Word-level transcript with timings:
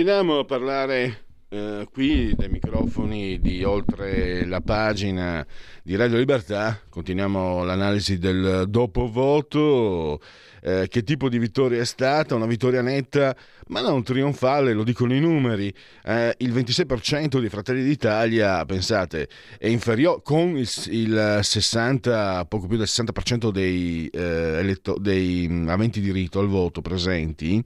Continuiamo 0.00 0.38
a 0.38 0.44
parlare 0.46 1.24
eh, 1.50 1.86
qui 1.92 2.34
dai 2.34 2.48
microfoni 2.48 3.38
di 3.38 3.62
oltre 3.64 4.46
la 4.46 4.62
pagina 4.62 5.46
di 5.82 5.94
Radio 5.94 6.16
Libertà, 6.16 6.80
continuiamo 6.88 7.64
l'analisi 7.64 8.16
del 8.16 8.64
dopo 8.66 9.10
voto, 9.10 10.18
eh, 10.62 10.86
che 10.88 11.02
tipo 11.02 11.28
di 11.28 11.38
vittoria 11.38 11.82
è 11.82 11.84
stata, 11.84 12.34
una 12.34 12.46
vittoria 12.46 12.80
netta, 12.80 13.36
ma 13.66 13.82
non 13.82 14.02
trionfale, 14.02 14.72
lo 14.72 14.84
dicono 14.84 15.12
i 15.12 15.20
numeri, 15.20 15.70
eh, 16.04 16.34
il 16.38 16.50
26% 16.50 17.38
di 17.38 17.50
Fratelli 17.50 17.82
d'Italia, 17.82 18.64
pensate, 18.64 19.28
è 19.58 19.66
inferiore 19.66 20.22
con 20.24 20.56
il, 20.56 20.70
il 20.86 21.40
60, 21.42 22.46
poco 22.46 22.66
più 22.66 22.78
del 22.78 22.86
60% 22.88 23.50
dei, 23.50 24.08
eh, 24.10 24.18
eletto, 24.60 24.96
dei 24.98 25.66
aventi 25.66 26.00
diritto 26.00 26.40
al 26.40 26.48
voto 26.48 26.80
presenti 26.80 27.62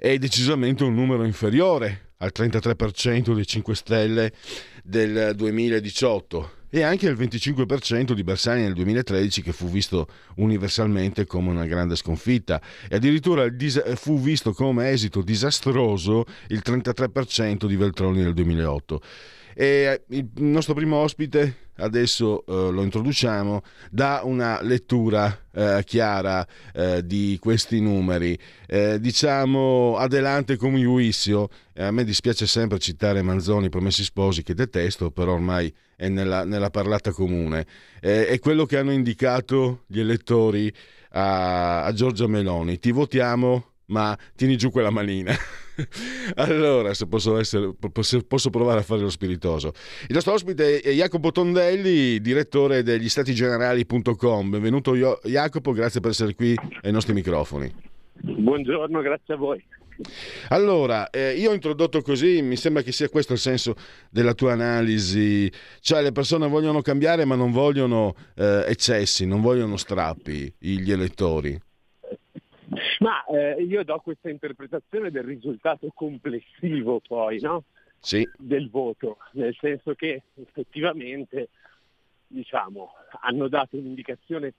è 0.00 0.16
decisamente 0.16 0.84
un 0.84 0.94
numero 0.94 1.24
inferiore 1.24 2.12
al 2.18 2.30
33% 2.32 3.34
dei 3.34 3.44
5 3.44 3.74
Stelle 3.74 4.32
del 4.84 5.32
2018 5.34 6.52
e 6.70 6.82
anche 6.82 7.08
al 7.08 7.16
25% 7.16 8.12
di 8.12 8.22
Bersani 8.22 8.62
nel 8.62 8.74
2013 8.74 9.42
che 9.42 9.52
fu 9.52 9.68
visto 9.68 10.06
universalmente 10.36 11.26
come 11.26 11.50
una 11.50 11.66
grande 11.66 11.96
sconfitta 11.96 12.60
e 12.88 12.94
addirittura 12.94 13.44
fu 13.96 14.20
visto 14.20 14.52
come 14.52 14.90
esito 14.90 15.20
disastroso 15.20 16.24
il 16.48 16.62
33% 16.64 17.66
di 17.66 17.74
Veltroni 17.74 18.22
nel 18.22 18.34
2008. 18.34 19.00
E 19.54 20.02
il 20.10 20.28
nostro 20.36 20.74
primo 20.74 20.98
ospite 20.98 21.67
adesso 21.78 22.44
eh, 22.46 22.70
lo 22.70 22.82
introduciamo, 22.82 23.62
dà 23.90 24.20
una 24.24 24.60
lettura 24.62 25.46
eh, 25.52 25.82
chiara 25.84 26.46
eh, 26.72 27.04
di 27.04 27.38
questi 27.40 27.80
numeri. 27.80 28.38
Eh, 28.66 29.00
diciamo 29.00 29.96
adelante 29.96 30.56
come 30.56 30.78
Juizio, 30.78 31.48
eh, 31.74 31.84
a 31.84 31.90
me 31.90 32.04
dispiace 32.04 32.46
sempre 32.46 32.78
citare 32.78 33.22
Manzoni, 33.22 33.68
Promessi 33.68 34.04
Sposi, 34.04 34.42
che 34.42 34.54
detesto, 34.54 35.10
però 35.10 35.32
ormai 35.32 35.72
è 35.96 36.08
nella, 36.08 36.44
nella 36.44 36.70
parlata 36.70 37.12
comune. 37.12 37.66
Eh, 38.00 38.26
è 38.28 38.38
quello 38.38 38.64
che 38.66 38.78
hanno 38.78 38.92
indicato 38.92 39.84
gli 39.86 40.00
elettori 40.00 40.72
a, 41.10 41.84
a 41.84 41.92
Giorgia 41.92 42.26
Meloni. 42.26 42.78
Ti 42.78 42.92
votiamo, 42.92 43.72
ma 43.86 44.16
tieni 44.36 44.56
giù 44.56 44.70
quella 44.70 44.90
manina. 44.90 45.34
allora, 46.36 46.94
se 46.94 47.06
posso, 47.06 47.38
essere, 47.38 47.72
posso, 48.26 48.50
provare 48.50 48.80
a 48.80 48.82
fare 48.82 49.00
lo 49.00 49.10
spiritoso. 49.10 49.72
Il 50.08 50.14
nostro 50.14 50.32
ospite 50.32 50.80
è 50.80 50.92
Jacopo 50.92 51.30
Tondelli, 51.30 52.20
direttore 52.20 52.82
degli 52.82 53.08
statigenerali.com. 53.08 54.50
Benvenuto 54.50 54.94
Jacopo, 54.94 55.72
grazie 55.72 56.00
per 56.00 56.10
essere 56.10 56.34
qui 56.34 56.54
ai 56.82 56.92
nostri 56.92 57.14
microfoni. 57.14 57.72
Buongiorno, 58.20 59.00
grazie 59.00 59.34
a 59.34 59.36
voi. 59.36 59.64
Allora, 60.50 61.10
eh, 61.10 61.34
io 61.34 61.50
ho 61.50 61.54
introdotto 61.54 62.00
così, 62.02 62.40
mi 62.40 62.56
sembra 62.56 62.82
che 62.82 62.92
sia 62.92 63.08
questo 63.08 63.32
il 63.32 63.38
senso 63.40 63.74
della 64.10 64.32
tua 64.32 64.52
analisi, 64.52 65.50
cioè 65.80 66.02
le 66.02 66.12
persone 66.12 66.46
vogliono 66.48 66.82
cambiare 66.82 67.24
ma 67.24 67.34
non 67.34 67.50
vogliono 67.50 68.14
eh, 68.36 68.64
eccessi, 68.68 69.26
non 69.26 69.40
vogliono 69.40 69.76
strappi, 69.76 70.54
gli 70.58 70.90
elettori. 70.92 71.58
Ma 72.98 73.24
eh, 73.26 73.62
io 73.62 73.82
do 73.84 73.98
questa 74.00 74.28
interpretazione 74.28 75.10
del 75.10 75.24
risultato 75.24 75.90
complessivo 75.94 77.00
poi, 77.00 77.40
no? 77.40 77.64
Sì. 78.00 78.28
Del 78.36 78.70
voto, 78.70 79.18
nel 79.32 79.56
senso 79.58 79.94
che 79.94 80.22
effettivamente 80.34 81.48
diciamo, 82.26 82.92
hanno 83.20 83.48
dato 83.48 83.76
un'indicazione 83.76 84.52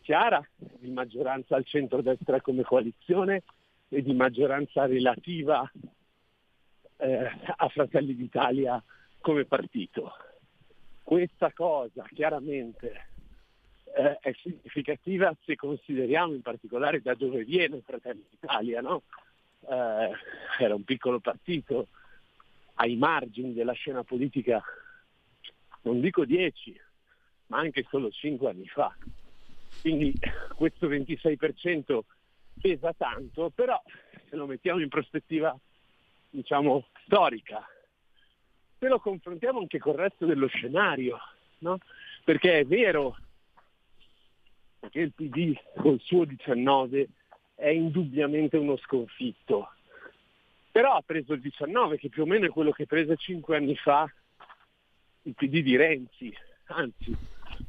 chiara 0.00 0.46
di 0.56 0.90
maggioranza 0.90 1.56
al 1.56 1.64
centro-destra 1.64 2.40
come 2.40 2.62
coalizione 2.62 3.42
e 3.88 4.02
di 4.02 4.12
maggioranza 4.14 4.86
relativa 4.86 5.70
eh, 6.98 7.30
a 7.56 7.68
Fratelli 7.68 8.14
d'Italia 8.14 8.82
come 9.20 9.44
partito. 9.44 10.12
Questa 11.02 11.52
cosa 11.52 12.04
chiaramente 12.14 13.13
eh, 13.94 14.18
è 14.20 14.32
significativa 14.42 15.34
se 15.44 15.54
consideriamo 15.54 16.34
in 16.34 16.42
particolare 16.42 17.00
da 17.00 17.14
dove 17.14 17.44
viene 17.44 17.80
Fratelli 17.84 18.24
d'Italia, 18.28 18.80
no? 18.80 19.02
eh, 19.68 20.10
era 20.58 20.74
un 20.74 20.84
piccolo 20.84 21.20
partito 21.20 21.88
ai 22.74 22.96
margini 22.96 23.54
della 23.54 23.72
scena 23.72 24.02
politica, 24.02 24.62
non 25.82 26.00
dico 26.00 26.24
dieci, 26.24 26.78
ma 27.46 27.58
anche 27.58 27.86
solo 27.88 28.10
cinque 28.10 28.50
anni 28.50 28.66
fa. 28.66 28.94
Quindi 29.80 30.12
questo 30.56 30.88
26% 30.88 32.00
pesa 32.60 32.92
tanto, 32.94 33.50
però 33.54 33.80
se 34.28 34.34
lo 34.34 34.46
mettiamo 34.46 34.80
in 34.80 34.88
prospettiva 34.88 35.56
diciamo 36.30 36.86
storica, 37.04 37.64
se 38.78 38.88
lo 38.88 38.98
confrontiamo 38.98 39.60
anche 39.60 39.78
col 39.78 39.94
resto 39.94 40.26
dello 40.26 40.48
scenario, 40.48 41.18
no? 41.58 41.78
perché 42.24 42.60
è 42.60 42.64
vero 42.64 43.16
che 44.90 45.00
il 45.00 45.12
PD 45.12 45.54
col 45.76 46.00
suo 46.00 46.24
19 46.24 47.08
è 47.54 47.68
indubbiamente 47.68 48.56
uno 48.56 48.76
sconfitto. 48.76 49.70
Però 50.70 50.96
ha 50.96 51.02
preso 51.02 51.34
il 51.34 51.40
19, 51.40 51.98
che 51.98 52.08
più 52.08 52.22
o 52.22 52.26
meno 52.26 52.46
è 52.46 52.50
quello 52.50 52.72
che 52.72 52.86
prese 52.86 53.16
cinque 53.16 53.56
anni 53.56 53.76
fa 53.76 54.12
il 55.22 55.34
PD 55.34 55.62
di 55.62 55.76
Renzi, 55.76 56.36
anzi 56.66 57.16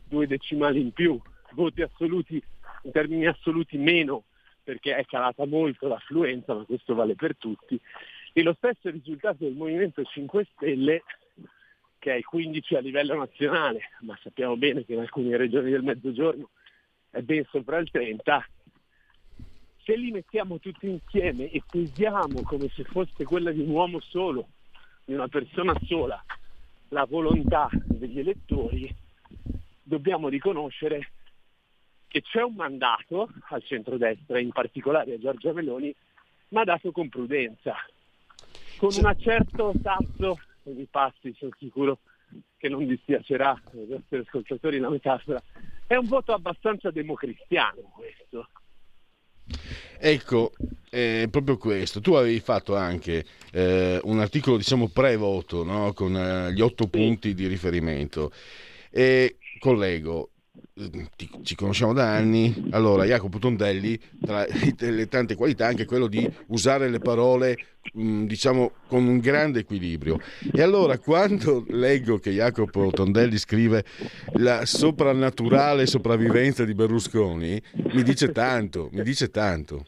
due 0.07 0.27
decimali 0.27 0.81
in 0.81 0.91
più, 0.91 1.19
voti 1.51 1.81
assoluti, 1.81 2.41
in 2.83 2.91
termini 2.91 3.27
assoluti 3.27 3.77
meno, 3.77 4.23
perché 4.63 4.95
è 4.95 5.05
calata 5.05 5.45
molto 5.45 5.87
l'affluenza, 5.87 6.53
ma 6.53 6.63
questo 6.63 6.95
vale 6.95 7.15
per 7.15 7.37
tutti. 7.37 7.79
E 8.33 8.43
lo 8.43 8.53
stesso 8.53 8.89
risultato 8.89 9.43
del 9.43 9.53
Movimento 9.53 10.03
5 10.03 10.47
Stelle, 10.53 11.03
che 11.99 12.13
è 12.13 12.17
il 12.17 12.25
15 12.25 12.75
a 12.75 12.79
livello 12.79 13.15
nazionale, 13.15 13.91
ma 14.01 14.17
sappiamo 14.21 14.57
bene 14.57 14.83
che 14.83 14.93
in 14.93 14.99
alcune 14.99 15.37
regioni 15.37 15.71
del 15.71 15.83
Mezzogiorno 15.83 16.49
è 17.15 17.21
ben 17.21 17.45
sopra 17.49 17.77
il 17.77 17.89
30, 17.89 18.45
se 19.83 19.95
li 19.95 20.11
mettiamo 20.11 20.59
tutti 20.59 20.89
insieme 20.89 21.49
e 21.49 21.63
pesiamo 21.65 22.41
come 22.41 22.67
se 22.75 22.83
fosse 22.83 23.23
quella 23.23 23.51
di 23.51 23.61
un 23.61 23.69
uomo 23.69 24.01
solo, 24.01 24.49
di 25.05 25.13
una 25.13 25.29
persona 25.29 25.73
sola, 25.85 26.21
la 26.89 27.05
volontà 27.05 27.69
degli 27.85 28.19
elettori, 28.19 28.93
dobbiamo 29.81 30.27
riconoscere 30.27 31.11
che 32.07 32.21
c'è 32.21 32.41
un 32.41 32.55
mandato 32.55 33.29
al 33.47 33.63
centrodestra, 33.63 34.37
in 34.37 34.51
particolare 34.51 35.13
a 35.13 35.17
Giorgia 35.17 35.53
Meloni, 35.53 35.95
ma 36.49 36.65
dato 36.65 36.91
con 36.91 37.07
prudenza, 37.07 37.75
con 38.77 38.89
un 38.93 39.15
certo 39.19 39.71
tasso, 39.81 40.37
mi 40.63 40.85
passi, 40.91 41.33
sono 41.37 41.51
sicuro 41.57 41.99
che 42.57 42.69
non 42.69 42.85
dispiacerà 42.85 43.61
ai 43.73 43.85
nostri 43.87 44.17
ascoltatori 44.17 44.79
la 44.79 44.89
metafora, 44.89 45.41
è 45.87 45.95
un 45.95 46.07
voto 46.07 46.33
abbastanza 46.33 46.91
democristiano 46.91 47.81
questo. 47.93 48.49
Ecco, 49.97 50.51
è 50.89 51.27
proprio 51.29 51.57
questo. 51.57 52.01
Tu 52.01 52.13
avevi 52.13 52.39
fatto 52.39 52.75
anche 52.75 53.25
eh, 53.51 53.99
un 54.03 54.19
articolo, 54.19 54.57
diciamo, 54.57 54.89
pre-voto, 54.89 55.63
no? 55.63 55.93
con 55.93 56.15
eh, 56.15 56.53
gli 56.53 56.61
otto 56.61 56.87
punti 56.87 57.33
di 57.33 57.47
riferimento. 57.47 58.31
E 58.89 59.37
collego, 59.59 60.31
ci 61.43 61.55
conosciamo 61.55 61.93
da 61.93 62.15
anni. 62.15 62.67
Allora, 62.71 63.05
Jacopo 63.05 63.39
Tondelli, 63.39 63.97
tra 64.19 64.45
le 64.77 65.07
tante 65.07 65.35
qualità, 65.35 65.67
anche 65.67 65.85
quello 65.85 66.07
di 66.07 66.29
usare 66.47 66.89
le 66.89 66.99
parole, 66.99 67.57
mm, 67.97 68.25
diciamo, 68.25 68.71
con 68.87 69.07
un 69.07 69.19
grande 69.19 69.59
equilibrio. 69.59 70.19
E 70.51 70.61
allora, 70.61 70.97
quando 70.99 71.63
leggo 71.69 72.19
che 72.19 72.31
Jacopo 72.31 72.91
Tondelli 72.91 73.37
scrive 73.37 73.85
la 74.33 74.65
soprannaturale 74.65 75.85
sopravvivenza 75.85 76.65
di 76.65 76.73
Berlusconi, 76.73 77.61
mi 77.93 78.03
dice 78.03 78.33
tanto, 78.33 78.89
mi 78.91 79.01
dice 79.01 79.29
tanto. 79.29 79.85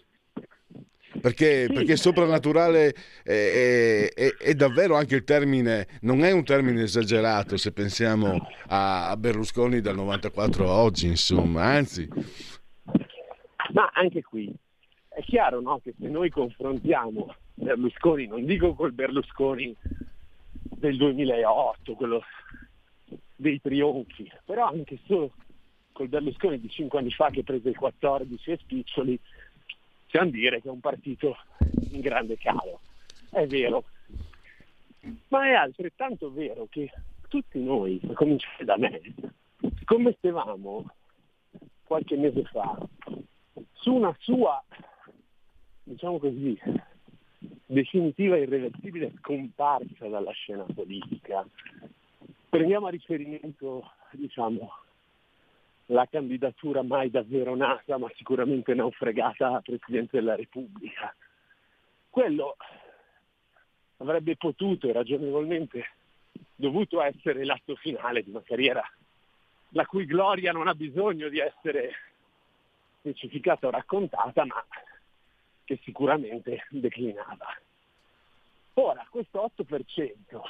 Perché, 1.19 1.65
sì. 1.67 1.73
perché 1.73 1.95
soprannaturale 1.95 2.93
è, 3.23 4.11
è, 4.13 4.35
è, 4.37 4.53
davvero 4.53 4.95
anche 4.95 5.15
il 5.15 5.23
termine, 5.23 5.87
non 6.01 6.23
è 6.23 6.31
un 6.31 6.43
termine 6.43 6.83
esagerato 6.83 7.57
se 7.57 7.71
pensiamo 7.71 8.47
a 8.67 9.15
Berlusconi 9.17 9.81
dal 9.81 9.95
94 9.95 10.69
a 10.69 10.81
oggi, 10.81 11.07
insomma, 11.07 11.63
anzi. 11.63 12.07
Ma 13.73 13.89
anche 13.93 14.23
qui 14.23 14.53
è 15.17 15.21
chiaro 15.23 15.59
no, 15.61 15.79
che 15.83 15.95
se 15.99 16.07
noi 16.07 16.29
confrontiamo 16.29 17.33
Berlusconi, 17.55 18.27
non 18.27 18.45
dico 18.45 18.75
col 18.75 18.91
Berlusconi 18.91 19.75
del 20.61 20.95
2008, 20.95 21.93
quello 21.93 22.23
dei 23.35 23.59
trionfi, 23.59 24.31
però 24.45 24.67
anche 24.67 24.99
solo 25.05 25.31
col 25.91 26.07
Berlusconi 26.07 26.59
di 26.59 26.69
cinque 26.69 26.99
anni 26.99 27.09
fa 27.09 27.29
che 27.31 27.43
prese 27.43 27.69
i 27.69 27.73
14 27.73 28.51
e 28.51 28.57
spiccioli, 28.57 29.19
possiamo 30.17 30.31
dire 30.31 30.61
che 30.61 30.67
è 30.67 30.71
un 30.71 30.79
partito 30.79 31.37
in 31.91 32.01
grande 32.01 32.37
calo. 32.37 32.79
È 33.29 33.45
vero, 33.45 33.83
ma 35.27 35.45
è 35.45 35.53
altrettanto 35.53 36.31
vero 36.31 36.67
che 36.69 36.91
tutti 37.27 37.59
noi, 37.59 37.99
a 38.09 38.13
cominciare 38.13 38.65
da 38.65 38.77
me, 38.77 38.99
scommettevamo 39.83 40.85
qualche 41.83 42.17
mese 42.17 42.43
fa 42.45 42.77
su 43.73 43.93
una 43.93 44.15
sua, 44.19 44.63
diciamo 45.83 46.17
così, 46.17 46.59
definitiva 47.65 48.37
e 48.37 48.41
irreversibile 48.41 49.13
scomparsa 49.19 50.07
dalla 50.07 50.31
scena 50.31 50.65
politica. 50.73 51.45
Prendiamo 52.49 52.87
a 52.87 52.89
riferimento, 52.89 53.91
diciamo, 54.11 54.71
la 55.87 56.05
candidatura 56.05 56.83
mai 56.83 57.09
davvero 57.09 57.55
nata, 57.55 57.97
ma 57.97 58.09
sicuramente 58.15 58.73
naufragata 58.73 59.55
a 59.55 59.61
Presidente 59.61 60.17
della 60.17 60.35
Repubblica. 60.35 61.13
Quello 62.09 62.55
avrebbe 63.97 64.35
potuto 64.35 64.87
e 64.87 64.93
ragionevolmente 64.93 65.91
dovuto 66.55 67.01
essere 67.01 67.45
l'atto 67.45 67.75
finale 67.75 68.23
di 68.23 68.29
una 68.29 68.41
carriera 68.41 68.83
la 69.71 69.85
cui 69.85 70.05
gloria 70.05 70.51
non 70.51 70.67
ha 70.67 70.75
bisogno 70.75 71.29
di 71.29 71.39
essere 71.39 71.93
specificata 72.99 73.67
o 73.67 73.71
raccontata, 73.71 74.45
ma 74.45 74.65
che 75.63 75.79
sicuramente 75.83 76.65
declinava. 76.69 77.47
Ora, 78.75 79.05
questo 79.09 79.51
8%, 79.57 80.41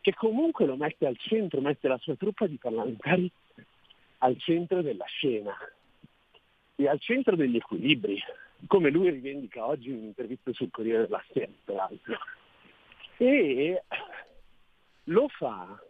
che 0.00 0.14
comunque 0.14 0.64
lo 0.64 0.76
mette 0.76 1.06
al 1.06 1.18
centro, 1.18 1.60
mette 1.60 1.88
la 1.88 1.98
sua 1.98 2.14
truppa 2.14 2.46
di 2.46 2.56
parlamentari 2.56 3.30
al 4.18 4.38
centro 4.38 4.82
della 4.82 5.04
scena 5.06 5.54
e 6.76 6.88
al 6.88 7.00
centro 7.00 7.36
degli 7.36 7.56
equilibri, 7.56 8.22
come 8.66 8.90
lui 8.90 9.10
rivendica 9.10 9.66
oggi 9.66 9.88
in 9.88 9.96
un'intervista 9.96 10.52
sul 10.52 10.70
Corriere 10.70 11.04
della 11.04 11.24
Sera, 11.32 11.50
peraltro. 11.64 12.18
E 13.16 13.82
lo 15.04 15.28
fa 15.28 15.80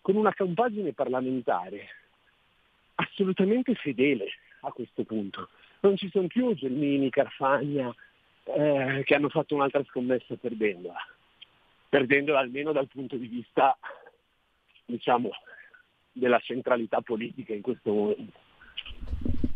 con 0.00 0.16
una 0.16 0.34
compagine 0.34 0.92
parlamentare 0.92 1.88
assolutamente 2.96 3.74
fedele 3.74 4.26
a 4.60 4.70
questo 4.70 5.04
punto. 5.04 5.50
Non 5.80 5.96
ci 5.96 6.08
sono 6.10 6.26
più 6.26 6.54
Gelmini, 6.54 7.10
Carfagna, 7.10 7.94
eh, 8.44 9.02
che 9.04 9.14
hanno 9.14 9.28
fatto 9.28 9.54
un'altra 9.54 9.84
scommessa 9.84 10.36
perdendola, 10.36 10.98
perdendola 11.88 12.38
almeno 12.38 12.72
dal 12.72 12.88
punto 12.88 13.16
di 13.16 13.26
vista, 13.26 13.76
diciamo, 14.84 15.30
della 16.18 16.38
centralità 16.38 17.00
politica 17.02 17.52
in 17.52 17.60
questo 17.60 17.92
momento. 17.92 18.38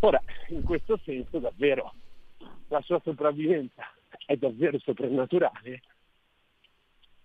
Ora, 0.00 0.22
in 0.48 0.62
questo 0.62 0.98
senso 1.02 1.38
davvero 1.38 1.92
la 2.68 2.80
sua 2.82 3.00
sopravvivenza 3.02 3.90
è 4.26 4.36
davvero 4.36 4.78
soprannaturale 4.78 5.82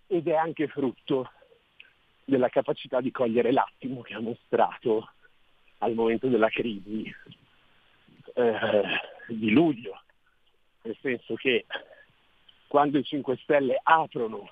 ed 0.08 0.28
è 0.28 0.36
anche 0.36 0.68
frutto 0.68 1.32
della 2.24 2.50
capacità 2.50 3.02
di 3.02 3.12
cogliere 3.12 3.52
l'attimo 3.52 4.02
che 4.02 4.14
ha 4.14 4.20
mostrato 4.20 5.12
al 5.80 5.94
momento 5.94 6.28
della 6.28 6.50
crisi 6.50 7.14
eh, 8.34 8.84
di 9.28 9.52
luglio, 9.52 10.02
nel 10.84 10.98
senso 11.02 11.36
che 11.36 11.66
quando 12.68 12.98
i 12.98 13.04
5 13.04 13.38
Stelle 13.38 13.80
aprono 13.84 14.50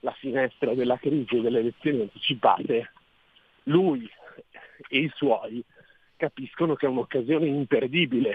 la 0.00 0.12
finestra 0.12 0.74
della 0.74 0.98
crisi 0.98 1.36
e 1.36 1.40
delle 1.40 1.60
elezioni 1.60 2.02
anticipate, 2.02 2.90
lui 3.66 4.08
e 4.88 4.98
i 4.98 5.12
suoi 5.14 5.64
capiscono 6.16 6.74
che 6.74 6.86
è 6.86 6.88
un'occasione 6.88 7.46
imperdibile 7.46 8.34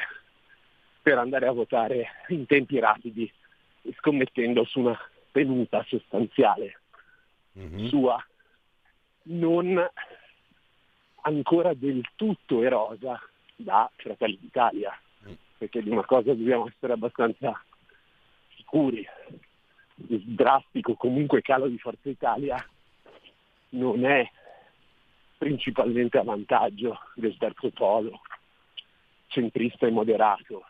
per 1.02 1.18
andare 1.18 1.48
a 1.48 1.52
votare 1.52 2.08
in 2.30 2.46
tempi 2.46 2.80
rapidi, 2.80 3.32
scommettendo 3.98 4.64
su 4.66 4.80
una 4.80 5.00
tenuta 5.32 5.84
sostanziale 5.88 6.80
mm-hmm. 7.58 7.88
sua 7.88 8.24
non 9.24 9.90
ancora 11.24 11.74
del 11.74 12.08
tutto 12.16 12.64
erosa 12.64 13.20
da 13.56 13.90
Fratelli 13.96 14.38
d'Italia, 14.40 14.98
mm. 15.28 15.34
perché 15.58 15.82
di 15.82 15.90
una 15.90 16.06
cosa 16.06 16.34
dobbiamo 16.34 16.68
essere 16.68 16.94
abbastanza 16.94 17.64
sicuri, 18.56 19.08
il 20.08 20.22
drastico 20.22 20.96
comunque 20.96 21.42
calo 21.42 21.68
di 21.68 21.78
Forza 21.78 22.10
Italia 22.10 22.64
non 23.70 24.06
è 24.06 24.30
principalmente 25.42 26.20
a 26.20 26.24
vantaggio 26.24 27.00
del 27.16 27.36
terzo 27.40 27.72
polo, 27.72 28.22
centrista 29.26 29.88
e 29.88 29.90
moderato, 29.90 30.66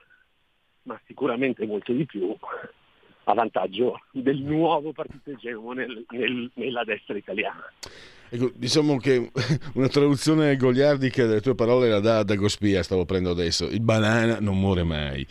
ma 0.84 0.98
sicuramente 1.06 1.66
molto 1.66 1.92
di 1.92 2.06
più 2.06 2.34
a 3.26 3.34
vantaggio 3.34 4.00
del 4.12 4.42
nuovo 4.42 4.94
partito 4.94 5.32
egemone 5.32 5.86
nel, 5.86 6.06
nel, 6.12 6.52
nella 6.54 6.86
destra 6.86 7.18
italiana. 7.18 7.66
Ecco, 8.30 8.50
diciamo 8.56 8.96
che 8.96 9.30
una 9.76 9.90
traduzione 9.90 10.56
goliardica 10.56 11.26
delle 11.26 11.42
tue 11.42 11.54
parole 11.54 11.90
la 11.90 12.00
dà 12.00 12.24
da 12.24 12.36
Gospia, 12.36 12.82
stavo 12.82 13.04
prendendo 13.04 13.38
adesso. 13.38 13.66
Il 13.66 13.82
banana 13.82 14.40
non 14.40 14.58
muore 14.58 14.84
mai. 14.84 15.28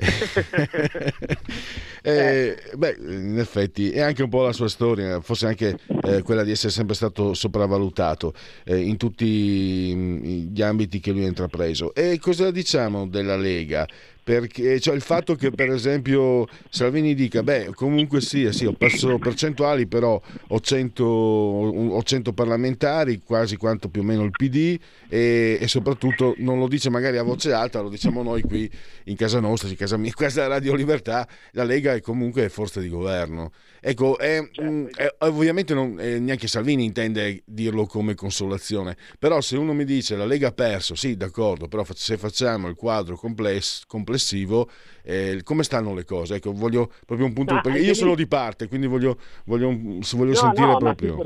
eh, 2.02 2.56
beh, 2.74 2.96
in 2.98 3.38
effetti 3.38 3.90
è 3.90 4.00
anche 4.00 4.22
un 4.22 4.30
po' 4.30 4.42
la 4.42 4.52
sua 4.52 4.68
storia, 4.68 5.20
forse 5.20 5.46
anche 5.46 5.78
eh, 6.04 6.22
quella 6.22 6.42
di 6.42 6.50
essere 6.50 6.72
sempre 6.72 6.94
stato 6.94 7.34
sopravvalutato 7.34 8.32
eh, 8.64 8.78
in 8.78 8.96
tutti 8.96 10.48
gli 10.50 10.62
ambiti 10.62 11.00
che 11.00 11.12
lui 11.12 11.24
ha 11.24 11.28
intrapreso. 11.28 11.94
E 11.94 12.18
cosa 12.18 12.50
diciamo 12.50 13.06
della 13.06 13.36
Lega? 13.36 13.86
Perché 14.30 14.78
cioè 14.78 14.94
il 14.94 15.00
fatto 15.00 15.34
che 15.34 15.50
per 15.50 15.70
esempio 15.70 16.46
Salvini 16.68 17.14
dica 17.14 17.42
beh 17.42 17.72
comunque 17.74 18.20
sì, 18.20 18.48
sì 18.52 18.64
ho 18.64 18.72
perso 18.72 19.18
percentuali 19.18 19.88
però 19.88 20.20
ho 20.48 20.60
100, 20.60 21.04
ho 21.04 22.00
100 22.00 22.32
parlamentari 22.32 23.22
quasi 23.24 23.56
quanto 23.56 23.88
più 23.88 24.02
o 24.02 24.04
meno 24.04 24.22
il 24.22 24.30
PD 24.30 24.78
e, 25.08 25.58
e, 25.60 25.66
soprattutto 25.66 26.34
non 26.38 26.60
lo 26.60 26.68
dice 26.68 26.90
magari 26.90 27.16
a 27.16 27.24
voce 27.24 27.52
alta 27.52 27.80
lo 27.80 27.88
diciamo 27.88 28.22
noi 28.22 28.42
qui 28.42 28.70
in 29.04 29.16
casa 29.16 29.40
nostra 29.40 29.68
in 29.68 29.74
casa 29.74 29.96
mia, 29.96 30.12
questa 30.14 30.46
Radio 30.46 30.76
Libertà 30.76 31.26
la 31.52 31.64
Lega 31.64 31.94
è 31.94 32.00
comunque 32.00 32.48
forza 32.50 32.78
di 32.78 32.88
governo 32.88 33.50
ecco 33.80 34.16
è, 34.16 34.48
certo. 34.52 34.88
è, 34.94 35.12
ovviamente 35.20 35.74
non, 35.74 35.96
eh, 35.98 36.20
neanche 36.20 36.46
Salvini 36.46 36.84
intende 36.84 37.42
dirlo 37.44 37.86
come 37.86 38.14
consolazione 38.14 38.96
però 39.18 39.40
se 39.40 39.56
uno 39.56 39.72
mi 39.72 39.84
dice 39.84 40.14
la 40.14 40.24
Lega 40.24 40.48
ha 40.48 40.52
perso 40.52 40.94
sì 40.94 41.16
d'accordo 41.16 41.66
però 41.66 41.84
se 41.92 42.16
facciamo 42.16 42.68
il 42.68 42.76
quadro 42.76 43.16
compless, 43.16 43.82
complessivo 43.86 44.18
complessivo, 44.20 44.68
eh, 45.02 45.40
come 45.42 45.62
stanno 45.62 45.94
le 45.94 46.04
cose? 46.04 46.36
Ecco, 46.36 46.52
voglio 46.52 46.92
proprio 47.06 47.26
un 47.26 47.32
punto, 47.32 47.58
perché 47.60 47.78
io 47.78 47.94
sono 47.94 48.14
di 48.14 48.26
parte, 48.26 48.68
quindi 48.68 48.86
voglio, 48.86 49.18
voglio, 49.46 49.68
voglio 49.68 50.32
no, 50.32 50.34
sentire 50.34 50.66
no, 50.66 50.76
proprio. 50.76 51.18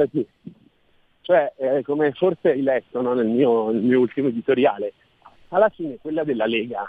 Cioè, 1.21 1.55
eh, 1.57 1.83
come 1.83 2.13
forse 2.13 2.51
hai 2.51 2.63
letto 2.63 3.01
no, 3.01 3.15
nel, 3.15 3.27
mio, 3.27 3.71
nel 3.71 3.83
mio 3.83 4.01
ultimo 4.01 4.29
editoriale, 4.29 4.93
alla 5.49 5.71
fine 5.71 5.99
quella 6.01 6.23
della 6.23 6.47
Lega 6.47 6.85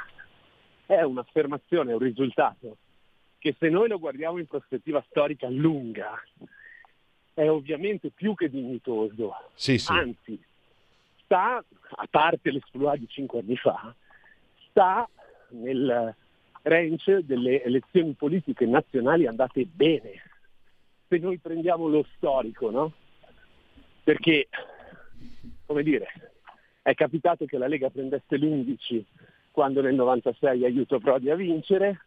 è 0.86 1.02
un'affermazione, 1.02 1.94
un 1.94 2.00
risultato 2.00 2.78
che 3.40 3.56
se 3.58 3.70
noi 3.70 3.88
lo 3.88 4.00
guardiamo 4.00 4.38
in 4.38 4.48
prospettiva 4.48 5.04
storica 5.10 5.48
lunga 5.50 6.22
è 7.34 7.50
ovviamente 7.50 8.10
più 8.10 8.34
che 8.34 8.50
dignitoso. 8.50 9.36
Sì, 9.54 9.78
sì. 9.78 9.92
Anzi, 9.92 10.42
sta, 11.24 11.64
a 11.92 12.08
parte 12.10 12.52
l'esploit 12.52 13.00
di 13.00 13.08
cinque 13.08 13.40
anni 13.40 13.56
fa, 13.56 13.94
sta 14.70 15.08
nel 15.62 16.16
range 16.64 17.26
delle 17.26 17.64
elezioni 17.64 18.14
politiche 18.14 18.66
nazionali 18.66 19.28
andate 19.28 19.66
bene. 19.66 20.22
Se 21.08 21.18
noi 21.18 21.38
prendiamo 21.38 21.88
lo 21.88 22.06
storico, 22.16 22.72
no? 22.72 22.94
Perché, 24.04 24.48
come 25.66 25.84
dire, 25.84 26.08
è 26.82 26.94
capitato 26.94 27.46
che 27.46 27.58
la 27.58 27.68
Lega 27.68 27.90
prendesse 27.90 28.38
l'11 28.38 29.04
quando 29.52 29.82
nel 29.82 29.96
96 29.96 30.66
aiutò 30.66 31.00
Prodi 31.00 31.30
a 31.30 31.36
vincere, 31.36 32.02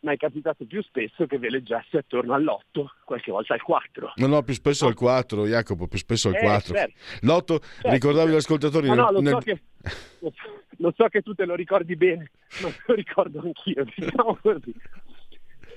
ma 0.00 0.12
è 0.12 0.16
capitato 0.16 0.64
più 0.64 0.82
spesso 0.82 1.26
che 1.26 1.38
veleggiasse 1.38 1.98
attorno 1.98 2.34
all'8, 2.34 2.86
qualche 3.04 3.30
volta 3.30 3.54
al 3.54 3.62
4. 3.62 4.12
No, 4.16 4.26
no, 4.26 4.42
più 4.42 4.54
spesso 4.54 4.86
al 4.86 4.94
4, 4.94 5.46
Jacopo, 5.46 5.86
più 5.86 5.98
spesso 5.98 6.28
al 6.28 6.36
eh, 6.36 6.40
4. 6.40 6.74
Certo. 6.74 6.94
L'8, 7.20 7.44
certo, 7.46 7.90
ricordavi 7.90 8.30
agli 8.30 8.36
ascoltatori... 8.36 8.88
No, 8.88 8.94
no, 8.94 9.10
lo, 9.10 9.20
nel... 9.20 9.32
so 9.32 9.38
che, 9.38 9.60
lo, 10.78 10.92
so 10.96 11.08
che, 11.08 11.22
tu 11.22 11.34
te 11.34 11.44
lo 11.44 11.54
ricordi 11.54 11.96
bene, 11.96 12.30
ma 12.62 12.68
lo 12.86 12.94
ricordo 12.94 13.40
anch'io, 13.40 13.84
diciamo 13.84 14.38
così. 14.40 14.74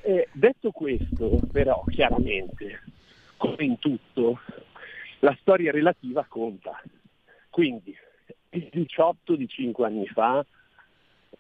Eh, 0.04 0.28
detto 0.32 0.72
questo, 0.72 1.40
però, 1.52 1.84
chiaramente, 1.90 2.84
come 3.38 3.64
in 3.64 3.80
tutto, 3.80 4.40
la 5.20 5.36
storia 5.42 5.72
relativa 5.72 6.26
conta. 6.28 6.82
Quindi, 7.50 7.96
il 8.52 8.70
18 8.72 9.36
di 9.36 9.48
5 9.48 9.86
anni 9.86 10.08
fa 10.08 10.46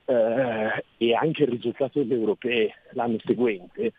eh, 0.06 0.84
e 0.98 1.14
anche 1.14 1.44
il 1.44 1.50
risultato 1.50 2.00
delle 2.00 2.16
europee 2.16 2.74
l'anno 2.92 3.18
seguente, 3.24 3.94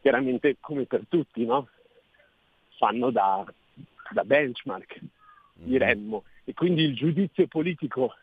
chiaramente 0.00 0.56
come 0.60 0.84
per 0.84 1.02
tutti, 1.08 1.44
no? 1.44 1.68
fanno 2.76 3.10
da, 3.10 3.44
da 4.10 4.24
benchmark, 4.24 5.00
mm-hmm. 5.00 5.68
diremmo, 5.68 6.24
e 6.44 6.54
quindi 6.54 6.82
il 6.82 6.94
giudizio 6.94 7.46
politico 7.46 8.14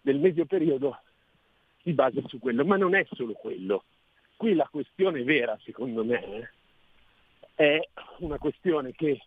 del 0.00 0.18
medio 0.18 0.46
periodo 0.46 0.98
si 1.82 1.92
basa 1.92 2.20
su 2.26 2.38
quello, 2.38 2.64
ma 2.64 2.76
non 2.76 2.94
è 2.94 3.06
solo 3.12 3.34
quello. 3.34 3.84
Qui 4.36 4.54
la 4.54 4.68
questione 4.70 5.22
vera, 5.22 5.58
secondo 5.62 6.04
me, 6.04 6.50
è 7.54 7.80
una 8.18 8.38
questione 8.38 8.92
che 8.92 9.20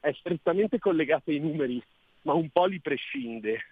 è 0.00 0.12
strettamente 0.12 0.78
collegata 0.78 1.30
ai 1.30 1.38
numeri, 1.38 1.82
ma 2.22 2.34
un 2.34 2.50
po' 2.50 2.66
li 2.66 2.80
prescinde, 2.80 3.66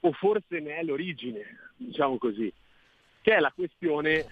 o 0.00 0.12
forse 0.12 0.60
ne 0.60 0.76
è 0.76 0.82
l'origine, 0.82 1.72
diciamo 1.76 2.18
così, 2.18 2.52
che 3.20 3.34
è 3.34 3.40
la 3.40 3.52
questione 3.52 4.26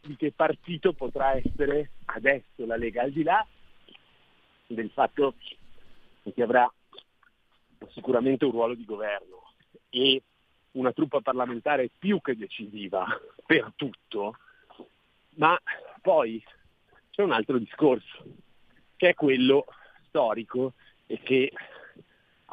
di 0.00 0.16
che 0.16 0.32
partito 0.32 0.92
potrà 0.92 1.32
essere 1.32 1.90
adesso 2.06 2.66
la 2.66 2.76
Lega, 2.76 3.02
al 3.02 3.12
di 3.12 3.22
là 3.22 3.46
del 4.66 4.90
fatto 4.90 5.34
che 6.34 6.42
avrà 6.42 6.70
sicuramente 7.90 8.44
un 8.44 8.52
ruolo 8.52 8.74
di 8.74 8.84
governo 8.84 9.52
e 9.90 10.22
una 10.72 10.92
truppa 10.92 11.20
parlamentare 11.20 11.90
più 11.98 12.20
che 12.20 12.36
decisiva 12.36 13.04
per 13.44 13.72
tutto, 13.76 14.36
ma 15.34 15.58
poi 16.00 16.42
c'è 17.10 17.22
un 17.22 17.32
altro 17.32 17.58
discorso, 17.58 18.24
che 18.96 19.10
è 19.10 19.14
quello 19.14 19.66
storico 20.06 20.72
e 21.06 21.20
che 21.22 21.52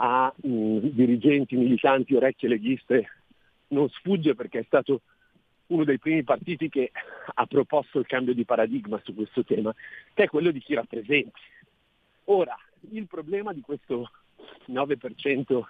a 0.01 0.33
mh, 0.33 0.77
dirigenti, 0.91 1.55
militanti, 1.55 2.15
orecchie 2.15 2.47
leghiste 2.47 3.11
non 3.69 3.89
sfugge 3.89 4.33
perché 4.33 4.59
è 4.59 4.63
stato 4.63 5.01
uno 5.67 5.83
dei 5.83 5.99
primi 5.99 6.23
partiti 6.23 6.69
che 6.69 6.91
ha 7.33 7.45
proposto 7.45 7.99
il 7.99 8.07
cambio 8.07 8.33
di 8.33 8.45
paradigma 8.45 8.99
su 9.03 9.13
questo 9.13 9.43
tema, 9.43 9.73
che 10.13 10.23
è 10.23 10.27
quello 10.27 10.51
di 10.51 10.59
chi 10.59 10.73
rappresenti. 10.73 11.39
Ora, 12.25 12.57
il 12.91 13.07
problema 13.07 13.53
di 13.53 13.61
questo 13.61 14.09
9% 14.67 15.61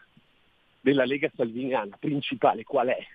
della 0.81 1.05
Lega 1.05 1.29
Salviniana 1.35 1.97
principale 1.99 2.63
qual 2.63 2.87
è? 2.87 3.05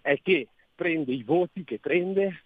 È 0.00 0.18
che 0.22 0.48
prende 0.74 1.12
i 1.12 1.24
voti 1.24 1.64
che 1.64 1.78
prende 1.78 2.44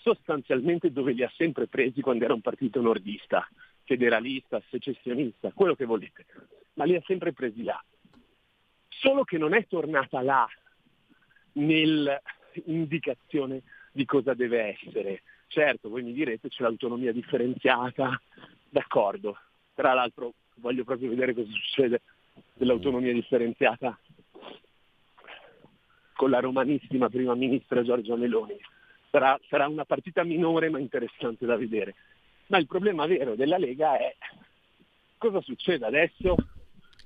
sostanzialmente 0.00 0.90
dove 0.90 1.12
li 1.12 1.22
ha 1.22 1.32
sempre 1.36 1.66
presi 1.66 2.00
quando 2.00 2.24
era 2.24 2.34
un 2.34 2.40
partito 2.40 2.80
nordista, 2.80 3.46
federalista, 3.84 4.60
secessionista, 4.70 5.52
quello 5.54 5.74
che 5.74 5.84
volete, 5.84 6.24
ma 6.74 6.84
li 6.84 6.94
ha 6.94 7.02
sempre 7.04 7.32
presi 7.32 7.62
là. 7.62 7.82
Solo 8.88 9.24
che 9.24 9.38
non 9.38 9.54
è 9.54 9.66
tornata 9.66 10.20
là 10.22 10.46
nell'indicazione 11.52 13.62
di 13.92 14.04
cosa 14.04 14.34
deve 14.34 14.78
essere. 14.78 15.22
Certo, 15.48 15.88
voi 15.88 16.02
mi 16.02 16.12
direte 16.12 16.48
c'è 16.48 16.62
l'autonomia 16.62 17.12
differenziata, 17.12 18.20
d'accordo. 18.68 19.38
Tra 19.74 19.94
l'altro 19.94 20.34
voglio 20.56 20.84
proprio 20.84 21.08
vedere 21.08 21.34
cosa 21.34 21.50
succede 21.50 22.02
dell'autonomia 22.54 23.12
differenziata 23.12 23.98
con 26.14 26.30
la 26.30 26.40
romanissima 26.40 27.08
prima 27.08 27.34
ministra 27.34 27.82
Giorgia 27.82 28.16
Meloni 28.16 28.58
sarà, 29.14 29.38
sarà 29.48 29.68
una 29.68 29.84
partita 29.84 30.24
minore 30.24 30.68
ma 30.70 30.80
interessante 30.80 31.46
da 31.46 31.56
vedere. 31.56 31.94
Ma 32.48 32.58
il 32.58 32.66
problema 32.66 33.06
vero 33.06 33.36
della 33.36 33.58
Lega 33.58 33.96
è 33.96 34.12
cosa 35.18 35.40
succede 35.40 35.86
adesso? 35.86 36.34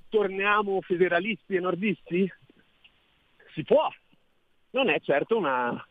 Torniamo 0.09 0.81
federalisti 0.81 1.57
e 1.57 1.61
nordisti? 1.61 2.33
Si 3.53 3.63
può, 3.65 3.89
non 4.71 4.89
è 4.89 5.01
certo 5.01 5.37
una, 5.37 5.87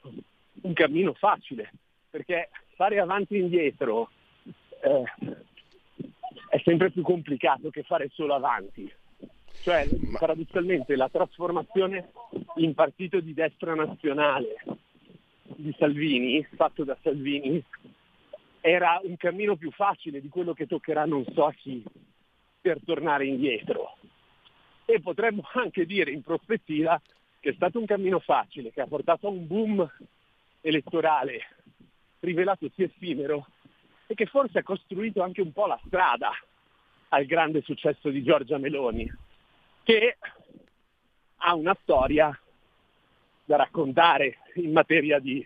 un 0.62 0.74
cammino 0.74 1.14
facile, 1.14 1.72
perché 2.10 2.50
fare 2.76 3.00
avanti 3.00 3.36
e 3.36 3.40
indietro 3.40 4.10
eh, 4.82 5.04
è 6.50 6.62
sempre 6.64 6.92
più 6.92 7.04
complicato 7.04 7.70
che 7.70 7.84
fare 7.84 8.10
solo 8.14 8.34
avanti. 8.34 8.92
Cioè, 9.62 9.88
paradossalmente, 10.18 10.96
la 10.96 11.10
trasformazione 11.10 12.12
in 12.56 12.74
partito 12.74 13.20
di 13.20 13.34
destra 13.34 13.76
nazionale 13.76 14.56
di 15.44 15.76
Salvini, 15.78 16.44
fatto 16.56 16.84
da 16.84 16.98
Salvini, 17.02 17.62
era 18.62 19.00
un 19.04 19.18
cammino 19.18 19.56
più 19.56 19.72
facile 19.72 20.22
di 20.22 20.30
quello 20.30 20.54
che 20.54 20.68
toccherà 20.68 21.06
non 21.06 21.26
so 21.34 21.46
a 21.46 21.54
chi 21.54 21.84
per 22.68 22.80
tornare 22.84 23.26
indietro. 23.26 23.96
E 24.84 25.00
potremmo 25.00 25.44
anche 25.54 25.86
dire 25.86 26.12
in 26.12 26.22
prospettiva 26.22 27.02
che 27.40 27.52
è 27.52 27.54
stato 27.54 27.80
un 27.80 27.86
cammino 27.86 28.20
facile, 28.20 28.72
che 28.72 28.82
ha 28.82 28.88
portato 28.88 29.28
a 29.28 29.30
un 29.30 29.48
boom 29.48 29.90
elettorale 30.60 31.48
rivelatosi 32.20 32.84
effimero 32.84 33.48
e 34.06 34.16
che 34.16 34.26
forse 34.26 34.60
ha 34.60 34.64
costruito 34.64 35.22
anche 35.22 35.40
un 35.40 35.54
po' 35.54 35.66
la 35.66 35.80
strada 35.86 36.32
al 37.10 37.26
grande 37.26 37.62
successo 37.62 38.10
di 38.10 38.22
Giorgia 38.22 38.58
Meloni, 38.58 39.10
che 39.84 40.18
ha 41.38 41.56
una 41.56 41.78
storia 41.84 42.38
da 43.46 43.56
raccontare 43.56 44.40
in 44.56 44.74
materia 44.74 45.20
di 45.20 45.46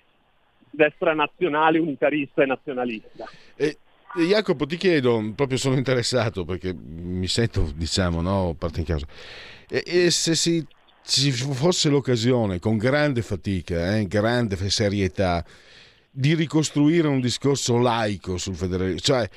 destra 0.71 1.13
nazionale, 1.13 1.77
unitarista 1.77 2.41
e 2.41 2.45
nazionalista. 2.47 3.29
E, 3.55 3.77
Jacopo, 4.15 4.65
ti 4.65 4.77
chiedo, 4.77 5.31
proprio 5.35 5.57
sono 5.57 5.75
interessato 5.75 6.43
perché 6.43 6.73
mi 6.73 7.27
sento, 7.27 7.71
diciamo, 7.75 8.21
no, 8.21 8.55
parte 8.57 8.79
in 8.81 8.85
casa, 8.85 9.05
e, 9.69 9.83
e 9.85 10.11
se 10.11 10.35
si, 10.35 10.65
ci 11.05 11.31
fosse 11.31 11.89
l'occasione, 11.89 12.59
con 12.59 12.77
grande 12.77 13.21
fatica, 13.21 13.95
eh, 13.95 14.07
grande 14.07 14.57
serietà, 14.69 15.43
di 16.09 16.35
ricostruire 16.35 17.07
un 17.07 17.21
discorso 17.21 17.77
laico 17.77 18.37
sul 18.37 18.55
federalismo, 18.55 18.99
cioè 18.99 19.29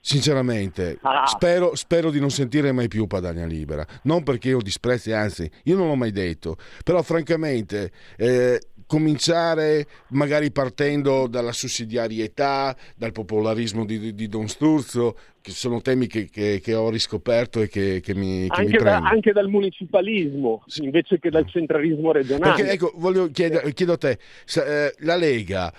Sinceramente, 0.00 0.98
ah. 1.02 1.26
spero, 1.26 1.74
spero, 1.74 2.10
di 2.10 2.20
non 2.20 2.30
sentire 2.30 2.72
mai 2.72 2.88
più 2.88 3.06
Padania 3.06 3.44
Libera. 3.44 3.86
Non 4.04 4.22
perché 4.22 4.50
io 4.50 4.62
disprezzi, 4.62 5.12
anzi, 5.12 5.50
io 5.64 5.76
non 5.76 5.88
l'ho 5.88 5.96
mai 5.96 6.12
detto. 6.12 6.56
Però, 6.82 7.02
francamente, 7.02 7.90
eh, 8.16 8.60
cominciare 8.88 9.86
magari 10.08 10.50
partendo 10.50 11.28
dalla 11.28 11.52
sussidiarietà, 11.52 12.74
dal 12.96 13.12
popolarismo 13.12 13.84
di, 13.84 14.14
di 14.14 14.28
Don 14.28 14.48
Sturzo, 14.48 15.14
che 15.42 15.50
sono 15.50 15.82
temi 15.82 16.06
che, 16.06 16.28
che, 16.30 16.58
che 16.62 16.74
ho 16.74 16.88
riscoperto 16.88 17.60
e 17.60 17.68
che, 17.68 18.00
che 18.02 18.14
mi, 18.14 18.48
che 18.48 18.60
anche, 18.60 18.78
mi 18.78 18.82
da, 18.82 18.96
anche 18.96 19.32
dal 19.32 19.48
municipalismo 19.48 20.64
invece 20.76 21.18
che 21.18 21.28
dal 21.28 21.46
centralismo 21.48 22.12
regionale. 22.12 22.54
Perché 22.54 22.72
ecco, 22.72 22.92
voglio 22.96 23.30
chiedere, 23.30 23.72
chiedo 23.74 23.92
a 23.92 23.98
te, 23.98 24.18
eh, 24.56 24.94
la 25.00 25.16
Lega 25.16 25.70
eh, 25.70 25.76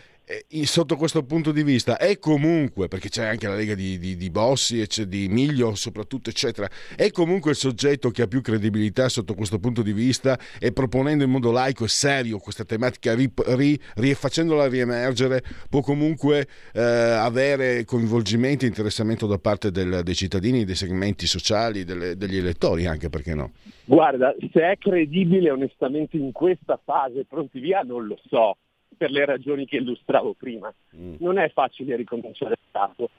sotto 0.66 0.96
questo 0.96 1.24
punto 1.24 1.52
di 1.52 1.64
vista 1.64 1.98
è 1.98 2.20
comunque, 2.20 2.88
perché 2.88 3.10
c'è 3.10 3.26
anche 3.26 3.48
la 3.48 3.56
Lega 3.56 3.74
di, 3.74 3.98
di, 3.98 4.16
di 4.16 4.30
Bossi 4.30 4.80
e 4.80 5.08
di 5.08 5.28
Miglio 5.28 5.74
soprattutto, 5.74 6.30
eccetera, 6.30 6.70
è 6.96 7.10
comunque 7.10 7.52
il 7.52 7.58
soggetto 7.58 8.12
che 8.12 8.22
ha 8.22 8.28
più 8.28 8.42
credibilità 8.42 9.10
sotto 9.10 9.34
questo 9.34 9.58
punto 9.58 9.82
di 9.82 9.92
vista 9.92 10.38
e 10.60 10.72
proponendo 10.72 11.24
in 11.24 11.32
modo 11.32 11.52
laico 11.52 11.84
e 11.84 11.88
serio 11.88 12.38
questa 12.38 12.64
tematica, 12.64 13.16
ri, 13.16 13.32
ri, 13.56 13.80
ri, 13.96 14.14
facendola 14.14 14.68
riemergere, 14.68 15.42
può 15.68 15.82
comunque 15.82 16.48
eh, 16.74 16.82
avere 16.82 17.84
coinvolgimento 17.86 18.66
e 18.66 18.68
interessamento 18.68 19.26
da 19.26 19.40
parte 19.40 19.72
del, 19.72 20.02
dei 20.04 20.16
cittadini, 20.16 20.64
dei 20.64 20.76
segmenti 20.76 21.26
sociali, 21.26 21.84
delle, 21.84 22.16
degli 22.16 22.38
elettori 22.38 22.86
anche, 22.86 23.10
perché 23.10 23.34
no? 23.34 23.54
Guarda, 23.86 24.36
se 24.54 24.62
è 24.62 24.78
credibile 24.78 25.50
onestamente 25.50 26.18
in 26.18 26.32
questa 26.32 26.80
fase, 26.84 27.26
pronti 27.26 27.60
via, 27.60 27.82
non 27.82 28.06
lo 28.06 28.20
so 28.30 28.58
per 29.00 29.12
le 29.12 29.24
ragioni 29.24 29.66
che 29.66 29.78
illustravo 29.78 30.34
prima. 30.34 30.72
Mm. 30.94 31.16
Non 31.20 31.38
è 31.38 31.50
facile 31.52 31.96
ricominciare 31.96 32.58
da 32.60 32.80
capo. 32.86 33.10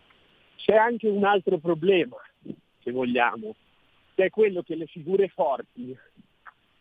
C'è 0.56 0.74
anche 0.74 1.08
un 1.08 1.24
altro 1.24 1.56
problema, 1.56 2.16
se 2.82 2.90
vogliamo, 2.90 3.54
che 4.14 4.26
è 4.26 4.30
quello 4.30 4.60
che 4.60 4.74
le 4.74 4.84
figure 4.84 5.28
forti, 5.28 5.96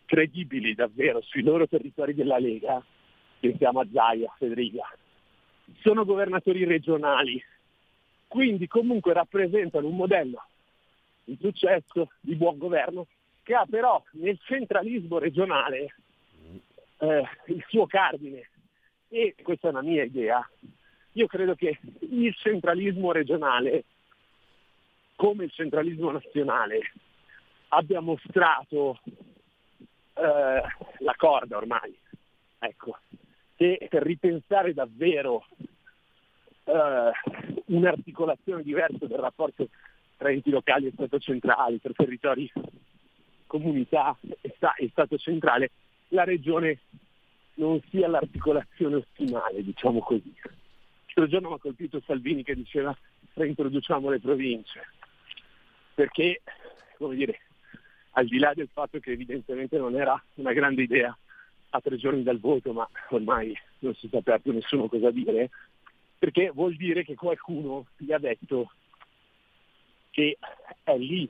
credibili 0.06 0.76
davvero 0.76 1.22
sui 1.22 1.44
loro 1.44 1.66
territori 1.66 2.14
della 2.14 2.40
Lega, 2.40 2.84
pensiamo 3.40 3.80
a 3.80 3.88
Zaia, 3.90 4.36
Federica, 4.38 4.84
sono 5.80 6.04
governatori 6.04 6.66
regionali, 6.66 7.42
quindi 8.28 8.68
comunque 8.68 9.14
rappresentano 9.14 9.88
un 9.88 9.96
modello 9.96 10.44
di 11.24 11.38
successo, 11.40 12.12
di 12.20 12.36
buon 12.36 12.58
governo, 12.58 13.08
che 13.44 13.54
ha 13.54 13.66
però 13.66 14.04
nel 14.14 14.38
centralismo 14.44 15.20
regionale 15.20 15.96
eh, 16.98 17.24
il 17.46 17.64
suo 17.70 17.86
cardine, 17.86 18.50
e 19.10 19.36
questa 19.42 19.68
è 19.68 19.72
una 19.72 19.82
mia 19.82 20.04
idea, 20.04 20.48
io 21.14 21.28
credo 21.28 21.56
che 21.56 21.80
il 22.00 22.34
centralismo 22.36 23.12
regionale, 23.12 23.84
come 25.16 25.46
il 25.46 25.52
centralismo 25.52 26.12
nazionale, 26.12 26.92
abbia 27.70 28.00
mostrato 28.00 29.00
eh, 30.14 30.62
la 31.00 31.16
corda 31.18 31.58
ormai. 31.58 31.96
Ecco, 32.60 32.98
che 33.56 33.88
per 33.90 34.04
ripensare 34.04 34.74
davvero 34.74 35.46
eh, 36.66 37.12
un'articolazione 37.66 38.64
diversa 38.64 39.06
del 39.06 39.18
rapporto 39.18 39.68
tra 40.18 40.30
enti 40.30 40.50
locali 40.50 40.88
e 40.88 40.92
Stato 40.92 41.20
centrale, 41.20 41.80
tra 41.80 41.92
territori, 41.96 42.52
comunità 43.48 44.16
e, 44.42 44.54
sta, 44.56 44.76
e 44.76 44.90
Stato 44.90 45.18
centrale, 45.18 45.72
la 46.10 46.24
regione 46.24 46.80
non 47.60 47.80
sia 47.90 48.08
l'articolazione 48.08 48.96
ottimale, 48.96 49.64
diciamo 49.64 50.00
così. 50.00 50.34
L'altro 51.06 51.28
giorno 51.28 51.50
mi 51.50 51.56
ha 51.56 51.60
colpito 51.60 52.02
Salvini 52.06 52.44
che 52.44 52.56
diceva 52.56 52.98
reintroduciamo 53.34 54.10
le 54.10 54.20
province, 54.20 54.82
perché, 55.94 56.42
come 56.98 57.16
dire, 57.16 57.42
al 58.12 58.26
di 58.28 58.40
là 58.40 58.54
del 58.54 58.70
fatto 58.72 59.00
che 59.00 59.12
evidentemente 59.12 59.78
non 59.78 59.96
era 59.96 60.22
una 60.36 60.54
grande 60.54 60.84
idea 60.84 61.16
a 61.72 61.82
tre 61.82 61.98
giorni 61.98 62.24
dal 62.24 62.40
voto, 62.40 62.72
ma 62.72 62.90
ormai 63.10 63.54
non 63.80 63.94
si 63.96 64.08
sapeva 64.10 64.40
più 64.40 64.54
nessuno 64.54 64.88
cosa 64.88 65.12
dire, 65.12 65.50
perché 66.18 66.52
vuol 66.52 66.76
dire 66.76 67.04
che 67.04 67.16
qualcuno 67.16 67.88
gli 67.98 68.12
ha 68.12 68.18
detto 68.18 68.72
che 70.12 70.38
è 70.84 70.98
lì, 70.98 71.30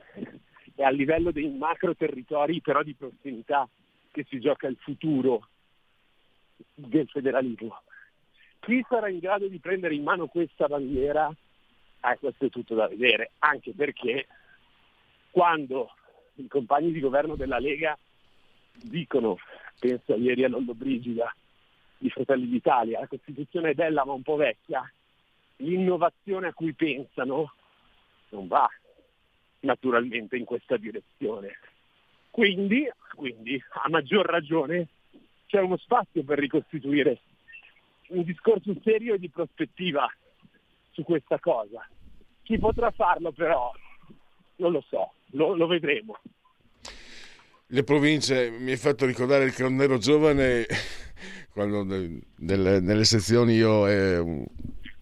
è 0.74 0.82
a 0.82 0.90
livello 0.90 1.32
dei 1.32 1.48
macro 1.50 1.94
territori 1.94 2.60
però 2.60 2.82
di 2.82 2.94
prossimità 2.94 3.68
che 4.10 4.24
si 4.28 4.40
gioca 4.40 4.66
il 4.68 4.76
futuro 4.80 5.48
del 6.74 7.08
federalismo. 7.08 7.82
Chi 8.60 8.84
sarà 8.88 9.08
in 9.08 9.18
grado 9.18 9.48
di 9.48 9.58
prendere 9.58 9.94
in 9.94 10.02
mano 10.02 10.26
questa 10.26 10.66
bandiera? 10.66 11.30
Eh, 12.02 12.18
questo 12.18 12.46
è 12.46 12.50
tutto 12.50 12.74
da 12.74 12.88
vedere, 12.88 13.32
anche 13.38 13.72
perché 13.72 14.26
quando 15.30 15.90
i 16.34 16.46
compagni 16.48 16.92
di 16.92 17.00
governo 17.00 17.36
della 17.36 17.58
Lega 17.58 17.96
dicono, 18.72 19.38
penso 19.78 20.14
ieri 20.14 20.44
a 20.44 20.48
Lollobrigida, 20.48 21.34
di 21.98 22.08
Fratelli 22.08 22.48
d'Italia, 22.48 23.00
la 23.00 23.06
Costituzione 23.06 23.70
è 23.70 23.74
bella 23.74 24.06
ma 24.06 24.12
un 24.12 24.22
po' 24.22 24.36
vecchia, 24.36 24.90
l'innovazione 25.56 26.48
a 26.48 26.54
cui 26.54 26.72
pensano 26.72 27.52
non 28.30 28.46
va 28.46 28.66
naturalmente 29.60 30.36
in 30.36 30.46
questa 30.46 30.78
direzione. 30.78 31.58
Quindi, 32.30 32.90
quindi 33.14 33.62
a 33.82 33.88
maggior 33.90 34.24
ragione 34.24 34.88
c'è 35.50 35.60
uno 35.60 35.76
spazio 35.78 36.22
per 36.22 36.38
ricostituire 36.38 37.20
un 38.10 38.22
discorso 38.22 38.72
serio 38.84 39.18
di 39.18 39.28
prospettiva 39.28 40.08
su 40.92 41.02
questa 41.02 41.40
cosa. 41.40 41.86
Chi 42.42 42.56
potrà 42.58 42.90
farlo 42.92 43.32
però 43.32 43.72
non 44.56 44.70
lo 44.70 44.84
so, 44.88 45.12
lo, 45.32 45.56
lo 45.56 45.66
vedremo. 45.66 46.18
Le 47.66 47.82
province 47.82 48.50
mi 48.50 48.70
hai 48.70 48.76
fatto 48.76 49.06
ricordare 49.06 49.46
che 49.46 49.62
quando 49.62 49.82
ero 49.82 49.98
giovane, 49.98 50.66
quando 51.52 51.82
nelle, 52.36 52.80
nelle 52.80 53.04
sezioni 53.04 53.54
io 53.54 53.86
eh, 53.88 54.44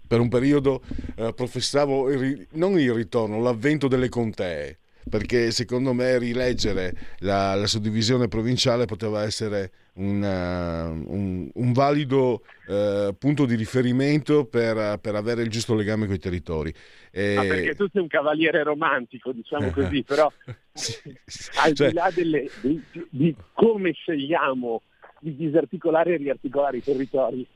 per 0.06 0.20
un 0.20 0.28
periodo 0.28 0.82
eh, 1.16 1.32
professavo 1.34 2.10
il, 2.10 2.46
non 2.52 2.78
il 2.78 2.92
ritorno, 2.92 3.40
l'avvento 3.40 3.86
delle 3.86 4.08
contee 4.08 4.78
perché 5.08 5.50
secondo 5.50 5.92
me 5.92 6.18
rileggere 6.18 6.94
la, 7.18 7.54
la 7.54 7.66
suddivisione 7.66 8.28
provinciale 8.28 8.84
poteva 8.84 9.22
essere 9.22 9.70
una, 9.94 10.88
un, 10.88 11.50
un, 11.52 11.72
valido 11.72 12.42
uh, 12.66 13.16
punto 13.18 13.46
di 13.46 13.56
riferimento 13.56 14.44
per, 14.44 14.98
per, 15.00 15.14
avere 15.14 15.42
il 15.42 15.50
giusto 15.50 15.74
legame 15.74 16.06
con 16.06 16.14
i 16.14 16.18
territori. 16.18 16.72
E... 17.10 17.36
Ah, 17.36 17.42
perché 17.42 17.74
tu 17.74 17.88
sei 17.92 18.02
un 18.02 18.08
cavaliere 18.08 18.62
romantico, 18.62 19.32
diciamo 19.32 19.70
così, 19.70 20.02
però 20.04 20.30
sì, 20.72 21.12
al 21.56 21.74
cioè... 21.74 21.88
di 21.88 21.94
là 21.94 22.10
delle, 22.14 22.48
di, 22.60 22.82
di 23.10 23.34
come 23.52 23.92
scegliamo 23.92 24.82
di 25.20 25.34
disarticolare 25.34 26.14
e 26.14 26.16
riarticolare 26.18 26.76
i 26.76 26.82
territori, 26.82 27.46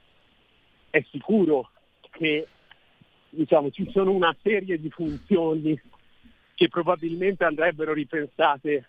è 0.91 1.05
sicuro 1.11 1.71
che 2.11 2.47
diciamo, 3.31 3.71
ci 3.71 3.89
sono 3.93 4.13
una 4.13 4.35
serie 4.43 4.79
di 4.79 4.91
funzioni 4.91 5.81
che 6.55 6.69
probabilmente 6.69 7.45
andrebbero 7.45 7.93
ripensate 7.93 8.87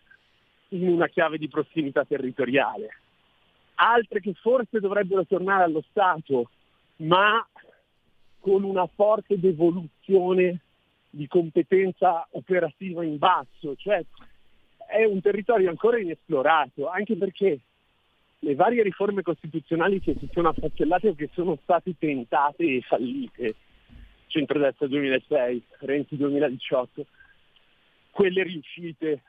in 0.69 0.87
una 0.87 1.07
chiave 1.07 1.37
di 1.37 1.47
prossimità 1.47 2.03
territoriale, 2.03 2.97
altre 3.75 4.19
che 4.19 4.33
forse 4.33 4.79
dovrebbero 4.79 5.25
tornare 5.25 5.63
allo 5.63 5.83
Stato, 5.89 6.49
ma 6.97 7.45
con 8.39 8.63
una 8.63 8.87
forte 8.87 9.39
devoluzione 9.39 10.59
di 11.09 11.27
competenza 11.27 12.27
operativa 12.31 13.03
in 13.03 13.17
basso, 13.17 13.75
cioè 13.77 14.03
è 14.87 15.05
un 15.05 15.21
territorio 15.21 15.69
ancora 15.69 15.99
inesplorato, 15.99 16.87
anche 16.89 17.15
perché 17.15 17.59
le 18.39 18.55
varie 18.55 18.83
riforme 18.83 19.21
costituzionali 19.21 19.99
che 20.01 20.15
si 20.19 20.27
sono 20.31 20.49
affaccellate 20.49 21.09
o 21.09 21.15
che 21.15 21.29
sono 21.33 21.57
state 21.63 21.95
tentate 21.97 22.63
e 22.63 22.81
fallite, 22.81 23.55
centrodestra 24.27 24.87
2006, 24.87 25.63
Renzi 25.79 26.17
2018, 26.17 27.05
quelle 28.13 28.43
riuscite, 28.43 29.23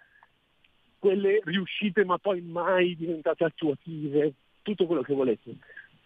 quelle 0.99 1.41
riuscite 1.43 2.05
ma 2.05 2.19
poi 2.19 2.43
mai 2.43 2.95
diventate 2.95 3.45
attuative, 3.45 4.35
tutto 4.61 4.85
quello 4.85 5.01
che 5.01 5.15
volete, 5.15 5.57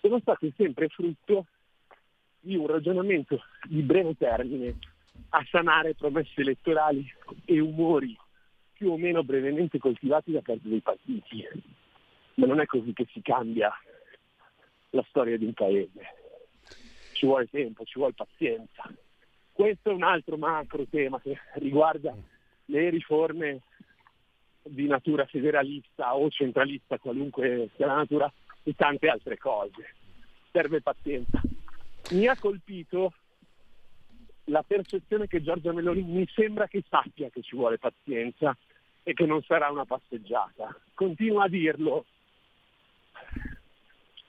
sono 0.01 0.21
state 0.21 0.53
sempre 0.57 0.87
frutto 0.89 1.47
di 2.39 2.55
un 2.55 2.69
ragionamento 2.69 3.43
di 3.65 3.83
breve 3.83 4.17
termine 4.17 4.79
a 5.31 5.45
sanare 5.51 5.95
promesse 5.95 6.41
elettorali 6.41 7.05
e 7.45 7.59
umori 7.59 8.17
più 8.75 8.93
o 8.93 8.97
meno 8.97 9.25
brevemente 9.25 9.79
coltivati 9.79 10.31
da 10.31 10.41
parte 10.41 10.69
dei 10.69 10.81
partiti. 10.81 11.45
Ma 12.35 12.47
non 12.47 12.61
è 12.61 12.67
così 12.67 12.93
che 12.93 13.09
si 13.11 13.21
cambia 13.21 13.73
la 14.91 15.05
storia 15.09 15.37
di 15.37 15.47
un 15.47 15.53
paese. 15.53 16.15
Ci 17.15 17.27
vuole 17.27 17.49
tempo, 17.51 17.85
ci 17.85 17.99
vuole 17.99 18.13
pazienza. 18.13 18.89
Questo 19.53 19.91
è 19.91 19.93
un 19.93 20.05
altro 20.05 20.37
macro 20.37 20.87
tema 20.89 21.21
che 21.21 21.37
riguarda 21.55 22.15
le 22.71 22.91
riforme 22.91 23.61
di 24.63 24.87
natura 24.87 25.25
federalista 25.27 26.15
o 26.15 26.29
centralista, 26.31 26.99
qualunque 26.99 27.71
sia 27.77 27.87
la 27.87 27.97
natura, 27.97 28.33
e 28.63 28.75
tante 28.75 29.09
altre 29.09 29.39
cose. 29.39 29.95
Serve 30.51 30.81
pazienza. 30.81 31.41
Mi 32.11 32.27
ha 32.27 32.37
colpito 32.37 33.13
la 34.45 34.63
percezione 34.63 35.27
che 35.27 35.43
Giorgia 35.43 35.73
Meloni 35.73 36.03
mi 36.03 36.27
sembra 36.35 36.67
che 36.67 36.83
sappia 36.89 37.29
che 37.31 37.43
ci 37.43 37.57
vuole 37.57 37.79
pazienza 37.79 38.57
e 39.03 39.15
che 39.15 39.27
non 39.27 39.43
sarà 39.43 39.71
una 39.71 39.85
passeggiata. 39.85 40.79
Continua 40.95 41.45
a 41.45 41.49
dirlo. 41.49 42.05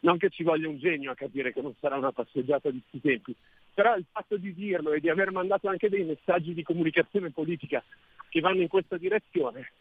Non 0.01 0.17
che 0.17 0.29
ci 0.29 0.43
voglia 0.43 0.69
un 0.69 0.77
genio 0.77 1.11
a 1.11 1.15
capire 1.15 1.51
che 1.51 1.61
non 1.61 1.73
sarà 1.79 1.97
una 1.97 2.13
passeggiata 2.13 2.69
di 2.69 2.79
questi 2.79 3.01
tempi, 3.01 3.35
però 3.73 3.95
il 3.97 4.05
fatto 4.09 4.37
di 4.37 4.53
dirlo 4.53 4.93
e 4.93 5.01
di 5.01 5.09
aver 5.09 5.31
mandato 5.31 5.67
anche 5.67 5.89
dei 5.89 6.05
messaggi 6.05 6.53
di 6.53 6.63
comunicazione 6.63 7.31
politica 7.31 7.83
che 8.29 8.39
vanno 8.39 8.61
in 8.61 8.67
questa 8.67 8.97
direzione 8.97 9.71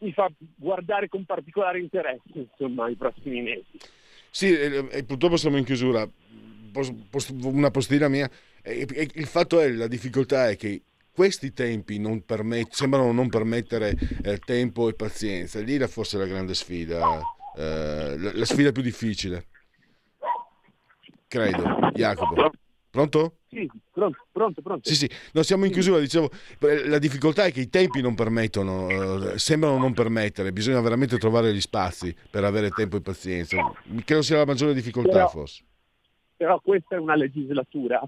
mi 0.00 0.12
fa 0.12 0.30
guardare 0.56 1.08
con 1.08 1.24
particolare 1.24 1.78
interesse 1.78 2.22
insomma 2.32 2.88
i 2.88 2.96
prossimi 2.96 3.42
mesi. 3.42 3.78
Sì, 4.30 4.56
e, 4.56 5.04
purtroppo 5.04 5.36
siamo 5.36 5.56
in 5.56 5.64
chiusura. 5.64 6.08
Una 7.42 7.70
postilla 7.70 8.08
mia. 8.08 8.30
il 8.64 9.26
fatto 9.26 9.60
è, 9.60 9.68
la 9.70 9.88
difficoltà 9.88 10.48
è 10.48 10.56
che 10.56 10.82
questi 11.12 11.52
tempi 11.52 11.98
non 11.98 12.24
permet- 12.24 12.72
sembrano 12.72 13.12
non 13.12 13.28
permettere 13.28 13.96
eh, 14.22 14.38
tempo 14.38 14.88
e 14.88 14.94
pazienza. 14.94 15.60
Lì 15.60 15.76
è 15.76 15.86
forse 15.88 16.16
la 16.16 16.26
grande 16.26 16.54
sfida, 16.54 17.20
eh, 17.56 18.16
la, 18.18 18.30
la 18.32 18.44
sfida 18.44 18.70
più 18.70 18.82
difficile. 18.82 19.46
Credo, 21.26 21.90
Jacopo. 21.92 22.52
Pronto? 22.90 23.36
Sì, 23.48 23.70
pronto, 23.92 24.26
pronto, 24.32 24.62
pronto. 24.62 24.88
Sì, 24.88 24.96
sì, 24.96 25.10
no, 25.32 25.42
siamo 25.42 25.64
in 25.64 25.70
chiusura, 25.70 26.00
dicevo, 26.00 26.28
la 26.86 26.98
difficoltà 26.98 27.44
è 27.44 27.52
che 27.52 27.60
i 27.60 27.68
tempi 27.68 28.00
non 28.00 28.16
permettono, 28.16 28.88
eh, 29.30 29.38
sembrano 29.38 29.78
non 29.78 29.94
permettere, 29.94 30.52
bisogna 30.52 30.80
veramente 30.80 31.16
trovare 31.16 31.54
gli 31.54 31.60
spazi 31.60 32.14
per 32.28 32.42
avere 32.42 32.70
tempo 32.70 32.96
e 32.96 33.00
pazienza. 33.00 33.56
Credo 34.04 34.22
sia 34.22 34.38
la 34.38 34.44
maggiore 34.44 34.74
difficoltà 34.74 35.10
però, 35.10 35.28
forse. 35.28 35.62
Però 36.36 36.58
questa 36.58 36.96
è 36.96 36.98
una 36.98 37.14
legislatura 37.14 38.02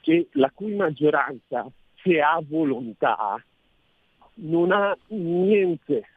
che 0.00 0.28
la 0.32 0.50
cui 0.54 0.74
maggioranza, 0.74 1.70
se 2.02 2.20
ha 2.20 2.40
volontà, 2.42 3.42
non 4.36 4.72
ha 4.72 4.96
niente, 5.08 6.08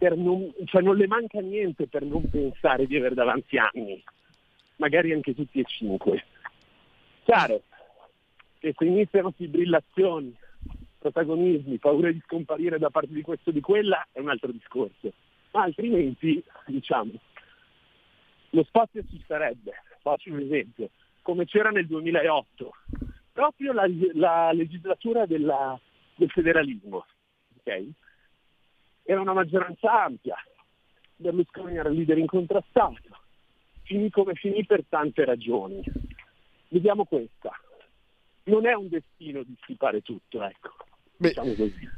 non, 0.00 0.52
cioè 0.66 0.82
non 0.82 0.96
le 0.96 1.06
manca 1.06 1.40
niente 1.40 1.86
per 1.86 2.04
non 2.04 2.28
pensare 2.28 2.86
di 2.86 2.96
avere 2.96 3.14
davanti 3.14 3.56
anni, 3.56 4.02
magari 4.76 5.12
anche 5.12 5.34
tutti 5.34 5.60
e 5.60 5.64
cinque 5.64 6.26
Chiaro 7.24 7.62
che 8.58 8.74
se 8.76 8.84
iniziano 8.84 9.32
fibrillazioni, 9.32 10.36
protagonismi, 10.98 11.78
paure 11.78 12.12
di 12.12 12.22
scomparire 12.24 12.78
da 12.78 12.90
parte 12.90 13.12
di 13.12 13.22
questo 13.22 13.50
o 13.50 13.52
di 13.52 13.60
quella 13.60 14.06
è 14.12 14.20
un 14.20 14.28
altro 14.28 14.52
discorso, 14.52 15.12
ma 15.50 15.62
altrimenti 15.62 16.42
diciamo 16.66 17.12
lo 18.52 18.64
spazio 18.64 19.02
ci 19.08 19.22
sarebbe. 19.26 19.72
Faccio 20.00 20.30
un 20.30 20.40
esempio, 20.40 20.90
come 21.22 21.44
c'era 21.44 21.70
nel 21.70 21.86
2008, 21.86 22.74
proprio 23.32 23.72
la, 23.72 23.86
la 24.14 24.52
legislatura 24.52 25.26
della, 25.26 25.78
del 26.16 26.30
federalismo. 26.30 27.06
Okay? 27.58 27.92
Era 29.04 29.20
una 29.20 29.32
maggioranza 29.32 30.04
ampia, 30.04 30.36
Berlusconi 31.16 31.76
era 31.76 31.88
leader 31.88 32.18
incontrastato, 32.18 33.20
finì 33.82 34.10
come 34.10 34.34
finì 34.34 34.64
per 34.66 34.84
tante 34.88 35.24
ragioni. 35.24 35.82
Vediamo 36.72 37.04
questa. 37.04 37.50
Non 38.44 38.66
è 38.66 38.72
un 38.72 38.88
destino 38.88 39.42
di 39.42 39.54
stipare 39.62 40.00
tutto, 40.00 40.42
ecco. 40.42 40.70
Beh, 41.18 41.28
diciamo 41.28 41.52
così. 41.52 41.90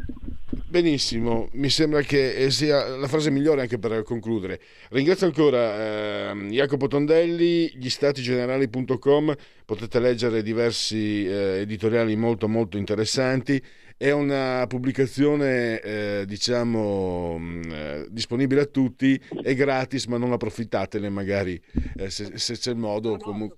Benissimo, 0.66 1.48
mi 1.52 1.70
sembra 1.70 2.00
che 2.02 2.50
sia 2.50 2.96
la 2.96 3.06
frase 3.06 3.30
migliore 3.30 3.60
anche 3.60 3.78
per 3.78 4.02
concludere. 4.02 4.60
Ringrazio 4.90 5.26
ancora 5.26 6.32
eh, 6.32 6.48
Jacopo 6.48 6.88
Tondelli, 6.88 7.70
gli 7.76 7.88
statigenerali.com, 7.88 9.34
potete 9.64 10.00
leggere 10.00 10.42
diversi 10.42 11.26
eh, 11.26 11.60
editoriali 11.60 12.16
molto 12.16 12.48
molto 12.48 12.76
interessanti. 12.76 13.62
È 13.96 14.10
una 14.10 14.64
pubblicazione 14.66 15.80
eh, 15.80 16.24
diciamo 16.26 17.38
mm, 17.38 17.62
eh, 17.70 18.06
disponibile 18.10 18.62
a 18.62 18.66
tutti, 18.66 19.20
è 19.40 19.54
gratis 19.54 20.06
ma 20.06 20.18
non 20.18 20.32
approfittatene 20.32 21.08
magari 21.08 21.60
eh, 21.96 22.10
se, 22.10 22.36
se, 22.36 22.54
c'è 22.54 22.72
il 22.72 22.78
modo. 22.78 23.10
No, 23.10 23.16
no, 23.16 23.22
comunque 23.22 23.56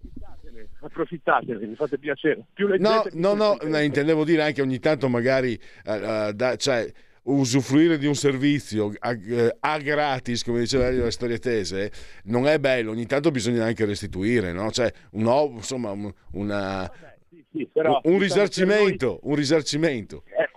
approfittatene, 0.86 1.66
mi 1.66 1.74
fate 1.74 1.98
piacere. 1.98 2.44
Più 2.52 2.66
leggete, 2.66 3.10
no, 3.14 3.34
no, 3.34 3.58
no, 3.62 3.78
intendevo 3.78 4.24
dire 4.24 4.42
anche 4.42 4.62
ogni 4.62 4.78
tanto 4.78 5.08
magari, 5.08 5.58
uh, 5.84 6.32
da, 6.32 6.56
cioè, 6.56 6.90
usufruire 7.26 7.98
di 7.98 8.06
un 8.06 8.14
servizio 8.14 8.92
a, 8.98 9.12
eh, 9.12 9.56
a, 9.58 9.78
gratis, 9.78 10.44
come 10.44 10.60
diceva 10.60 10.90
la 10.90 11.10
storia 11.10 11.38
tese, 11.38 11.90
non 12.24 12.46
è 12.46 12.58
bello, 12.58 12.90
ogni 12.90 13.06
tanto 13.06 13.30
bisogna 13.30 13.64
anche 13.64 13.84
restituire, 13.84 14.52
no? 14.52 14.70
Cioè, 14.70 14.92
un, 15.12 15.26
insomma, 15.54 15.90
una, 16.32 16.90
sì, 17.28 17.44
sì, 17.52 17.68
però, 17.72 18.00
un, 18.04 18.18
risarcimento, 18.18 19.06
noi, 19.06 19.18
un 19.22 19.34
risarcimento. 19.34 20.22
Eh, 20.26 20.50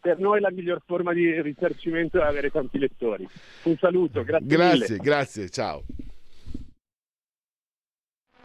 per 0.00 0.18
noi 0.18 0.40
la 0.40 0.50
miglior 0.50 0.82
forma 0.84 1.12
di 1.12 1.40
risarcimento 1.40 2.20
è 2.20 2.24
avere 2.24 2.50
tanti 2.50 2.78
lettori. 2.78 3.26
Un 3.64 3.76
saluto, 3.78 4.22
grazie. 4.24 4.46
Grazie, 4.46 4.90
mille. 4.90 5.02
grazie, 5.02 5.48
ciao. 5.48 5.84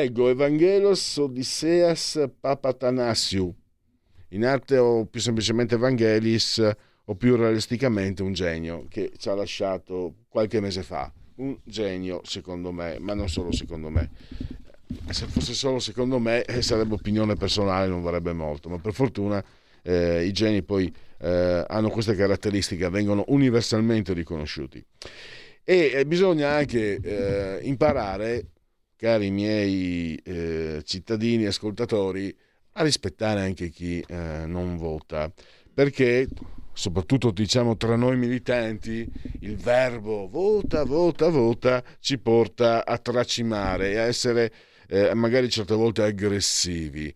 Leggo 0.00 0.30
Evangelos 0.30 1.18
Odysseas 1.18 2.26
Papatanasiu, 2.40 3.54
in 4.30 4.46
arte 4.46 4.78
o 4.78 5.04
più 5.04 5.20
semplicemente 5.20 5.74
Evangelis 5.74 6.58
o 7.04 7.14
più 7.16 7.36
realisticamente 7.36 8.22
un 8.22 8.32
genio 8.32 8.86
che 8.88 9.12
ci 9.18 9.28
ha 9.28 9.34
lasciato 9.34 10.14
qualche 10.30 10.58
mese 10.58 10.82
fa. 10.82 11.12
Un 11.36 11.54
genio 11.64 12.22
secondo 12.24 12.72
me, 12.72 12.98
ma 12.98 13.12
non 13.12 13.28
solo 13.28 13.52
secondo 13.52 13.90
me. 13.90 14.08
Se 15.10 15.26
fosse 15.26 15.52
solo 15.52 15.78
secondo 15.78 16.18
me 16.18 16.44
eh, 16.44 16.62
sarebbe 16.62 16.94
opinione 16.94 17.34
personale, 17.34 17.86
non 17.86 18.00
varrebbe 18.00 18.32
molto, 18.32 18.70
ma 18.70 18.78
per 18.78 18.94
fortuna 18.94 19.44
eh, 19.82 20.24
i 20.24 20.32
geni 20.32 20.62
poi 20.62 20.90
eh, 21.18 21.62
hanno 21.68 21.90
queste 21.90 22.14
caratteristiche, 22.14 22.88
vengono 22.88 23.22
universalmente 23.28 24.14
riconosciuti. 24.14 24.82
E 25.62 25.90
eh, 25.92 26.06
bisogna 26.06 26.52
anche 26.52 26.98
eh, 27.02 27.58
imparare 27.64 28.46
cari 29.00 29.30
miei 29.30 30.14
eh, 30.16 30.82
cittadini 30.84 31.46
ascoltatori, 31.46 32.36
a 32.72 32.82
rispettare 32.82 33.40
anche 33.40 33.70
chi 33.70 33.98
eh, 34.06 34.44
non 34.44 34.76
vota, 34.76 35.32
perché 35.72 36.28
soprattutto 36.74 37.30
diciamo 37.30 37.78
tra 37.78 37.96
noi 37.96 38.18
militanti, 38.18 39.10
il 39.40 39.56
verbo 39.56 40.28
vota, 40.28 40.84
vota, 40.84 41.30
vota 41.30 41.82
ci 42.00 42.18
porta 42.18 42.84
a 42.84 42.98
tracimare 42.98 43.98
a 43.98 44.02
essere 44.02 44.52
eh, 44.86 45.14
magari 45.14 45.48
certe 45.48 45.74
volte 45.74 46.02
aggressivi. 46.02 47.12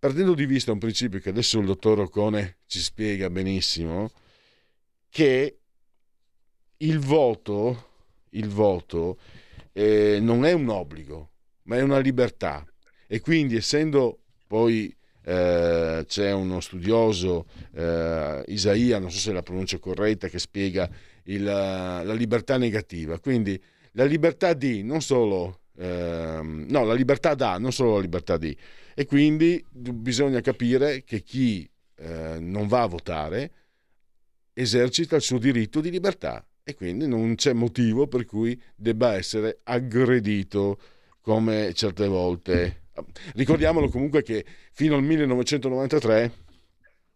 Perdendo 0.00 0.34
di 0.34 0.44
vista 0.44 0.72
un 0.72 0.78
principio 0.80 1.20
che 1.20 1.28
adesso 1.28 1.60
il 1.60 1.66
dottor 1.66 2.00
Ocone 2.00 2.56
ci 2.66 2.80
spiega 2.80 3.30
benissimo, 3.30 4.10
che 5.08 5.58
il 6.78 6.98
voto, 6.98 7.90
il 8.30 8.48
voto 8.48 9.18
eh, 9.72 10.18
non 10.20 10.44
è 10.44 10.52
un 10.52 10.68
obbligo, 10.68 11.30
ma 11.64 11.76
è 11.76 11.82
una 11.82 11.98
libertà. 11.98 12.64
E 13.06 13.20
quindi, 13.20 13.56
essendo 13.56 14.20
poi 14.46 14.94
eh, 15.24 16.04
c'è 16.06 16.32
uno 16.32 16.60
studioso, 16.60 17.46
eh, 17.74 18.42
Isaia, 18.48 18.98
non 18.98 19.10
so 19.10 19.18
se 19.18 19.32
la 19.32 19.42
pronuncia 19.42 19.78
corretta, 19.78 20.28
che 20.28 20.38
spiega 20.38 20.88
il, 21.24 21.42
la 21.42 22.14
libertà 22.14 22.56
negativa. 22.56 23.18
Quindi 23.18 23.60
la 23.92 24.04
libertà 24.04 24.52
di 24.54 24.82
non 24.82 25.00
solo, 25.00 25.60
ehm, 25.78 26.66
no, 26.68 26.84
la 26.84 26.94
libertà 26.94 27.34
da, 27.34 27.58
non 27.58 27.72
solo 27.72 27.94
la 27.94 28.00
libertà 28.00 28.36
di. 28.36 28.56
E 28.94 29.06
quindi 29.06 29.64
bisogna 29.70 30.40
capire 30.40 31.02
che 31.02 31.22
chi 31.22 31.68
eh, 31.96 32.36
non 32.40 32.66
va 32.66 32.82
a 32.82 32.86
votare 32.86 33.52
esercita 34.54 35.16
il 35.16 35.22
suo 35.22 35.38
diritto 35.38 35.80
di 35.80 35.90
libertà 35.90 36.44
e 36.64 36.74
quindi 36.74 37.06
non 37.06 37.34
c'è 37.34 37.52
motivo 37.52 38.06
per 38.06 38.24
cui 38.24 38.60
debba 38.74 39.14
essere 39.14 39.60
aggredito 39.64 40.78
come 41.20 41.72
certe 41.74 42.06
volte. 42.06 42.82
Ricordiamolo 43.34 43.88
comunque 43.88 44.22
che 44.22 44.44
fino 44.72 44.96
al 44.96 45.02
1993 45.02 46.32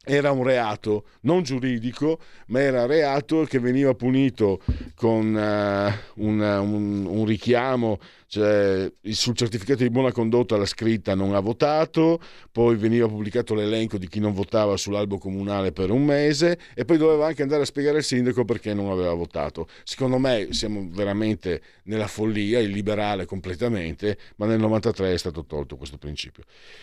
era 0.09 0.31
un 0.31 0.45
reato 0.45 1.07
non 1.23 1.43
giuridico, 1.43 2.21
ma 2.47 2.61
era 2.61 2.87
reato 2.87 3.43
che 3.43 3.59
veniva 3.59 3.93
punito 3.95 4.61
con 4.95 5.35
uh, 5.35 6.23
un, 6.25 6.41
un, 6.41 7.07
un, 7.07 7.25
richiamo 7.25 7.99
cioè, 8.29 8.93
sul 9.11 9.37
certificato 9.37 9.83
di 9.83 9.91
buona 9.91 10.11
condotta 10.11 10.57
la 10.57 10.67
scritta 10.67 11.15
non 11.15 11.35
ha 11.35 11.41
votato, 11.41 12.21
poi 12.51 12.77
veniva 12.77 13.07
pubblicato 13.07 13.55
l'elenco 13.55 13.99
di 13.99 14.09
chi 14.09 14.19
non 14.19 14.33
votava 14.33 14.77
sull'albo 14.77 15.19
comunale 15.19 15.73
per 15.73 15.91
un 15.91 16.05
mese 16.05 16.59
e 16.75 16.85
poi 16.85 16.97
doveva 16.97 17.27
anche 17.27 17.43
andare 17.43 17.63
a 17.63 17.67
spiegare 17.67 17.99
al 17.99 18.03
sindaco 18.03 18.45
perché 18.45 18.75
non 18.75 18.91
aveva 18.91 19.15
votato. 19.15 19.69
Secondo 19.85 20.19
me 20.19 20.49
siamo 20.51 20.89
veramente 20.91 21.63
nella 21.85 22.09
follia, 22.09 22.59
illiberale 22.59 23.27
completamente, 23.27 24.19
ma 24.37 24.47
nel 24.47 24.59
93 24.59 25.13
è 25.13 25.19
stato 25.19 25.45
tolto 25.45 25.77
questo 25.77 25.97
principio. 25.97 26.43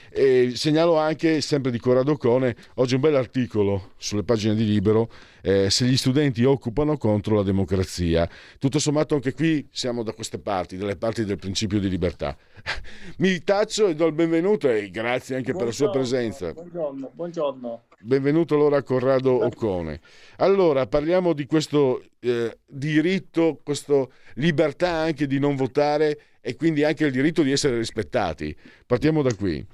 E 0.10 0.52
segnalo 0.56 0.98
anche, 0.98 1.42
sempre 1.42 1.72
di 1.72 1.80
Corrado 1.80 2.16
Cone, 2.16 2.56
oggi 2.76 2.96
un 2.96 3.02
bel 3.02 3.16
articolo 3.16 3.92
sulle 3.98 4.24
pagine 4.24 4.56
di 4.56 4.66
Libero, 4.66 5.10
eh, 5.46 5.70
se 5.70 5.86
gli 5.86 5.98
studenti 5.98 6.44
occupano 6.46 6.98
contro 6.98 7.36
la 7.36 7.44
democrazia. 7.44 8.28
Tutto 8.58 8.80
sommato 8.80 9.16
anche 9.16 9.34
qui 9.34 9.68
siamo 9.72 10.02
da 10.02 10.14
queste 10.14 10.40
parti, 10.40 10.78
dalle 10.78 10.96
parti 10.96 11.26
del 11.26 11.38
principio 11.38 11.80
di 11.80 11.90
libertà. 11.90 12.36
Mi 13.20 13.44
taccio 13.44 13.88
e 13.88 13.96
do 13.96 14.08
il 14.08 14.14
benvenuto 14.14 14.70
e 14.70 14.90
grazie 14.90 15.36
anche 15.36 15.52
buongiorno, 15.52 15.58
per 15.58 15.66
la 15.66 15.72
sua 15.74 15.90
presenza. 15.90 16.54
Buongiorno, 16.54 17.12
buongiorno. 17.14 17.84
Benvenuto 18.00 18.56
allora 18.56 18.78
a 18.78 18.84
Corrado 18.84 19.44
Occone. 19.44 20.00
Allora, 20.38 20.88
parliamo 20.88 21.34
di 21.34 21.46
questo 21.46 22.04
eh, 22.20 22.60
diritto, 22.66 23.60
questa 23.64 24.08
libertà 24.36 24.92
anche 24.92 25.28
di 25.28 25.40
non 25.40 25.56
votare 25.56 26.20
e 26.40 26.56
quindi 26.56 26.84
anche 26.84 27.06
il 27.06 27.12
diritto 27.12 27.42
di 27.42 27.52
essere 27.52 27.78
rispettati. 27.78 28.56
Partiamo 28.86 29.22
da 29.22 29.34
qui. 29.34 29.66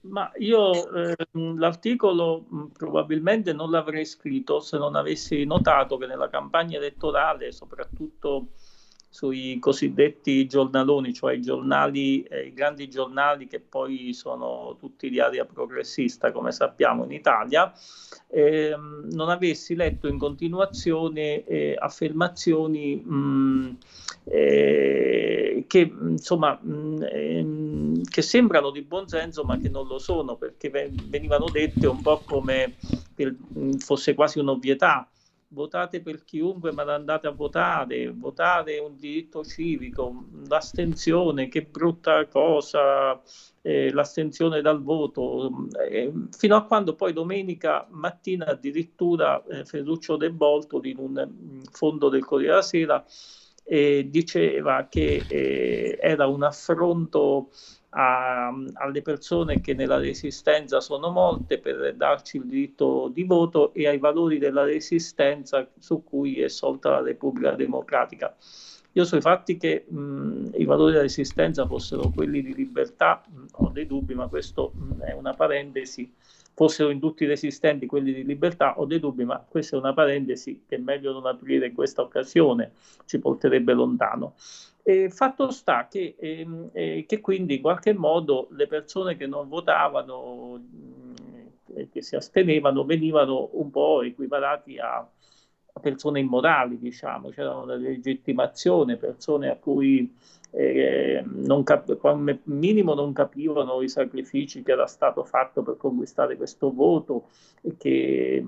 Ma 0.00 0.30
io 0.38 0.90
eh, 0.92 1.16
l'articolo 1.32 2.46
probabilmente 2.72 3.52
non 3.52 3.70
l'avrei 3.70 4.04
scritto 4.04 4.60
se 4.60 4.78
non 4.78 4.94
avessi 4.94 5.44
notato 5.44 5.96
che 5.96 6.06
nella 6.06 6.28
campagna 6.28 6.78
elettorale, 6.78 7.50
soprattutto 7.50 8.48
sui 9.10 9.58
cosiddetti 9.58 10.46
giornaloni, 10.46 11.14
cioè 11.14 11.34
i 11.34 11.40
giornali, 11.40 12.22
eh, 12.22 12.46
i 12.46 12.52
grandi 12.52 12.88
giornali 12.88 13.46
che 13.46 13.58
poi 13.58 14.12
sono 14.12 14.76
tutti 14.78 15.08
di 15.08 15.18
area 15.18 15.44
progressista, 15.44 16.30
come 16.30 16.52
sappiamo 16.52 17.04
in 17.04 17.12
Italia, 17.12 17.72
eh, 18.28 18.76
non 18.76 19.30
avessi 19.30 19.74
letto 19.74 20.08
in 20.08 20.18
continuazione 20.18 21.44
eh, 21.44 21.74
affermazioni 21.76 22.96
mh, 22.96 23.76
eh, 24.24 25.64
che 25.66 25.92
insomma 26.00 26.58
mh, 26.60 27.06
ehm, 27.10 27.67
che 28.08 28.22
sembrano 28.22 28.70
di 28.70 28.82
buon 28.82 29.08
senso 29.08 29.44
ma 29.44 29.58
che 29.58 29.68
non 29.68 29.86
lo 29.86 29.98
sono 29.98 30.36
perché 30.36 30.70
venivano 30.70 31.46
dette 31.50 31.86
un 31.86 32.00
po' 32.00 32.22
come 32.24 32.74
per, 33.14 33.34
fosse 33.78 34.14
quasi 34.14 34.38
un'ovvietà. 34.38 35.08
Votate 35.50 36.02
per 36.02 36.24
chiunque, 36.24 36.72
ma 36.72 36.82
andate 36.82 37.26
a 37.26 37.30
votare, 37.30 38.10
votare 38.10 38.74
è 38.74 38.80
un 38.80 38.98
diritto 38.98 39.42
civico, 39.42 40.26
l'astensione, 40.46 41.48
che 41.48 41.62
brutta 41.62 42.26
cosa, 42.26 43.18
eh, 43.62 43.90
l'astensione 43.90 44.60
dal 44.60 44.82
voto, 44.82 45.66
eh, 45.88 46.12
fino 46.36 46.54
a 46.54 46.64
quando 46.64 46.94
poi 46.94 47.14
domenica 47.14 47.86
mattina 47.88 48.44
addirittura 48.44 49.42
eh, 49.46 49.64
Ferruccio 49.64 50.16
De 50.16 50.30
Bolto 50.30 50.80
in 50.82 50.98
un 50.98 51.26
mm, 51.26 51.62
fondo 51.70 52.10
del 52.10 52.26
Corriere 52.26 52.52
della 52.52 52.62
Sera 52.62 53.04
eh, 53.64 54.08
diceva 54.08 54.86
che 54.88 55.22
eh, 55.28 55.98
era 56.00 56.26
un 56.26 56.42
affronto 56.42 57.50
a, 57.90 58.52
alle 58.74 59.02
persone 59.02 59.60
che 59.60 59.74
nella 59.74 59.98
resistenza 59.98 60.80
sono 60.80 61.10
molte 61.10 61.58
per 61.58 61.94
darci 61.94 62.36
il 62.38 62.46
diritto 62.46 63.08
di 63.12 63.24
voto 63.24 63.72
e 63.72 63.86
ai 63.88 63.98
valori 63.98 64.38
della 64.38 64.64
resistenza 64.64 65.66
su 65.78 66.04
cui 66.04 66.40
è 66.40 66.48
solta 66.48 66.90
la 66.90 67.02
Repubblica 67.02 67.52
Democratica. 67.52 68.36
Io 68.92 69.04
sui 69.04 69.20
fatti 69.20 69.56
che 69.56 69.84
mh, 69.88 70.50
i 70.54 70.64
valori 70.64 70.92
della 70.92 71.02
resistenza 71.02 71.66
fossero 71.66 72.10
quelli 72.10 72.42
di 72.42 72.54
libertà 72.54 73.22
mh, 73.26 73.44
ho 73.52 73.68
dei 73.68 73.86
dubbi, 73.86 74.14
ma 74.14 74.26
questo 74.26 74.72
mh, 74.74 75.00
è 75.02 75.12
una 75.12 75.34
parentesi. 75.34 76.12
Fossero 76.54 76.90
in 76.90 76.98
tutti 76.98 77.24
resistenti 77.24 77.86
quelli 77.86 78.12
di 78.12 78.24
libertà 78.24 78.80
ho 78.80 78.84
dei 78.84 78.98
dubbi, 78.98 79.24
ma 79.24 79.38
questa 79.48 79.76
è 79.76 79.78
una 79.78 79.92
parentesi 79.92 80.64
che 80.66 80.76
è 80.76 80.78
meglio 80.78 81.12
non 81.12 81.26
aprire 81.26 81.66
in 81.66 81.74
questa 81.74 82.02
occasione, 82.02 82.72
ci 83.04 83.20
porterebbe 83.20 83.72
lontano. 83.74 84.34
E 84.88 85.10
fatto 85.10 85.50
sta 85.50 85.86
che, 85.86 86.16
ehm, 86.18 86.70
eh, 86.72 87.04
che, 87.06 87.20
quindi 87.20 87.56
in 87.56 87.60
qualche 87.60 87.92
modo 87.92 88.48
le 88.52 88.66
persone 88.66 89.16
che 89.18 89.26
non 89.26 89.46
votavano, 89.46 90.58
eh, 91.74 91.90
che 91.92 92.00
si 92.00 92.16
astenevano, 92.16 92.86
venivano 92.86 93.50
un 93.52 93.68
po' 93.70 94.00
equiparati 94.00 94.78
a 94.78 95.06
persone 95.78 96.20
immorali, 96.20 96.78
diciamo, 96.78 97.30
c'era 97.30 97.56
una 97.56 97.74
legittimazione, 97.74 98.96
persone 98.96 99.48
a 99.48 99.56
cui 99.56 100.12
eh, 100.50 101.22
cap- 101.64 101.96
come 101.98 102.40
minimo 102.44 102.94
non 102.94 103.12
capivano 103.12 103.82
i 103.82 103.88
sacrifici 103.88 104.62
che 104.62 104.72
era 104.72 104.86
stato 104.86 105.22
fatto 105.24 105.62
per 105.62 105.76
conquistare 105.76 106.36
questo 106.36 106.72
voto 106.72 107.28
e 107.60 107.76
che, 107.76 108.44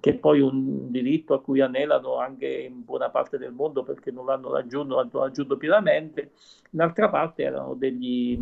che 0.00 0.14
poi 0.14 0.40
un 0.40 0.90
diritto 0.90 1.34
a 1.34 1.42
cui 1.42 1.60
anelano 1.60 2.16
anche 2.16 2.46
in 2.46 2.84
buona 2.84 3.10
parte 3.10 3.36
del 3.36 3.52
mondo 3.52 3.82
perché 3.82 4.10
non 4.10 4.26
l'hanno 4.26 4.52
raggiunto, 4.52 4.96
l'hanno 4.96 5.20
raggiunto 5.20 5.56
pienamente, 5.56 6.30
d'altra 6.70 7.08
parte 7.08 7.42
erano 7.42 7.74
degli 7.74 8.38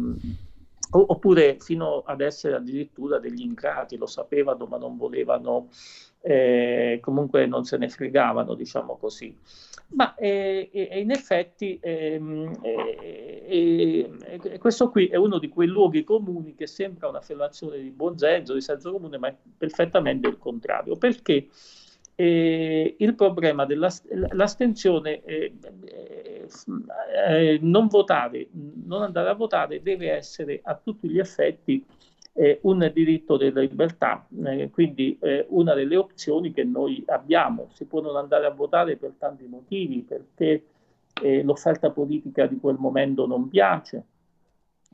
oppure 0.91 1.57
fino 1.61 2.03
ad 2.05 2.21
essere 2.21 2.57
addirittura 2.57 3.19
degli 3.19 3.43
ingrati, 3.43 3.97
lo 3.97 4.07
sapevano 4.07 4.67
ma 4.67 4.77
non 4.77 4.97
volevano, 4.97 5.69
eh, 6.21 6.99
comunque 7.01 7.47
non 7.47 7.65
se 7.65 7.77
ne 7.77 7.89
fregavano, 7.89 8.55
diciamo 8.55 8.97
così. 8.97 9.37
Ma 9.93 10.15
eh, 10.15 10.71
in 10.73 11.11
effetti 11.11 11.79
ehm, 11.81 12.61
eh, 12.63 14.11
eh, 14.27 14.59
questo 14.59 14.89
qui 14.91 15.07
è 15.07 15.17
uno 15.17 15.39
di 15.39 15.49
quei 15.49 15.67
luoghi 15.67 16.05
comuni 16.05 16.55
che 16.55 16.69
sembra 16.69 17.09
un'affermazione 17.09 17.79
di 17.79 17.91
buon 17.91 18.17
senso, 18.17 18.55
di 18.55 18.61
senso 18.61 18.93
comune, 18.93 19.19
ma 19.19 19.29
è 19.29 19.37
perfettamente 19.59 20.29
il 20.29 20.39
contrario, 20.39 20.97
perché 20.97 21.49
eh, 22.21 22.97
il 22.99 23.15
problema 23.15 23.65
dell'astensione, 23.65 25.23
eh, 25.25 25.55
eh, 27.27 27.59
non 27.63 27.87
votare 27.87 28.49
non 28.85 29.03
andare 29.03 29.31
a 29.31 29.35
votare 29.35 29.81
deve 29.81 30.11
essere 30.11 30.61
a 30.63 30.75
tutti 30.75 31.09
gli 31.09 31.19
effetti 31.19 31.83
eh, 32.35 32.59
un 32.63 32.91
diritto 32.93 33.39
della 33.39 33.61
libertà, 33.61 34.27
eh, 34.45 34.69
quindi 34.71 35.17
eh, 35.23 35.47
una 35.49 35.73
delle 35.73 35.97
opzioni 35.97 36.53
che 36.53 36.65
noi 36.65 37.03
abbiamo. 37.07 37.69
Si 37.73 37.87
può 37.87 38.03
non 38.03 38.17
andare 38.17 38.45
a 38.45 38.51
votare 38.51 38.97
per 38.97 39.15
tanti 39.19 39.47
motivi, 39.47 40.03
perché 40.03 40.65
eh, 41.23 41.43
l'offerta 41.43 41.91
politica 41.91 42.47
di 42.47 42.59
quel 42.59 42.77
momento 42.79 43.27
non 43.27 43.49
piace, 43.49 44.05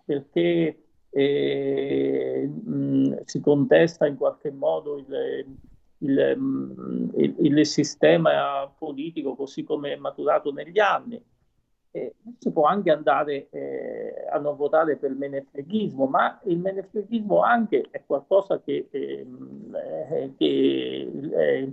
perché 0.05 0.79
eh, 1.11 2.49
mh, 2.49 3.23
si 3.25 3.41
contesta 3.41 4.07
in 4.07 4.17
qualche 4.17 4.51
modo 4.53 4.97
il, 4.99 5.57
il, 5.99 7.11
il, 7.17 7.35
il, 7.39 7.67
sistema 7.67 8.71
politico 8.77 9.35
così 9.35 9.65
come 9.65 9.93
è 9.93 9.97
maturato 9.97 10.53
negli 10.53 10.79
anni 10.79 11.23
eh, 11.97 12.15
si 12.39 12.53
può 12.53 12.65
anche 12.65 12.91
andare 12.91 13.49
eh, 13.51 14.27
a 14.31 14.39
non 14.39 14.55
votare 14.57 14.97
per 14.97 15.11
il 15.11 15.17
menefreghismo, 15.17 16.05
ma 16.07 16.39
il 16.45 16.59
menefreghismo 16.59 17.41
anche 17.41 17.87
è 17.91 18.03
qualcosa 18.05 18.61
che, 18.61 18.89
ehm, 18.91 19.75
eh, 19.75 20.33
che, 20.37 21.11
eh, 21.33 21.73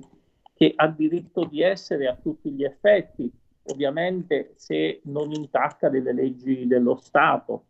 che, 0.53 0.73
ha 0.75 0.87
diritto 0.87 1.43
di 1.43 1.61
essere 1.61 2.07
a 2.07 2.15
tutti 2.15 2.51
gli 2.51 2.63
effetti, 2.63 3.29
ovviamente 3.63 4.53
se 4.55 5.01
non 5.05 5.31
intacca 5.31 5.89
delle 5.89 6.13
leggi 6.13 6.67
dello 6.67 6.95
Stato. 6.95 7.65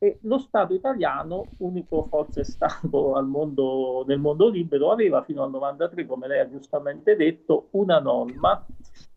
E 0.00 0.18
lo 0.22 0.38
Stato 0.38 0.74
italiano, 0.74 1.46
unico 1.58 2.06
forse 2.08 2.44
Stato 2.44 3.20
mondo, 3.22 4.04
nel 4.06 4.18
mondo 4.18 4.48
libero, 4.48 4.92
aveva 4.92 5.22
fino 5.24 5.42
al 5.42 5.50
93, 5.50 6.06
come 6.06 6.28
lei 6.28 6.40
ha 6.40 6.48
giustamente 6.48 7.16
detto, 7.16 7.68
una 7.72 7.98
norma 7.98 8.64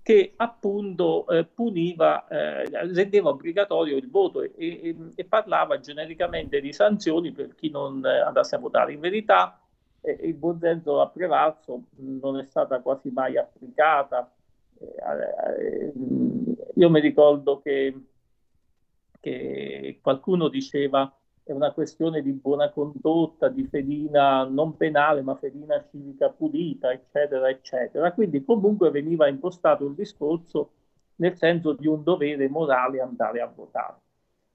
che 0.02 0.34
appunto 0.36 1.28
eh, 1.28 1.46
puniva, 1.46 2.28
eh, 2.28 2.64
rendeva 2.92 3.30
obbligatorio 3.30 3.96
il 3.98 4.10
voto 4.10 4.42
e, 4.42 4.52
e, 4.58 4.96
e, 5.14 5.26
parlava 5.26 5.80
genericamente 5.80 6.60
di 6.60 6.74
sanzioni 6.74 7.32
per 7.32 7.54
chi 7.54 7.70
non 7.70 8.04
eh, 8.04 8.20
andasse 8.20 8.56
a 8.56 8.60
votare. 8.60 8.94
In 8.94 9.00
verità 9.00 9.60
eh, 10.02 10.18
il 10.24 10.34
buon 10.34 10.60
senso 10.60 11.00
a 11.02 11.08
prevalso 11.08 11.84
non 11.98 12.40
è 12.40 12.46
stata 12.46 12.80
quasi 12.80 13.12
mai 13.12 13.38
applicata. 13.38 14.30
Eh, 14.80 14.86
eh, 15.60 15.94
io 16.76 16.90
mi 16.90 17.00
ricordo 17.00 17.62
che, 17.62 17.96
che 19.22 20.00
qualcuno 20.02 20.50
diceva 20.50 21.16
è 21.44 21.54
una 21.54 21.72
questione 21.72 22.22
di 22.22 22.34
buona 22.34 22.70
condotta, 22.70 23.48
di 23.48 23.66
fedina 23.66 24.44
non 24.44 24.76
penale, 24.76 25.22
ma 25.22 25.36
fedina 25.36 25.84
civica 25.90 26.30
pulita, 26.30 26.92
eccetera, 26.92 27.50
eccetera. 27.50 28.12
Quindi 28.12 28.44
comunque 28.44 28.92
veniva 28.92 29.28
impostato 29.28 29.86
il 29.86 29.94
discorso 29.94 30.72
nel 31.16 31.38
senso 31.38 31.74
di 31.74 31.88
un 31.88 32.04
dovere 32.04 32.50
morale 32.50 33.00
andare 33.00 33.42
a 33.42 33.48
votare. 33.48 33.96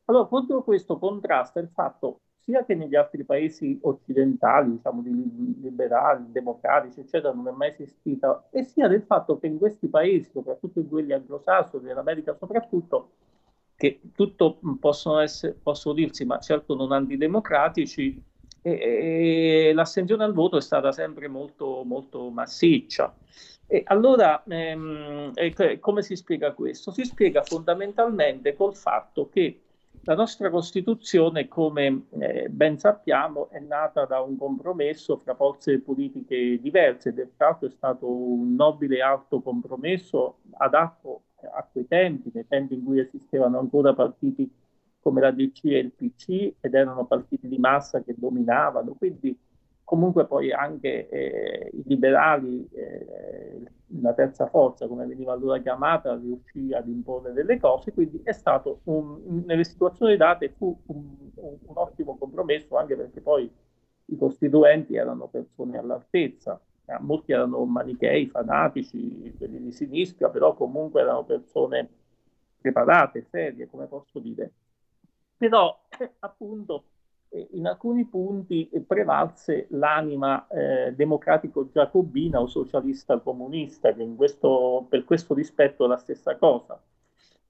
Allora, 0.07 0.27
contro 0.27 0.63
questo 0.63 0.99
contrasta 0.99 1.61
il 1.61 1.69
fatto 1.73 2.21
sia 2.39 2.65
che 2.65 2.77
negli 2.77 2.95
altri 2.95 3.25
paesi 3.25 3.77
occidentali, 3.83 4.71
diciamo 4.71 5.03
di 5.03 5.57
liberali, 5.61 6.31
democratici, 6.31 7.01
eccetera, 7.01 7.33
non 7.33 7.49
è 7.49 7.51
mai 7.51 7.71
esistita, 7.71 8.47
e 8.51 8.63
sia 8.63 8.87
del 8.87 9.03
fatto 9.03 9.39
che 9.39 9.49
in 9.49 9.59
questi 9.59 9.89
paesi, 9.89 10.31
soprattutto 10.31 10.79
in 10.79 10.89
quelli 10.89 11.13
anglosassoni, 11.13 11.91
in 11.91 11.97
America 11.97 12.35
soprattutto, 12.35 13.11
che 13.77 14.01
tutto 14.15 14.59
possono, 14.81 15.19
essere, 15.19 15.57
possono 15.62 15.95
dirsi, 15.95 16.25
ma 16.25 16.39
certo 16.39 16.75
non 16.75 16.93
antidemocratici, 16.93 18.23
e, 18.62 19.69
e 19.69 19.73
l'astensione 19.75 20.25
al 20.25 20.33
voto 20.33 20.57
è 20.57 20.61
stata 20.61 20.91
sempre 20.91 21.29
molto, 21.29 21.83
molto 21.85 22.31
massiccia. 22.31 23.15
E 23.69 23.83
allora 23.87 24.43
ehm, 24.47 25.33
e 25.35 25.79
come 25.81 26.03
si 26.03 26.17
spiega 26.17 26.53
questo? 26.53 26.91
Si 26.93 27.05
spiega 27.05 27.43
fondamentalmente 27.43 28.55
col 28.55 28.75
fatto 28.75 29.29
che 29.29 29.61
la 30.03 30.15
nostra 30.15 30.51
Costituzione, 30.51 31.49
come 31.49 32.07
eh, 32.21 32.49
ben 32.49 32.79
sappiamo, 32.79 33.49
è 33.51 33.59
nata 33.59 34.05
da 34.05 34.21
un 34.21 34.37
compromesso 34.37 35.17
fra 35.17 35.35
forze 35.35 35.81
politiche 35.81 36.61
diverse, 36.61 37.12
fatto 37.37 37.67
è 37.67 37.71
stato 37.71 38.09
un 38.09 38.55
nobile 38.55 38.99
e 38.99 39.03
alto 39.03 39.41
compromesso 39.41 40.39
adatto 40.59 41.23
a 41.51 41.67
quei 41.71 41.87
tempi, 41.87 42.31
nei 42.33 42.47
tempi 42.47 42.75
in 42.75 42.85
cui 42.85 43.01
esistevano 43.01 43.59
ancora 43.59 43.95
partiti 43.95 44.51
come 45.01 45.21
la 45.21 45.31
DC 45.31 45.65
e 45.65 45.79
il 45.79 45.93
PC 45.93 46.55
ed 46.61 46.75
erano 46.75 47.07
partiti 47.07 47.49
di 47.49 47.59
massa 47.59 48.03
che 48.03 48.15
dominavano, 48.17 48.95
quindi 48.95 49.39
comunque 49.85 50.27
poi 50.27 50.53
anche 50.53 51.09
eh, 51.09 51.71
i 51.73 51.83
liberali, 51.87 52.69
eh, 52.73 53.63
la 54.01 54.13
terza 54.15 54.49
forza 54.49 54.89
come 54.89 55.07
veniva 55.07 55.33
allora 55.33 55.61
chiamata, 55.61 56.17
riuscì 56.17 56.73
ad 56.73 56.89
imporre 56.89 57.33
delle 57.33 57.61
cose, 57.61 57.93
quindi 57.93 58.21
è 58.25 58.33
stato 58.33 58.81
un, 58.85 59.45
nelle 59.47 59.63
situazioni 59.63 60.17
date 60.17 60.49
fu 60.57 60.77
un, 60.87 61.17
un, 61.37 61.57
un 61.67 61.75
ottimo 61.77 62.19
compromesso 62.19 62.77
anche 62.77 62.97
perché 62.97 63.21
poi 63.21 63.49
i 64.07 64.16
costituenti 64.16 64.97
erano 64.97 65.29
persone 65.29 65.79
all'altezza 65.79 66.61
molti 67.01 67.32
erano 67.32 67.64
manichei, 67.64 68.26
fanatici, 68.28 69.34
quelli 69.37 69.61
di 69.61 69.72
sinistra, 69.72 70.28
però 70.30 70.55
comunque 70.55 71.01
erano 71.01 71.24
persone 71.24 71.89
preparate, 72.61 73.26
serie, 73.30 73.68
come 73.68 73.87
posso 73.87 74.18
dire. 74.18 74.53
Però 75.37 75.78
appunto 76.20 76.84
eh, 77.28 77.49
in 77.53 77.66
alcuni 77.66 78.05
punti 78.05 78.70
prevalse 78.87 79.66
l'anima 79.70 80.47
eh, 80.49 80.95
democratico-giacobina 80.95 82.41
o 82.41 82.47
socialista-comunista, 82.47 83.93
che 83.93 84.14
questo, 84.14 84.87
per 84.89 85.05
questo 85.05 85.34
rispetto 85.34 85.84
è 85.84 85.89
la 85.89 85.99
stessa 85.99 86.37
cosa, 86.37 86.80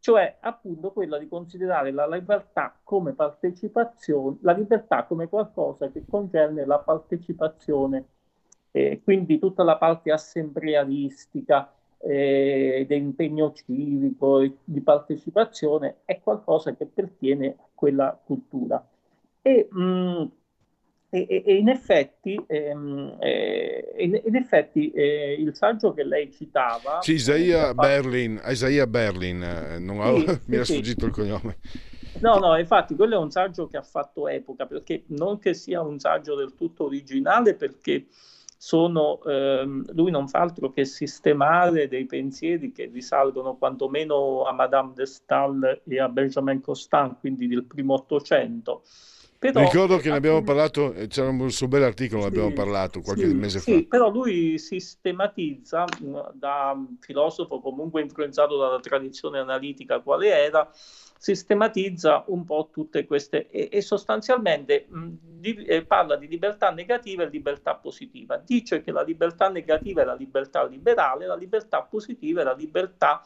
cioè 0.00 0.36
appunto 0.40 0.92
quella 0.92 1.18
di 1.18 1.26
considerare 1.28 1.90
la 1.90 2.06
libertà 2.06 2.78
come 2.82 3.12
partecipazione, 3.12 4.38
la 4.42 4.52
libertà 4.52 5.04
come 5.04 5.28
qualcosa 5.28 5.90
che 5.90 6.04
concerne 6.08 6.64
la 6.64 6.78
partecipazione 6.78 8.06
eh, 8.70 9.00
quindi 9.02 9.38
tutta 9.38 9.62
la 9.62 9.76
parte 9.76 10.12
assemblearistica 10.12 11.72
eh, 11.98 12.84
dell'impegno 12.86 13.52
civico 13.52 14.40
e 14.40 14.56
di 14.62 14.80
partecipazione 14.80 15.96
è 16.04 16.20
qualcosa 16.20 16.74
che 16.74 16.86
pertiene 16.86 17.56
a 17.58 17.68
quella 17.74 18.18
cultura. 18.24 18.86
E, 19.42 19.68
mh, 19.70 19.80
mm, 19.80 20.24
e, 21.08 21.42
e 21.46 21.54
in 21.54 21.68
effetti, 21.68 22.38
ehm, 22.46 23.16
eh, 23.20 23.94
in, 23.98 24.20
in 24.24 24.36
effetti 24.36 24.90
eh, 24.90 25.36
il 25.38 25.54
saggio 25.54 25.94
che 25.94 26.04
lei 26.04 26.30
citava... 26.32 27.00
Sì, 27.00 27.12
Isaiah 27.12 27.72
Berlin, 27.72 28.40
Isaiah 28.44 28.86
Berlin 28.86 29.42
eh, 29.42 29.78
non 29.78 30.00
ho, 30.00 30.18
sì, 30.18 30.40
mi 30.46 30.56
sì, 30.58 30.72
sfuggito 30.74 31.00
sì. 31.00 31.06
il 31.06 31.12
cognome. 31.12 31.56
No, 32.20 32.38
no, 32.38 32.58
infatti 32.58 32.94
quello 32.94 33.14
è 33.14 33.18
un 33.18 33.30
saggio 33.30 33.66
che 33.66 33.76
ha 33.76 33.82
fatto 33.82 34.26
epoca, 34.28 34.66
perché 34.66 35.04
non 35.08 35.38
che 35.38 35.54
sia 35.54 35.80
un 35.80 35.98
saggio 35.98 36.34
del 36.34 36.54
tutto 36.54 36.84
originale, 36.84 37.54
perché 37.54 38.06
sono, 38.56 39.22
ehm, 39.24 39.84
lui 39.94 40.10
non 40.10 40.28
fa 40.28 40.40
altro 40.40 40.70
che 40.70 40.84
sistemare 40.84 41.88
dei 41.88 42.06
pensieri 42.06 42.72
che 42.72 42.86
risalgono 42.86 43.56
quantomeno 43.56 44.44
a 44.44 44.52
Madame 44.52 44.92
de 44.94 45.06
Stael 45.06 45.82
e 45.86 46.00
a 46.00 46.08
Benjamin 46.08 46.60
Constant, 46.60 47.18
quindi 47.20 47.46
del 47.46 47.64
primo 47.64 47.94
Ottocento. 47.94 48.82
Però, 49.52 49.64
Ricordo 49.64 49.96
che 49.98 50.10
ne 50.10 50.16
abbiamo 50.16 50.42
parlato, 50.42 50.92
eh, 50.92 51.06
c'era 51.08 51.28
un 51.28 51.50
suo 51.50 51.68
bel 51.68 51.82
articolo, 51.82 52.22
ne 52.22 52.28
abbiamo 52.28 52.52
parlato 52.52 53.00
qualche 53.00 53.26
sì, 53.26 53.34
mese 53.34 53.58
sì, 53.58 53.72
fa. 53.80 53.86
però 53.88 54.10
lui 54.10 54.58
sistematizza 54.58 55.84
da 56.32 56.76
filosofo 57.00 57.60
comunque 57.60 58.02
influenzato 58.02 58.56
dalla 58.58 58.80
tradizione 58.80 59.38
analitica 59.38 60.00
quale 60.00 60.28
era, 60.28 60.70
sistematizza 61.18 62.24
un 62.28 62.44
po' 62.44 62.68
tutte 62.72 63.06
queste 63.06 63.48
e, 63.50 63.68
e 63.70 63.80
sostanzialmente 63.80 64.86
mh, 64.88 65.08
di, 65.20 65.64
eh, 65.64 65.84
parla 65.84 66.16
di 66.16 66.28
libertà 66.28 66.70
negativa 66.70 67.22
e 67.22 67.28
libertà 67.28 67.74
positiva. 67.74 68.36
Dice 68.36 68.82
che 68.82 68.92
la 68.92 69.02
libertà 69.02 69.48
negativa 69.48 70.02
è 70.02 70.04
la 70.04 70.14
libertà 70.14 70.64
liberale, 70.64 71.26
la 71.26 71.36
libertà 71.36 71.82
positiva 71.82 72.42
è 72.42 72.44
la 72.44 72.54
libertà 72.54 73.22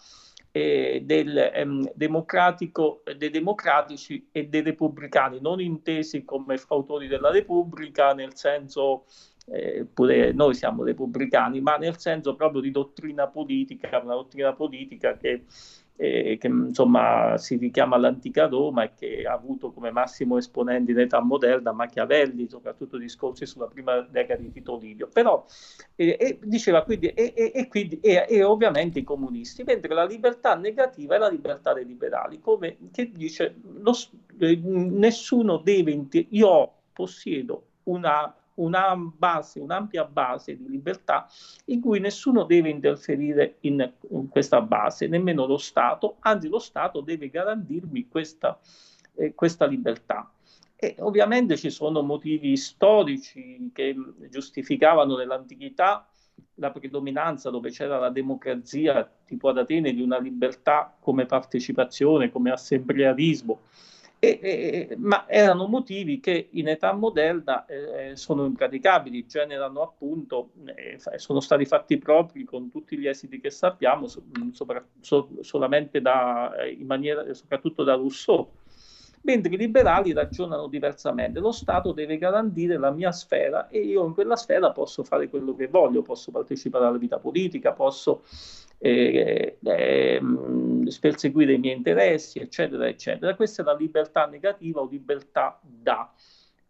eh, 0.52 1.02
del, 1.04 1.36
ehm, 1.36 1.92
democratico, 1.94 3.02
dei 3.16 3.30
democratici 3.30 4.28
e 4.32 4.46
dei 4.46 4.62
repubblicani, 4.62 5.40
non 5.40 5.60
intesi 5.60 6.24
come 6.24 6.58
fautori 6.58 7.06
della 7.06 7.30
Repubblica 7.30 8.12
nel 8.12 8.34
senso 8.34 9.04
eh, 9.46 9.86
pure 9.92 10.32
noi 10.32 10.54
siamo 10.54 10.84
repubblicani, 10.84 11.60
ma 11.60 11.76
nel 11.76 11.98
senso 11.98 12.34
proprio 12.34 12.60
di 12.60 12.70
dottrina 12.70 13.26
politica, 13.26 14.00
una 14.02 14.14
dottrina 14.14 14.52
politica 14.52 15.16
che 15.16 15.44
eh, 16.02 16.38
che 16.40 16.46
insomma 16.46 17.36
si 17.36 17.56
richiama 17.56 17.96
all'antica 17.96 18.46
Roma 18.46 18.84
e 18.84 18.92
che 18.94 19.24
ha 19.26 19.34
avuto 19.34 19.70
come 19.70 19.90
massimo 19.90 20.38
esponente 20.38 20.92
in 20.92 20.98
età 20.98 21.20
moderna 21.20 21.72
Machiavelli, 21.72 22.48
soprattutto 22.48 22.96
discorsi 22.96 23.44
sulla 23.44 23.66
prima 23.66 24.00
decada 24.00 24.40
di 24.40 24.50
Tito 24.50 24.78
Livio. 24.78 25.08
Però 25.12 25.44
eh, 25.96 26.38
diceva 26.42 26.84
quindi, 26.84 27.08
e, 27.08 27.66
quindi 27.68 28.00
e, 28.00 28.42
ovviamente 28.42 29.00
i 29.00 29.04
comunisti, 29.04 29.62
mentre 29.62 29.92
la 29.92 30.06
libertà 30.06 30.54
negativa 30.54 31.16
è 31.16 31.18
la 31.18 31.28
libertà 31.28 31.74
dei 31.74 31.84
liberali, 31.84 32.40
come 32.40 32.78
che 32.92 33.10
dice 33.12 33.56
lo, 33.80 33.92
eh, 34.38 34.58
nessuno 34.64 35.58
deve, 35.58 36.06
io 36.30 36.72
possiedo 36.94 37.66
una 37.84 38.34
una 38.60 38.94
base, 38.96 39.60
un'ampia 39.60 40.04
base 40.04 40.56
di 40.56 40.68
libertà 40.68 41.28
in 41.66 41.80
cui 41.80 42.00
nessuno 42.00 42.44
deve 42.44 42.68
interferire 42.70 43.56
in, 43.60 43.92
in 44.10 44.28
questa 44.28 44.60
base, 44.60 45.06
nemmeno 45.06 45.46
lo 45.46 45.58
Stato, 45.58 46.16
anzi 46.20 46.48
lo 46.48 46.58
Stato 46.58 47.00
deve 47.00 47.28
garantirmi 47.28 48.08
questa 48.08 48.58
eh, 49.20 49.34
questa 49.34 49.66
libertà. 49.66 50.32
E 50.76 50.96
ovviamente 51.00 51.56
ci 51.58 51.68
sono 51.68 52.00
motivi 52.00 52.56
storici 52.56 53.70
che 53.74 53.94
giustificavano 54.30 55.16
nell'antichità 55.16 56.08
la 56.54 56.70
predominanza 56.70 57.50
dove 57.50 57.70
c'era 57.70 57.98
la 57.98 58.08
democrazia, 58.08 59.10
tipo 59.26 59.50
ad 59.50 59.58
Atene, 59.58 59.92
di 59.92 60.00
una 60.00 60.18
libertà 60.18 60.96
come 60.98 61.26
partecipazione, 61.26 62.30
come 62.30 62.50
assemblearismo. 62.50 63.60
E, 64.22 64.38
e, 64.42 64.96
ma 64.98 65.26
erano 65.26 65.66
motivi 65.66 66.20
che 66.20 66.50
in 66.50 66.68
età 66.68 66.92
moderna 66.92 67.64
eh, 67.64 68.16
sono 68.16 68.44
impraticabili, 68.44 69.24
generano 69.24 69.80
appunto, 69.80 70.50
eh, 70.66 70.98
sono 71.16 71.40
stati 71.40 71.64
fatti 71.64 71.96
propri 71.96 72.44
con 72.44 72.68
tutti 72.68 72.98
gli 72.98 73.06
esiti 73.06 73.40
che 73.40 73.48
sappiamo, 73.48 74.06
so, 74.08 74.22
sopra, 74.52 74.86
so, 75.00 75.30
solamente 75.40 76.02
da, 76.02 76.54
eh, 76.54 76.72
in 76.72 76.84
maniera, 76.84 77.32
soprattutto 77.32 77.82
da 77.82 77.94
Rousseau 77.94 78.46
mentre 79.22 79.54
i 79.54 79.56
liberali 79.56 80.12
ragionano 80.12 80.66
diversamente. 80.66 81.40
Lo 81.40 81.52
Stato 81.52 81.92
deve 81.92 82.18
garantire 82.18 82.78
la 82.78 82.90
mia 82.90 83.12
sfera 83.12 83.68
e 83.68 83.80
io 83.80 84.04
in 84.04 84.14
quella 84.14 84.36
sfera 84.36 84.72
posso 84.72 85.02
fare 85.04 85.28
quello 85.28 85.54
che 85.54 85.68
voglio, 85.68 86.02
posso 86.02 86.30
partecipare 86.30 86.86
alla 86.86 86.98
vita 86.98 87.18
politica, 87.18 87.72
posso 87.72 88.22
eh, 88.78 89.58
eh, 89.62 90.20
perseguire 91.00 91.54
i 91.54 91.58
miei 91.58 91.76
interessi, 91.76 92.38
eccetera, 92.38 92.88
eccetera. 92.88 93.34
Questa 93.34 93.62
è 93.62 93.64
la 93.64 93.74
libertà 93.74 94.26
negativa 94.26 94.80
o 94.80 94.88
libertà 94.88 95.60
da, 95.62 96.10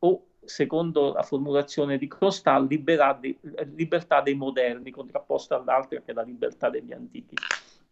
o 0.00 0.24
secondo 0.44 1.12
la 1.12 1.22
formulazione 1.22 1.98
di 1.98 2.08
Crostal, 2.08 2.66
libertà 2.66 4.20
dei 4.22 4.34
moderni, 4.34 4.90
contrapposta 4.90 5.56
all'altra 5.56 6.00
che 6.00 6.10
è 6.10 6.14
la 6.14 6.22
libertà 6.22 6.68
degli 6.68 6.92
antichi. 6.92 7.36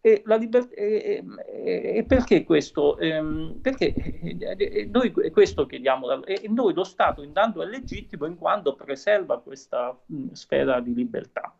E, 0.01 0.23
liber- 0.25 0.71
e, 0.73 1.23
e, 1.45 1.97
e, 1.97 2.03
perché 2.05 2.45
questo? 2.45 2.97
Ehm, 2.97 3.59
perché 3.61 4.87
noi 4.89 5.11
questo 5.11 5.65
chiediamo, 5.65 6.23
e 6.23 6.47
noi 6.47 6.73
lo 6.73 6.85
Stato 6.85 7.21
intanto 7.21 7.61
è 7.61 7.65
legittimo 7.65 8.25
in 8.25 8.37
quanto 8.37 8.75
preserva 8.75 9.41
questa 9.41 9.97
mh, 10.05 10.31
sfera 10.31 10.79
di 10.79 10.93
libertà. 10.93 11.53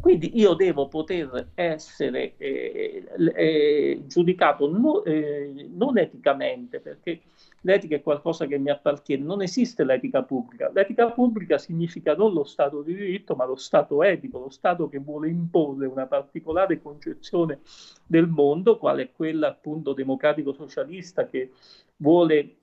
Quindi 0.00 0.38
io 0.38 0.54
devo 0.54 0.88
poter 0.88 1.52
essere 1.54 2.34
eh, 2.36 3.04
eh, 3.34 4.02
giudicato 4.06 4.68
no, 4.68 5.02
eh, 5.04 5.68
non 5.70 5.98
eticamente, 5.98 6.80
perché 6.80 7.20
l'etica 7.66 7.96
è 7.96 8.02
qualcosa 8.02 8.46
che 8.46 8.58
mi 8.58 8.70
appartiene, 8.70 9.24
non 9.24 9.42
esiste 9.42 9.82
l'etica 9.82 10.22
pubblica. 10.22 10.70
L'etica 10.72 11.10
pubblica 11.10 11.58
significa 11.58 12.14
non 12.14 12.32
lo 12.32 12.44
Stato 12.44 12.80
di 12.80 12.94
diritto, 12.94 13.34
ma 13.34 13.44
lo 13.44 13.56
Stato 13.56 14.04
etico, 14.04 14.38
lo 14.38 14.50
Stato 14.50 14.88
che 14.88 14.98
vuole 14.98 15.28
imporre 15.28 15.86
una 15.86 16.06
particolare 16.06 16.80
concezione 16.80 17.58
del 18.06 18.28
mondo, 18.28 18.78
quale 18.78 19.02
è 19.02 19.12
quella 19.12 19.48
appunto 19.48 19.94
democratico-socialista 19.94 21.26
che 21.26 21.50
vuole 21.96 22.56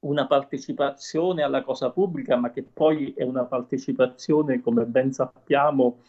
una 0.00 0.28
partecipazione 0.28 1.42
alla 1.42 1.64
cosa 1.64 1.90
pubblica, 1.90 2.36
ma 2.36 2.50
che 2.52 2.62
poi 2.62 3.14
è 3.16 3.24
una 3.24 3.44
partecipazione, 3.44 4.60
come 4.60 4.84
ben 4.84 5.12
sappiamo, 5.12 6.02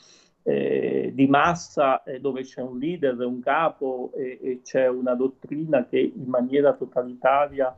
eh, 0.44 1.10
di 1.12 1.26
massa 1.26 2.04
eh, 2.04 2.20
dove 2.20 2.44
c'è 2.44 2.62
un 2.62 2.78
leader, 2.78 3.18
un 3.22 3.40
capo 3.40 4.12
e, 4.16 4.38
e, 4.40 4.62
c'è 4.62 4.88
una 4.88 5.16
dottrina 5.16 5.88
che 5.88 5.98
in 5.98 6.28
maniera 6.28 6.74
totalitaria 6.74 7.76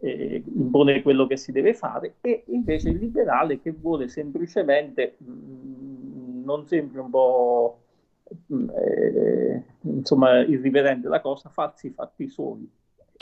eh, 0.00 0.42
impone 0.54 1.02
quello 1.02 1.26
che 1.26 1.36
si 1.36 1.52
deve 1.52 1.74
fare 1.74 2.16
e 2.20 2.44
invece 2.48 2.90
il 2.90 2.98
liberale 2.98 3.60
che 3.60 3.72
vuole 3.72 4.08
semplicemente, 4.08 5.16
mh, 5.18 5.30
mm, 5.30 6.44
non 6.44 6.66
sembri 6.66 6.98
un 6.98 7.10
po' 7.10 7.80
mh, 8.46 8.54
mm, 8.54 8.68
eh, 8.70 9.64
insomma 9.82 10.38
irriverente 10.40 11.08
la 11.08 11.20
cosa, 11.20 11.48
farsi 11.48 11.88
i 11.88 11.90
fatti 11.90 12.28
suoi. 12.28 12.70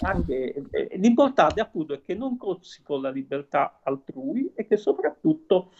Anche, 0.02 0.52
eh, 0.70 0.96
l'importante 0.98 1.60
appunto 1.60 1.94
è 1.94 2.02
che 2.02 2.14
non 2.14 2.36
cozzi 2.36 2.82
con 2.82 3.00
la 3.00 3.10
libertà 3.10 3.80
altrui 3.82 4.52
e 4.54 4.66
che 4.66 4.76
soprattutto 4.76 5.70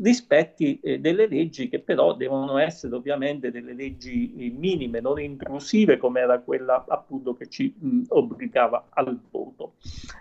rispetti 0.00 0.78
eh, 0.80 1.00
delle 1.00 1.26
leggi 1.26 1.68
che 1.68 1.80
però 1.80 2.14
devono 2.14 2.56
essere 2.58 2.94
ovviamente 2.94 3.50
delle 3.50 3.74
leggi 3.74 4.32
eh, 4.36 4.50
minime, 4.50 5.00
non 5.00 5.18
intrusive 5.20 5.96
come 5.96 6.20
era 6.20 6.38
quella 6.40 6.84
appunto 6.86 7.34
che 7.34 7.48
ci 7.48 7.74
mh, 7.76 8.02
obbligava 8.08 8.86
al 8.90 9.18
voto. 9.30 9.74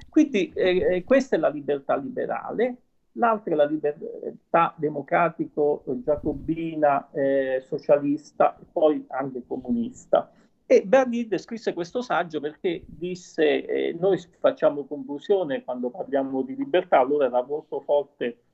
Quindi 0.10 0.52
eh, 0.54 0.96
eh 0.96 1.04
questa 1.04 1.36
è 1.36 1.40
la 1.40 1.50
libertà 1.50 1.96
liberale, 1.96 2.78
l'altra 3.14 3.54
è 3.54 3.56
la 3.56 3.66
libertà 3.66 4.74
democratico-giacobina, 4.78 7.12
eh, 7.12 7.64
socialista 7.66 8.58
e 8.60 8.64
poi 8.72 9.06
anche 9.10 9.44
comunista. 9.46 10.32
E 10.70 10.84
Bernard 10.84 11.38
scrisse 11.38 11.74
questo 11.74 12.02
saggio 12.02 12.42
perché 12.42 12.84
disse 12.86 13.66
eh, 13.66 13.96
noi 13.98 14.22
facciamo 14.40 14.86
confusione 14.86 15.64
quando 15.64 15.90
parliamo 15.90 16.42
di 16.42 16.58
libertà, 16.58 17.00
allora 17.00 17.28
era 17.28 17.42
molto 17.42 17.80
forte 17.80 18.47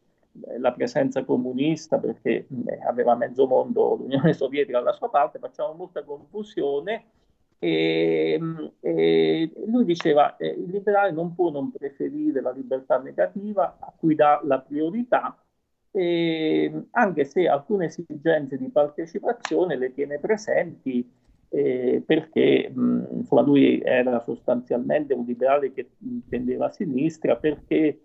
la 0.57 0.71
presenza 0.71 1.23
comunista 1.23 1.99
perché 1.99 2.47
eh, 2.65 2.79
aveva 2.88 3.15
mezzo 3.15 3.45
mondo 3.47 3.95
l'Unione 3.95 4.34
Sovietica 4.34 4.79
dalla 4.79 4.93
sua 4.93 5.09
parte, 5.09 5.39
facciamo 5.39 5.73
molta 5.73 6.03
confusione 6.03 7.05
e, 7.59 8.39
e 8.81 9.51
lui 9.67 9.86
diceva 9.86 10.36
eh, 10.38 10.47
il 10.47 10.69
liberale 10.69 11.11
non 11.11 11.34
può 11.34 11.49
non 11.49 11.71
preferire 11.71 12.41
la 12.41 12.51
libertà 12.51 12.97
negativa 12.97 13.77
a 13.79 13.93
cui 13.95 14.15
dà 14.15 14.41
la 14.43 14.59
priorità 14.59 15.38
e, 15.91 16.88
anche 16.91 17.23
se 17.23 17.47
alcune 17.47 17.86
esigenze 17.86 18.57
di 18.57 18.69
partecipazione 18.69 19.77
le 19.77 19.93
tiene 19.93 20.19
presenti 20.19 21.09
eh, 21.49 22.03
perché 22.05 22.69
mh, 22.69 23.07
insomma, 23.11 23.41
lui 23.41 23.79
era 23.81 24.19
sostanzialmente 24.21 25.13
un 25.13 25.23
liberale 25.23 25.71
che 25.71 25.91
tendeva 26.27 26.65
a 26.65 26.71
sinistra 26.71 27.36
perché 27.38 28.01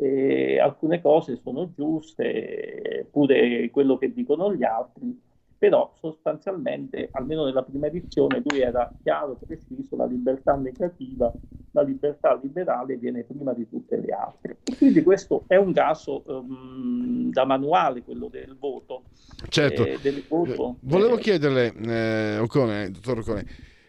eh, 0.00 0.60
alcune 0.60 1.00
cose 1.00 1.36
sono 1.42 1.72
giuste, 1.74 3.06
pure 3.10 3.68
quello 3.70 3.98
che 3.98 4.12
dicono 4.12 4.54
gli 4.54 4.62
altri, 4.62 5.20
però 5.58 5.92
sostanzialmente, 5.98 7.08
almeno 7.10 7.44
nella 7.44 7.64
prima 7.64 7.88
edizione, 7.88 8.40
lui 8.44 8.60
era 8.60 8.94
chiaro, 9.02 9.36
preciso, 9.44 9.96
la 9.96 10.06
libertà 10.06 10.54
negativa, 10.54 11.32
la 11.72 11.82
libertà 11.82 12.38
liberale 12.40 12.96
viene 12.96 13.24
prima 13.24 13.52
di 13.52 13.68
tutte 13.68 13.96
le 13.96 14.12
altre. 14.12 14.58
E 14.62 14.76
quindi 14.76 15.02
questo 15.02 15.44
è 15.48 15.56
un 15.56 15.72
caso 15.72 16.22
um, 16.26 17.32
da 17.32 17.44
manuale, 17.44 18.04
quello 18.04 18.28
del 18.28 18.56
voto. 18.56 19.02
Certo, 19.48 19.84
eh, 19.84 19.98
del 20.00 20.22
voto, 20.28 20.76
volevo 20.82 21.16
eh, 21.16 21.20
chiederle, 21.20 21.74
eh, 21.74 22.38
Ocone, 22.38 22.92
dottor 22.92 23.18
Ocone, 23.18 23.46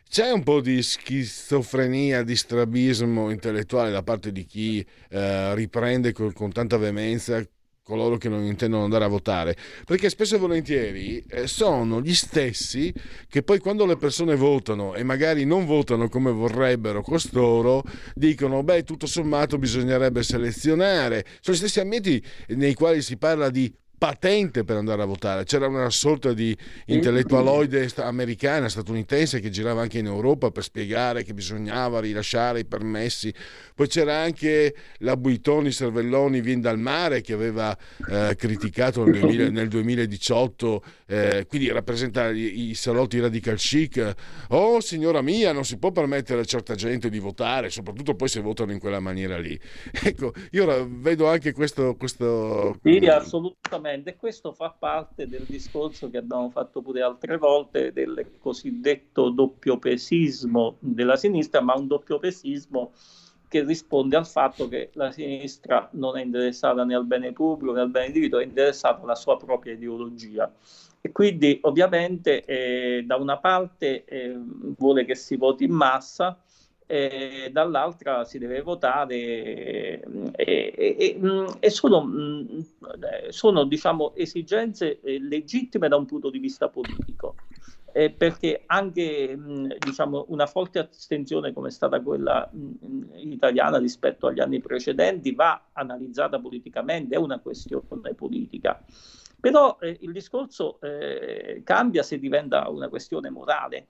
c'è 0.09 0.31
un 0.31 0.41
po' 0.41 0.59
di 0.59 0.81
schizofrenia, 0.81 2.23
di 2.23 2.35
strabismo 2.35 3.29
intellettuale 3.29 3.91
da 3.91 4.01
parte 4.01 4.31
di 4.31 4.43
chi 4.43 4.83
eh, 5.09 5.53
riprende 5.53 6.13
con, 6.13 6.33
con, 6.33 6.51
tanta 6.51 6.77
veemenza 6.77 7.47
coloro 7.83 8.17
che 8.17 8.27
non 8.27 8.43
intendono 8.43 8.83
andare 8.83 9.03
a 9.03 9.07
votare, 9.07 9.55
perché 9.85 10.09
spesso 10.09 10.35
e 10.35 10.39
volentieri 10.39 11.23
eh, 11.27 11.45
sono 11.45 12.01
gli 12.01 12.15
stessi 12.15 12.91
che 13.27 13.43
poi 13.43 13.59
quando 13.59 13.85
le 13.85 13.97
persone 13.97 14.35
votano 14.35 14.95
e 14.95 15.03
magari 15.03 15.45
non 15.45 15.67
votano 15.67 16.09
come 16.09 16.31
vorrebbero 16.31 17.03
costoro, 17.03 17.83
dicono 18.15 18.63
beh 18.63 18.83
tutto 18.83 19.05
sommato 19.05 19.59
bisognerebbe 19.59 20.23
selezionare. 20.23 21.23
Sono 21.39 21.55
gli 21.55 21.59
stessi 21.59 21.79
ambienti 21.79 22.23
nei 22.49 22.73
quali 22.73 23.03
si 23.03 23.15
parla 23.17 23.51
di 23.51 23.71
patente 23.99 24.63
per 24.63 24.77
andare 24.77 25.01
a 25.03 25.05
votare. 25.05 25.43
C'era 25.43 25.67
una 25.67 25.89
sorta 25.89 26.31
di 26.33 26.57
intellettualoide 26.85 27.87
americana, 27.97 28.69
statunitense, 28.69 29.41
che 29.41 29.49
girava 29.49 29.81
anche 29.81 29.99
in 29.99 30.05
Europa 30.05 30.49
per 30.51 30.63
spiegare 30.63 31.23
che 31.23 31.33
bisognava 31.33 31.99
rilasciare 31.99 32.61
i 32.61 32.65
permessi. 32.65 33.31
Poi 33.75 33.87
c'era 33.87 34.15
anche 34.15 34.73
la 34.99 35.17
Buitoni 35.17 35.71
Cervelloni 35.71 36.39
Vien 36.39 36.61
dal 36.61 36.79
Mare 36.79 37.21
che 37.21 37.33
aveva 37.33 37.77
eh, 38.09 38.35
criticato 38.37 39.03
nel, 39.03 39.19
2000, 39.19 39.49
nel 39.51 39.67
2018, 39.67 40.83
eh, 41.05 41.45
quindi 41.47 41.69
rappresenta 41.69 42.29
i, 42.29 42.69
i, 42.69 42.75
salotti 42.75 43.19
radical 43.19 43.57
chic. 43.57 44.15
Oh 44.49 44.79
signora 44.79 45.21
mia, 45.21 45.51
non 45.51 45.65
si 45.65 45.77
può 45.77 45.91
permettere 45.91 46.39
a 46.41 46.45
certa 46.45 46.75
gente 46.75 47.09
di 47.09 47.19
votare, 47.19 47.69
soprattutto 47.69 48.15
poi 48.15 48.29
se 48.29 48.39
votano 48.39 48.71
in 48.71 48.79
quella 48.79 48.99
maniera 48.99 49.37
lì. 49.37 49.59
Ecco, 50.09 50.33
io 50.51 50.87
vedo 50.89 51.27
anche 51.27 51.51
questo... 51.51 51.95
questo... 51.95 52.79
Sì, 52.81 53.05
assolutamente 53.05 53.88
Esattamente, 53.89 54.15
questo 54.17 54.53
fa 54.53 54.69
parte 54.77 55.27
del 55.27 55.45
discorso 55.47 56.11
che 56.11 56.17
abbiamo 56.17 56.49
fatto 56.51 56.81
pure 56.81 57.01
altre 57.01 57.37
volte 57.37 57.91
del 57.91 58.33
cosiddetto 58.37 59.29
doppiopesismo 59.29 60.77
della 60.79 61.15
sinistra, 61.15 61.61
ma 61.61 61.73
un 61.73 61.87
doppiopesismo 61.87 62.91
che 63.47 63.63
risponde 63.63 64.15
al 64.15 64.27
fatto 64.27 64.67
che 64.67 64.91
la 64.93 65.11
sinistra 65.11 65.89
non 65.93 66.17
è 66.17 66.21
interessata 66.21 66.83
né 66.83 66.93
al 66.93 67.05
bene 67.05 67.33
pubblico 67.33 67.73
né 67.73 67.81
al 67.81 67.89
bene 67.89 68.11
diritto, 68.11 68.37
è 68.37 68.43
interessata 68.43 69.01
alla 69.01 69.15
sua 69.15 69.37
propria 69.37 69.73
ideologia. 69.73 70.53
E 71.01 71.11
quindi 71.11 71.57
ovviamente 71.63 72.43
eh, 72.45 73.03
da 73.07 73.15
una 73.15 73.39
parte 73.39 74.05
eh, 74.05 74.37
vuole 74.77 75.03
che 75.05 75.15
si 75.15 75.35
voti 75.35 75.63
in 75.63 75.71
massa, 75.71 76.39
e 76.91 77.49
dall'altra 77.51 78.23
si 78.25 78.39
deve 78.39 78.61
votare 78.61 79.15
e, 79.15 80.01
e, 80.35 80.73
e, 80.75 81.19
e 81.59 81.69
sono, 81.69 82.09
sono 83.29 83.63
diciamo, 83.65 84.15
esigenze 84.15 84.99
legittime 85.03 85.87
da 85.87 85.97
un 85.97 86.05
punto 86.05 86.31
di 86.31 86.39
vista 86.39 86.69
politico. 86.69 87.35
eh, 87.91 88.11
perché 88.11 88.63
anche 88.67 89.35
mh, 89.35 89.77
diciamo, 89.79 90.25
una 90.29 90.45
forte 90.45 90.79
astensione 90.79 91.53
come 91.53 91.69
è 91.69 91.71
stata 91.71 92.01
quella 92.01 92.47
mh, 92.51 93.17
italiana 93.31 93.77
rispetto 93.77 94.27
agli 94.27 94.39
anni 94.39 94.59
precedenti 94.61 95.33
va 95.33 95.69
analizzata 95.73 96.39
politicamente, 96.39 97.15
è 97.15 97.17
una 97.17 97.39
questione 97.39 98.13
politica. 98.15 98.83
Però 99.39 99.77
eh, 99.79 99.97
il 100.01 100.11
discorso 100.11 100.79
eh, 100.81 101.61
cambia 101.63 102.03
se 102.03 102.19
diventa 102.19 102.69
una 102.69 102.89
questione 102.89 103.29
morale. 103.29 103.87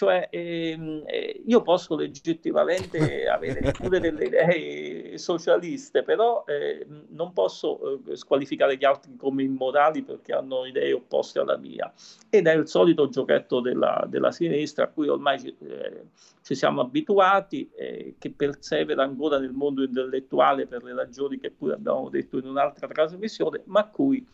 Cioè, 0.00 0.28
ehm, 0.30 1.02
eh, 1.04 1.42
io 1.44 1.60
posso 1.60 1.94
legittimamente 1.94 3.28
avere 3.28 3.70
pure 3.72 4.00
delle 4.00 4.24
idee 4.24 5.18
socialiste, 5.18 6.02
però 6.02 6.42
eh, 6.46 6.86
non 7.10 7.34
posso 7.34 8.02
eh, 8.06 8.16
squalificare 8.16 8.78
gli 8.78 8.86
altri 8.86 9.14
come 9.16 9.42
immorali 9.42 10.02
perché 10.02 10.32
hanno 10.32 10.64
idee 10.64 10.94
opposte 10.94 11.40
alla 11.40 11.58
mia. 11.58 11.92
Ed 12.30 12.46
è 12.46 12.54
il 12.54 12.66
solito 12.66 13.10
giochetto 13.10 13.60
della, 13.60 14.06
della 14.08 14.30
sinistra 14.30 14.84
a 14.84 14.88
cui 14.88 15.06
ormai 15.06 15.38
ci, 15.38 15.54
eh, 15.68 16.04
ci 16.40 16.54
siamo 16.54 16.80
abituati, 16.80 17.70
eh, 17.76 18.14
che 18.18 18.30
persevera 18.30 19.02
ancora 19.02 19.38
nel 19.38 19.52
mondo 19.52 19.82
intellettuale 19.82 20.66
per 20.66 20.82
le 20.82 20.94
ragioni 20.94 21.38
che 21.38 21.50
pure 21.50 21.74
abbiamo 21.74 22.08
detto 22.08 22.38
in 22.38 22.46
un'altra 22.46 22.88
trasmissione, 22.88 23.60
ma 23.66 23.80
a 23.80 23.88
cui 23.88 24.26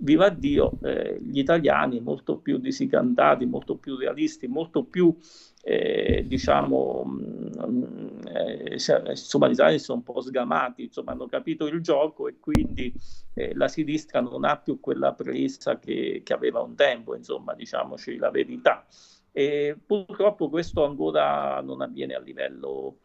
viva 0.00 0.28
Dio, 0.30 0.78
eh, 0.82 1.18
gli 1.20 1.38
italiani 1.38 2.00
molto 2.00 2.38
più 2.38 2.58
disicantati, 2.58 3.46
molto 3.46 3.76
più 3.76 3.96
realisti, 3.96 4.46
molto 4.46 4.84
più, 4.84 5.16
eh, 5.62 6.24
diciamo, 6.26 7.04
mh, 7.04 7.66
mm, 7.66 8.20
eh, 8.26 8.76
insomma, 9.10 9.48
gli 9.48 9.52
italiani 9.52 9.78
sono 9.78 9.98
un 9.98 10.04
po' 10.04 10.20
sgamati, 10.20 10.84
insomma, 10.84 11.12
hanno 11.12 11.26
capito 11.26 11.66
il 11.66 11.80
gioco 11.80 12.28
e 12.28 12.38
quindi 12.38 12.94
eh, 13.34 13.54
la 13.54 13.68
sinistra 13.68 14.20
non 14.20 14.44
ha 14.44 14.56
più 14.58 14.80
quella 14.80 15.12
presa 15.12 15.78
che, 15.78 16.22
che 16.24 16.32
aveva 16.32 16.60
un 16.60 16.74
tempo, 16.74 17.14
insomma, 17.14 17.54
diciamoci 17.54 18.16
la 18.16 18.30
verità. 18.30 18.86
E 19.32 19.78
purtroppo 19.84 20.48
questo 20.48 20.84
ancora 20.84 21.60
non 21.60 21.82
avviene 21.82 22.14
a 22.14 22.20
livello 22.20 22.98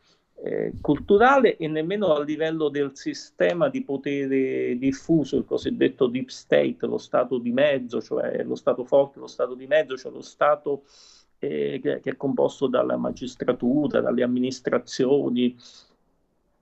eh, 0.44 0.74
culturale 0.82 1.56
e 1.58 1.68
nemmeno 1.68 2.14
a 2.14 2.24
livello 2.24 2.70
del 2.70 2.92
sistema 2.94 3.70
di 3.70 3.84
potere 3.84 4.78
diffuso, 4.78 5.38
il 5.38 5.46
cosiddetto 5.46 6.08
deep 6.08 6.30
state, 6.30 6.86
lo 6.86 6.98
stato 6.98 7.38
di 7.38 7.52
mezzo, 7.52 8.02
cioè 8.02 8.44
lo 8.44 8.56
stato 8.56 8.84
forte, 8.84 9.20
lo 9.20 9.28
stato 9.28 9.56
di 9.56 9.66
mezzo, 9.66 9.98
cioè 9.98 10.12
lo 10.12 10.22
stato 10.22 10.84
eh, 11.40 11.80
che, 11.82 12.02
è 12.02 12.18
composto 12.18 12.68
dalla 12.68 12.98
magistratura, 12.98 14.02
dalle 14.02 14.24
amministrazioni, 14.24 15.56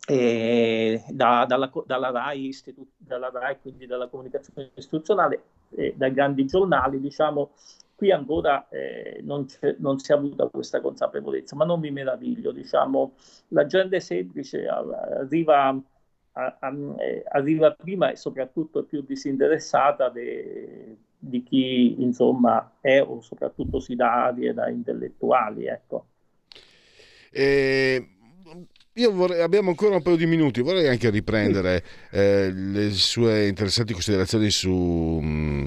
eh, 0.07 1.03
da, 1.09 1.45
dalla, 1.47 1.71
dalla, 1.85 2.11
RAI, 2.11 2.47
istitu- 2.47 2.87
dalla 2.97 3.31
RAI, 3.33 3.57
quindi 3.61 3.85
dalla 3.85 4.07
comunicazione 4.07 4.69
istituzionale, 4.75 5.43
dai 5.95 6.13
grandi 6.13 6.45
giornali, 6.45 6.99
diciamo, 6.99 7.51
qui 8.03 8.11
ancora 8.11 8.67
eh, 8.67 9.21
non, 9.23 9.45
non, 9.77 9.97
si 9.97 10.11
è 10.11 10.15
avuta 10.15 10.49
questa 10.49 10.81
consapevolezza, 10.81 11.55
ma 11.55 11.63
non 11.63 11.79
mi 11.79 11.89
meraviglio, 11.89 12.51
diciamo, 12.51 13.13
la 13.49 13.65
gente 13.65 14.01
semplice 14.01 14.67
arriva, 14.67 15.69
a, 16.33 16.57
a, 16.59 16.73
eh, 16.99 17.23
arriva 17.29 17.71
prima 17.71 18.11
e 18.11 18.17
soprattutto 18.17 18.81
è 18.81 18.83
più 18.83 19.03
disinteressata 19.03 20.09
de, 20.09 20.97
di 21.17 21.43
chi 21.43 22.01
insomma 22.01 22.73
è 22.81 23.01
o 23.01 23.21
soprattutto 23.21 23.79
si 23.79 23.95
dà 23.95 24.25
arie 24.25 24.53
da 24.53 24.67
intellettuali. 24.67 25.67
Ecco. 25.67 26.07
Eh, 27.31 28.05
io 28.95 29.11
vorrei, 29.13 29.41
abbiamo 29.41 29.69
ancora 29.69 29.95
un 29.95 30.01
paio 30.01 30.17
di 30.17 30.25
minuti, 30.25 30.59
vorrei 30.59 30.89
anche 30.89 31.09
riprendere 31.09 31.85
eh, 32.11 32.51
le 32.51 32.89
sue 32.91 33.47
interessanti 33.47 33.93
considerazioni 33.93 34.49
su... 34.49 34.69
Mh, 34.71 35.25
mm, 35.25 35.65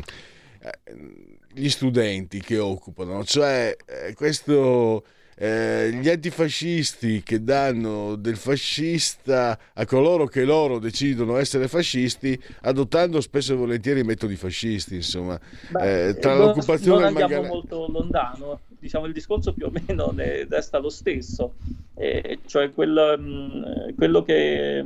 eh, 0.61 1.26
gli 1.57 1.71
studenti 1.71 2.41
che 2.41 2.59
occupano, 2.59 3.25
cioè 3.25 3.75
eh, 3.87 4.13
questo, 4.13 5.05
eh, 5.35 5.91
gli 6.01 6.09
antifascisti 6.09 7.23
che 7.23 7.43
danno 7.43 8.15
del 8.17 8.37
fascista 8.37 9.59
a 9.73 9.87
coloro 9.87 10.27
che 10.27 10.45
loro 10.45 10.79
decidono 10.79 11.39
essere 11.39 11.67
fascisti, 11.67 12.39
adottando 12.63 13.23
spesso 13.23 13.55
e 13.55 13.57
volentieri 13.57 14.05
metodi 14.05 14.37
fascisti, 14.37 14.97
insomma, 14.97 15.41
Beh, 15.71 16.09
eh, 16.09 16.15
tra 16.19 16.35
non, 16.35 16.47
l'occupazione 16.47 16.99
non 16.99 17.09
andiamo 17.09 17.35
magari... 17.35 17.49
molto 17.49 17.87
lontano, 17.91 18.61
diciamo 18.79 19.07
il 19.07 19.15
discorso 19.15 19.55
più 19.55 19.67
o 19.67 19.71
meno 19.71 20.15
resta 20.15 20.77
lo 20.77 20.91
stesso, 20.91 21.55
eh, 21.95 22.41
cioè 22.45 22.71
quel, 22.73 23.17
mh, 23.19 23.25
mm, 23.25 23.97
quello 23.97 24.23
che 24.23 24.85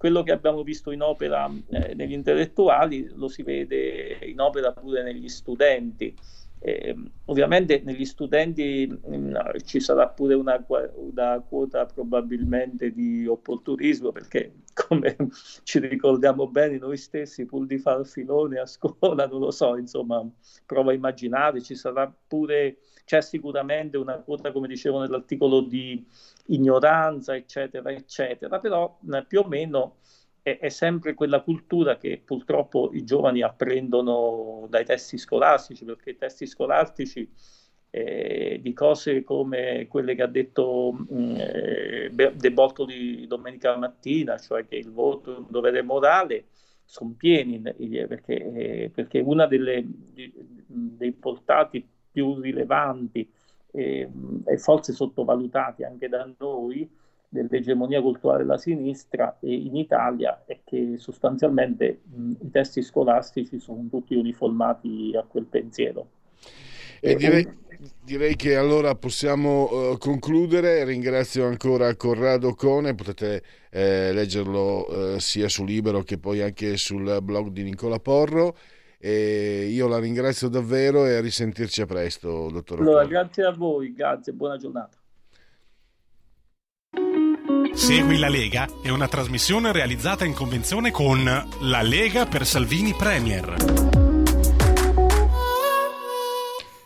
quello 0.00 0.22
che 0.22 0.32
abbiamo 0.32 0.62
visto 0.62 0.92
in 0.92 1.02
opera 1.02 1.46
eh, 1.68 1.94
negli 1.94 2.14
intellettuali 2.14 3.06
lo 3.16 3.28
si 3.28 3.42
vede 3.42 4.16
in 4.22 4.40
opera 4.40 4.72
pure 4.72 5.02
negli 5.02 5.28
studenti. 5.28 6.16
Eh, 6.58 6.96
ovviamente 7.26 7.82
negli 7.84 8.06
studenti 8.06 8.86
mh, 8.86 9.14
mm, 9.14 9.36
ci 9.62 9.78
sarà 9.78 10.08
pure 10.08 10.32
una, 10.32 10.64
una, 10.94 11.40
quota 11.46 11.84
probabilmente 11.84 12.92
di 12.92 13.26
opportunismo 13.26 14.10
perché 14.10 14.54
come 14.72 15.16
ci 15.64 15.78
ricordiamo 15.80 16.48
bene 16.48 16.78
noi 16.78 16.96
stessi 16.96 17.44
pur 17.44 17.66
di 17.66 17.76
far 17.76 18.06
filone 18.06 18.58
a 18.58 18.66
scuola 18.66 19.26
non 19.26 19.40
lo 19.40 19.50
so 19.50 19.76
insomma 19.76 20.26
provo 20.66 20.90
a 20.90 20.94
immaginare 20.94 21.62
ci 21.62 21.74
sarà 21.74 22.10
pure 22.26 22.78
c'è 23.10 23.22
sicuramente 23.22 23.96
una 23.96 24.18
quota 24.18 24.52
come 24.52 24.68
dicevo 24.68 25.00
nell'articolo 25.00 25.62
di 25.62 26.06
ignoranza, 26.46 27.34
eccetera, 27.34 27.90
eccetera, 27.90 28.60
però 28.60 29.00
eh, 29.12 29.24
più 29.24 29.40
o 29.40 29.48
meno 29.48 29.96
è, 30.42 30.58
è, 30.60 30.68
sempre 30.68 31.14
quella 31.14 31.40
cultura 31.40 31.96
che 31.96 32.22
purtroppo 32.24 32.90
i 32.92 33.02
giovani 33.02 33.42
apprendono 33.42 34.68
dai 34.70 34.84
testi 34.84 35.18
scolastici, 35.18 35.84
perché 35.84 36.10
i 36.10 36.18
testi 36.18 36.46
scolastici 36.46 37.28
eh, 37.90 38.60
di 38.62 38.72
cose 38.72 39.24
come 39.24 39.88
quelle 39.88 40.14
che 40.14 40.22
ha 40.22 40.28
detto 40.28 40.96
mm, 41.12 41.34
eh, 41.36 42.10
De 42.12 42.52
Bortoli 42.52 43.26
domenica 43.26 43.76
mattina, 43.76 44.38
cioè 44.38 44.68
che 44.68 44.76
il 44.76 44.92
voto 44.92 45.34
è 45.34 45.38
un 45.38 45.46
dovere 45.50 45.82
morale, 45.82 46.44
sono 46.84 47.12
pieni, 47.16 47.60
perché, 47.60 48.84
eh, 48.84 48.90
perché 48.94 49.18
uno 49.18 49.48
dei 49.48 51.12
portati 51.12 51.84
più 52.10 52.40
rilevanti 52.40 53.28
e, 53.72 54.08
e 54.44 54.58
forse 54.58 54.92
sottovalutati 54.92 55.84
anche 55.84 56.08
da 56.08 56.28
noi 56.38 56.88
dell'egemonia 57.32 58.02
culturale 58.02 58.42
della 58.42 58.58
sinistra 58.58 59.36
in 59.42 59.76
Italia 59.76 60.42
è 60.44 60.58
che 60.64 60.94
sostanzialmente 60.98 62.00
mh, 62.04 62.32
i 62.42 62.50
testi 62.50 62.82
scolastici 62.82 63.60
sono 63.60 63.86
tutti 63.88 64.16
uniformati 64.16 65.12
a 65.16 65.22
quel 65.22 65.44
pensiero. 65.44 66.08
E 67.00 67.14
direi, 67.14 67.48
direi 68.02 68.36
che 68.36 68.56
allora 68.56 68.94
possiamo 68.94 69.92
uh, 69.92 69.96
concludere. 69.96 70.84
Ringrazio 70.84 71.46
ancora 71.46 71.94
Corrado 71.94 72.54
Cone, 72.54 72.94
potete 72.94 73.42
eh, 73.70 74.12
leggerlo 74.12 75.14
uh, 75.14 75.18
sia 75.18 75.48
su 75.48 75.64
Libero 75.64 76.02
che 76.02 76.18
poi 76.18 76.42
anche 76.42 76.76
sul 76.76 77.20
blog 77.22 77.48
di 77.48 77.62
Nicola 77.62 77.98
Porro. 78.00 78.56
E 79.02 79.68
io 79.70 79.88
la 79.88 79.98
ringrazio 79.98 80.48
davvero 80.48 81.06
e 81.06 81.14
a 81.14 81.22
risentirci 81.22 81.80
a 81.80 81.86
presto, 81.86 82.50
dottor 82.50 82.80
Allora, 82.80 83.06
grazie 83.06 83.44
a 83.44 83.50
voi, 83.50 83.94
grazie, 83.94 84.34
buona 84.34 84.58
giornata. 84.58 84.98
Segui 87.72 88.18
la 88.18 88.28
Lega 88.28 88.68
è 88.82 88.90
una 88.90 89.08
trasmissione 89.08 89.72
realizzata 89.72 90.26
in 90.26 90.34
convenzione 90.34 90.90
con 90.90 91.24
La 91.24 91.80
Lega 91.80 92.26
per 92.26 92.44
Salvini 92.44 92.92
Premier. 92.92 93.54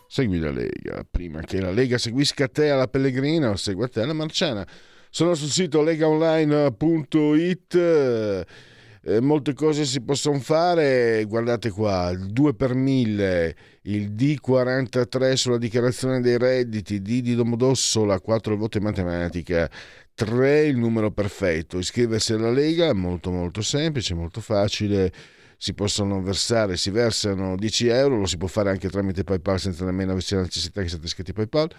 Segui 0.07 0.39
la 0.39 0.51
Lega, 0.51 1.05
prima 1.09 1.41
che 1.41 1.59
la 1.59 1.71
Lega 1.71 1.97
seguisca 1.97 2.47
te 2.47 2.69
alla 2.69 2.87
Pellegrina 2.87 3.49
o 3.49 3.57
segua 3.57 3.89
te 3.89 3.99
alla 3.99 4.13
Marciana. 4.13 4.65
Sono 5.09 5.33
sul 5.33 5.49
sito 5.49 5.81
legaonline.it 5.81 7.75
eh, 9.07 9.21
molte 9.21 9.53
cose 9.53 9.85
si 9.85 10.01
possono 10.01 10.39
fare, 10.39 11.23
guardate 11.25 11.69
qua, 11.69 12.09
il 12.09 12.25
2 12.31 12.55
per 12.55 12.73
1000, 12.73 13.55
il 13.83 14.11
D43 14.11 15.33
sulla 15.33 15.59
dichiarazione 15.59 16.21
dei 16.21 16.39
redditi, 16.39 17.01
D 17.03 17.21
di 17.21 17.35
Domodossola, 17.35 18.19
4 18.19 18.57
voti 18.57 18.77
in 18.77 18.83
matematica, 18.83 19.69
3 20.15 20.65
il 20.65 20.77
numero 20.77 21.11
perfetto, 21.11 21.77
iscriversi 21.77 22.33
alla 22.33 22.49
Lega 22.49 22.93
molto 22.93 23.29
molto 23.29 23.61
semplice, 23.61 24.15
molto 24.15 24.41
facile, 24.41 25.11
si 25.55 25.75
possono 25.75 26.23
versare, 26.23 26.75
si 26.75 26.89
versano 26.89 27.55
10 27.55 27.87
euro, 27.87 28.17
lo 28.17 28.25
si 28.25 28.37
può 28.37 28.47
fare 28.47 28.71
anche 28.71 28.89
tramite 28.89 29.23
PayPal 29.23 29.59
senza 29.59 29.85
nemmeno 29.85 30.13
avere 30.13 30.25
la 30.31 30.41
necessità 30.41 30.81
che 30.81 30.89
siate 30.89 31.05
iscritti 31.05 31.29
a 31.29 31.33
PayPal 31.35 31.69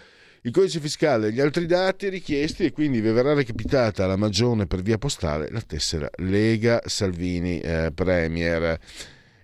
il 0.43 0.51
codice 0.51 0.79
fiscale 0.79 1.27
e 1.27 1.31
gli 1.31 1.39
altri 1.39 1.65
dati 1.65 2.09
richiesti 2.09 2.65
e 2.65 2.71
quindi 2.71 3.01
vi 3.01 3.11
verrà 3.11 3.33
recapitata 3.33 4.03
alla 4.03 4.15
magione 4.15 4.67
per 4.67 4.81
via 4.81 4.97
postale 4.97 5.49
la 5.51 5.61
tessera 5.61 6.09
Lega 6.17 6.81
Salvini 6.85 7.59
eh, 7.59 7.91
Premier. 7.93 8.79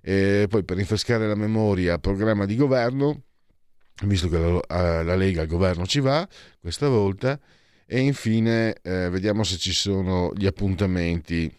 E 0.02 0.46
poi 0.50 0.64
per 0.64 0.78
rinfrescare 0.78 1.28
la 1.28 1.36
memoria, 1.36 1.98
programma 1.98 2.46
di 2.46 2.56
governo, 2.56 3.22
visto 4.06 4.30
che 4.30 4.38
la, 4.38 4.60
eh, 4.60 5.04
la 5.04 5.16
Lega 5.16 5.42
al 5.42 5.48
governo 5.48 5.86
ci 5.86 6.00
va 6.00 6.28
questa 6.60 6.90
volta, 6.90 7.40
e 7.86 8.00
infine 8.00 8.76
eh, 8.82 9.10
vediamo 9.10 9.44
se 9.44 9.58
ci 9.58 9.72
sono 9.72 10.32
gli 10.36 10.46
appuntamenti. 10.46 11.52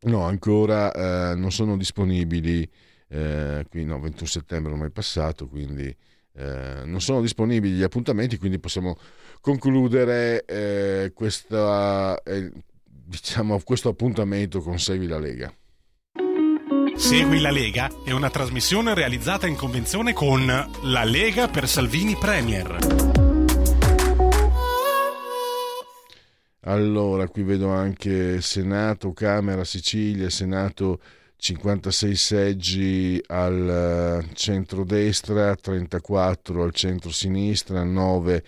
No, 0.00 0.22
ancora 0.22 0.92
eh, 0.92 1.34
non 1.34 1.50
sono 1.50 1.76
disponibili, 1.76 2.68
eh, 3.08 3.64
qui 3.68 3.84
no, 3.84 3.98
21 3.98 4.28
settembre 4.28 4.72
non 4.72 4.84
è 4.84 4.90
passato, 4.90 5.48
quindi 5.48 5.94
eh, 6.38 6.84
non 6.84 7.00
sono 7.00 7.20
disponibili 7.20 7.74
gli 7.74 7.82
appuntamenti, 7.82 8.38
quindi 8.38 8.60
possiamo 8.60 8.96
concludere 9.40 10.44
eh, 10.44 11.10
questa, 11.12 12.20
eh, 12.22 12.52
diciamo, 12.84 13.60
questo 13.64 13.88
appuntamento 13.88 14.60
con 14.60 14.78
Segui 14.78 15.08
la 15.08 15.18
Lega. 15.18 15.52
Segui 16.94 17.40
la 17.40 17.50
Lega 17.50 17.90
è 18.04 18.12
una 18.12 18.30
trasmissione 18.30 18.94
realizzata 18.94 19.48
in 19.48 19.56
convenzione 19.56 20.12
con 20.12 20.46
La 20.46 21.04
Lega 21.04 21.48
per 21.48 21.68
Salvini 21.68 22.16
Premier. 22.16 22.76
Allora, 26.62 27.26
qui 27.28 27.42
vedo 27.42 27.70
anche 27.70 28.40
Senato, 28.42 29.12
Camera, 29.12 29.64
Sicilia, 29.64 30.28
Senato 30.28 31.00
56 31.40 32.16
seggi 32.16 33.22
al 33.28 34.24
eh, 34.28 34.34
centro-destra, 34.34 35.54
34 35.54 36.62
al 36.64 36.72
centro-sinistra, 36.72 37.84
9 37.84 38.44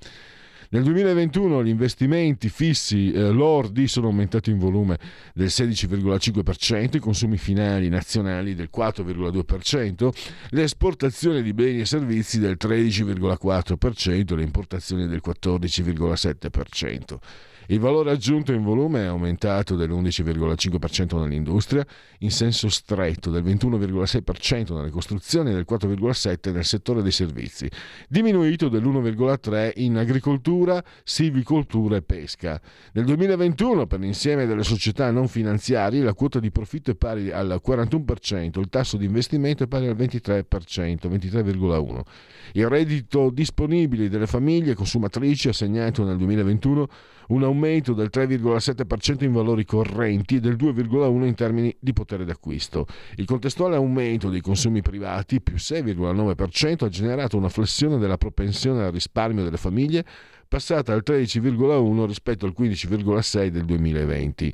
nel 0.74 0.84
2021 0.84 1.64
gli 1.64 1.70
investimenti 1.70 2.48
fissi 2.48 3.12
eh, 3.12 3.30
lordi 3.30 3.90
sono 3.90 4.08
aumentati 4.08 4.52
in 4.52 4.58
volume 4.58 4.98
del 5.34 5.48
16,5%, 5.48 6.96
i 6.96 7.00
consumi 7.00 7.36
finali 7.36 7.90
nazionali 7.90 8.56
del 8.56 8.70
4,2%, 8.74 10.10
le 10.52 10.64
esportazioni 10.64 11.42
di 11.42 11.52
beni 11.54 11.82
e 11.82 11.86
servizi 11.86 12.40
del 12.40 12.56
13,4%, 12.58 14.36
le 14.36 14.44
importazioni 14.44 15.08
del 15.08 15.22
14,7%. 15.26 17.18
Il 17.68 17.80
valore 17.80 18.12
aggiunto 18.12 18.52
in 18.52 18.64
volume 18.64 19.04
è 19.04 19.06
aumentato 19.06 19.76
dell'11,5% 19.76 21.20
nell'industria, 21.20 21.86
in 22.20 22.32
senso 22.32 22.70
stretto 22.70 23.30
del 23.30 23.44
21,6% 23.44 24.74
nelle 24.76 24.90
costruzioni 24.90 25.52
e 25.52 25.54
del 25.54 25.66
4,7% 25.70 26.52
nel 26.52 26.66
settore 26.66 27.02
dei 27.02 27.12
servizi, 27.12 27.70
diminuito 28.10 28.68
dell'1,3% 28.68 29.74
in 29.76 29.98
agricoltura, 29.98 30.84
silvicoltura 31.04 31.98
e 31.98 32.02
pesca. 32.02 32.60
Nel 32.94 33.06
2021 33.06 33.86
per 33.86 34.00
l'insieme 34.00 34.46
delle 34.46 34.64
società 34.64 35.12
non 35.12 35.28
finanziarie 35.28 36.04
la 36.04 36.14
quota 36.14 36.40
di 36.40 36.52
profitto 36.52 36.92
è 36.92 36.96
pari 36.96 37.32
al 37.32 37.62
41%, 37.66 38.60
il 38.60 38.70
tasso 38.70 38.98
di 38.98 39.06
investimento 39.06 39.64
è 39.64 39.68
pari 39.68 39.88
al 39.88 39.96
23%, 39.96 40.46
23,1%. 41.08 42.00
Il 42.54 42.68
reddito 42.68 43.30
disponibile 43.30 44.10
delle 44.10 44.28
famiglie 44.28 44.74
consumatrici 44.74 45.48
ha 45.48 45.54
segnato 45.54 46.04
nel 46.04 46.18
2021 46.18 46.88
un 47.32 47.44
aumento 47.44 47.94
del 47.94 48.10
3,7% 48.12 49.24
in 49.24 49.32
valori 49.32 49.66
correnti 49.66 50.36
e 50.36 50.40
del 50.40 50.56
2,1% 50.56 51.26
in 51.26 51.36
termini 51.36 51.76
di 51.80 51.94
potere 51.94 52.26
d'acquisto. 52.26 52.86
Il 53.16 53.26
contestuale 53.26 53.76
aumento 53.76 54.30
dei 54.30 54.42
consumi 54.42 54.82
privati, 54.82 55.42
più 55.42 55.56
6,9%, 55.56 56.86
ha 56.86 56.90
generato 56.90 57.38
una 57.38 57.50
flessione 57.50 57.98
della 57.98 58.18
propensione 58.18 58.84
al 58.84 58.92
risparmio 58.92 59.44
delle 59.44 59.58
famiglie, 59.58 60.06
passata 60.48 60.94
al 60.94 61.04
13,1% 61.06 62.06
rispetto 62.06 62.46
al 62.46 62.54
15,6% 62.58 63.48
del 63.48 63.66
2020. 63.66 64.54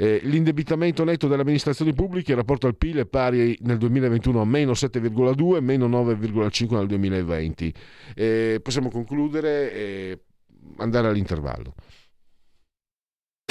Eh, 0.00 0.20
l'indebitamento 0.24 1.02
netto 1.02 1.26
delle 1.26 1.42
amministrazioni 1.42 1.92
pubbliche 1.92 2.30
in 2.30 2.36
rapporto 2.38 2.68
al 2.68 2.76
PIL 2.76 2.98
è 2.98 3.06
pari 3.06 3.58
nel 3.62 3.78
2021 3.78 4.40
a 4.40 4.44
meno 4.44 4.72
7,2 4.72 5.56
e 5.56 5.60
meno 5.60 5.88
9,5 5.88 6.76
nel 6.76 6.86
2020. 6.86 7.74
Eh, 8.14 8.60
possiamo 8.62 8.90
concludere 8.90 9.72
e 9.72 10.20
andare 10.76 11.08
all'intervallo. 11.08 11.74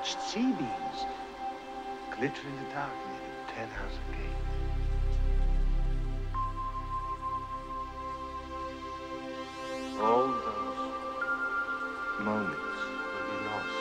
Watched 0.00 0.22
sea 0.22 0.52
beams 0.52 1.04
glitter 2.16 2.48
in 2.48 2.56
the 2.56 2.68
dark 2.72 2.90
near 3.10 3.20
the 3.20 3.52
ten 3.52 3.68
house 3.68 3.98
gate. 4.12 4.40
All 10.00 10.26
those 10.46 10.92
moments 12.20 12.78
will 13.12 13.26
be 13.28 13.36
lost 13.50 13.80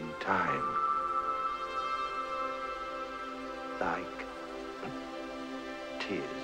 in 0.00 0.08
time. 0.20 0.68
Like 3.80 4.18
tears. 6.00 6.37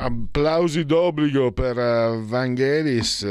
Applausi 0.00 0.84
d'obbligo 0.84 1.50
per 1.50 1.76
uh, 1.76 2.24
Vangelis. 2.24 3.26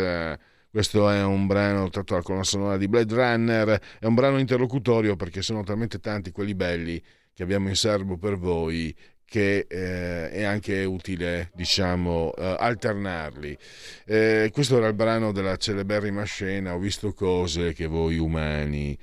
Questo 0.70 1.10
è 1.10 1.24
un 1.24 1.48
brano 1.48 1.90
tratto 1.90 2.12
dalla 2.12 2.26
colonna 2.26 2.44
sonora 2.44 2.76
di 2.76 2.90
Blade 2.90 3.16
Runner. 3.16 3.82
È 3.98 4.06
un 4.06 4.14
brano 4.14 4.38
interlocutorio 4.38 5.16
perché 5.16 5.42
sono 5.42 5.64
talmente 5.64 6.00
tanti 6.02 6.32
quelli 6.32 6.56
belli 6.56 7.02
che 7.34 7.44
abbiamo 7.44 7.70
in 7.70 7.76
serbo 7.78 8.18
per 8.18 8.38
voi 8.38 8.94
che 9.24 9.66
eh, 9.70 10.30
è 10.30 10.44
anche 10.44 10.84
utile, 10.84 11.52
diciamo, 11.54 12.34
eh, 12.36 12.56
alternarli. 12.60 13.58
Eh, 14.06 14.50
questo 14.52 14.76
era 14.76 14.88
il 14.88 14.94
brano 14.94 15.32
della 15.32 15.56
celeberrima 15.56 16.24
scena 16.24 16.76
Ho 16.76 16.80
visto 16.80 17.14
cose 17.14 17.72
che 17.72 17.88
voi 17.88 18.18
umani 18.18 18.98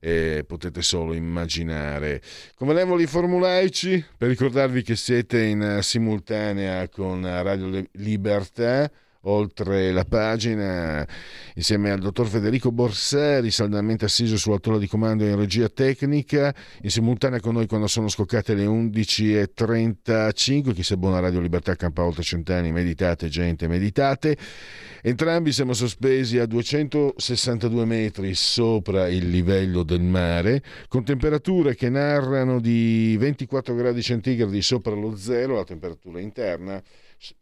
eh, 0.00 0.44
potete 0.46 0.82
solo 0.82 1.12
immaginare. 1.14 2.20
Convenevoli 2.56 3.06
formulaici, 3.06 4.04
per 4.16 4.28
ricordarvi 4.28 4.82
che 4.82 4.96
siete 4.96 5.42
in 5.44 5.78
simultanea 5.82 6.88
con 6.88 7.22
Radio 7.22 7.86
Libertà 7.92 8.90
oltre 9.24 9.92
la 9.92 10.04
pagina 10.04 11.06
insieme 11.54 11.90
al 11.90 12.00
dottor 12.00 12.26
Federico 12.26 12.72
Borseri 12.72 13.50
saldamente 13.50 14.06
assiso 14.06 14.38
sulla 14.38 14.58
tolla 14.58 14.78
di 14.78 14.86
comando 14.86 15.24
in 15.24 15.36
regia 15.36 15.68
tecnica 15.68 16.54
in 16.80 16.90
simultanea 16.90 17.40
con 17.40 17.52
noi 17.54 17.66
quando 17.66 17.86
sono 17.86 18.08
scoccate 18.08 18.54
le 18.54 18.64
11.35 18.64 20.72
chi 20.72 20.82
sia 20.82 20.96
buona 20.96 21.20
Radio 21.20 21.40
Libertà 21.40 21.74
campa 21.74 22.02
oltre 22.02 22.22
cent'anni 22.22 22.72
meditate 22.72 23.28
gente 23.28 23.68
meditate. 23.68 24.38
Entrambi 25.02 25.52
siamo 25.52 25.72
sospesi 25.72 26.38
a 26.38 26.46
262 26.46 27.84
metri 27.84 28.34
sopra 28.34 29.08
il 29.08 29.28
livello 29.28 29.82
del 29.82 30.02
mare 30.02 30.62
con 30.88 31.04
temperature 31.04 31.74
che 31.74 31.90
narrano 31.90 32.60
di 32.60 33.16
24 33.18 33.74
gradi 33.74 34.02
centigradi 34.02 34.62
sopra 34.62 34.94
lo 34.94 35.16
zero 35.16 35.56
la 35.56 35.64
temperatura 35.64 36.20
interna 36.20 36.82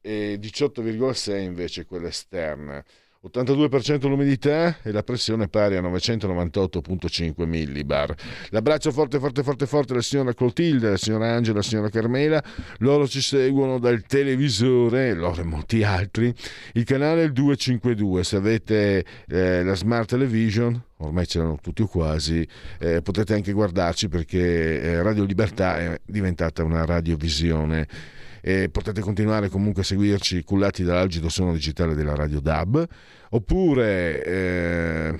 e 0.00 0.38
18,6 0.40 1.40
invece 1.40 1.84
quella 1.84 2.08
esterna. 2.08 2.84
82% 3.26 4.08
l'umidità 4.08 4.76
e 4.82 4.92
la 4.92 5.02
pressione 5.02 5.48
pari 5.48 5.76
a 5.76 5.80
998,5 5.82 7.46
millibar. 7.46 8.14
L'abbraccio 8.50 8.92
forte, 8.92 9.18
forte, 9.18 9.42
forte, 9.42 9.66
forte 9.66 9.92
alla 9.92 10.02
signora 10.02 10.32
Clotilde, 10.32 10.86
alla 10.86 10.96
signora 10.96 11.32
Angela, 11.32 11.58
alla 11.58 11.66
signora 11.66 11.88
Carmela. 11.88 12.42
Loro 12.78 13.08
ci 13.08 13.20
seguono 13.20 13.80
dal 13.80 14.02
televisore, 14.02 15.14
loro 15.14 15.40
e 15.40 15.44
molti 15.44 15.82
altri. 15.82 16.32
Il 16.74 16.84
canale 16.84 17.22
è 17.22 17.24
il 17.24 17.32
252. 17.32 18.22
Se 18.22 18.36
avete 18.36 19.04
eh, 19.26 19.64
la 19.64 19.74
smart 19.74 20.08
television, 20.08 20.80
ormai 20.98 21.26
ce 21.26 21.38
l'hanno 21.38 21.58
tutti 21.60 21.82
o 21.82 21.88
quasi, 21.88 22.46
eh, 22.78 23.02
potete 23.02 23.34
anche 23.34 23.50
guardarci 23.50 24.08
perché 24.08 24.80
eh, 24.80 25.02
Radio 25.02 25.24
Libertà 25.24 25.78
è 25.78 26.00
diventata 26.04 26.62
una 26.62 26.84
radiovisione 26.84 28.16
e 28.48 28.70
potete 28.70 29.02
continuare 29.02 29.50
comunque 29.50 29.82
a 29.82 29.84
seguirci 29.84 30.42
cullati 30.42 30.82
dall'algido 30.82 31.28
suono 31.28 31.52
digitale 31.52 31.94
della 31.94 32.14
Radio 32.14 32.40
DAB 32.40 32.88
oppure 33.28 34.24
eh, 34.24 35.18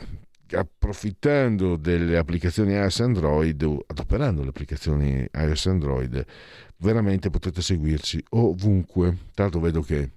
approfittando 0.52 1.76
delle 1.76 2.16
applicazioni 2.16 2.72
iOS 2.72 3.00
Android 3.00 3.62
adoperando 3.88 4.42
le 4.42 4.48
applicazioni 4.48 5.28
iOS 5.30 5.66
Android 5.66 6.24
veramente 6.78 7.28
potete 7.28 7.60
seguirci 7.60 8.24
ovunque. 8.30 9.14
Tanto 9.34 9.60
vedo 9.60 9.82
che 9.82 10.10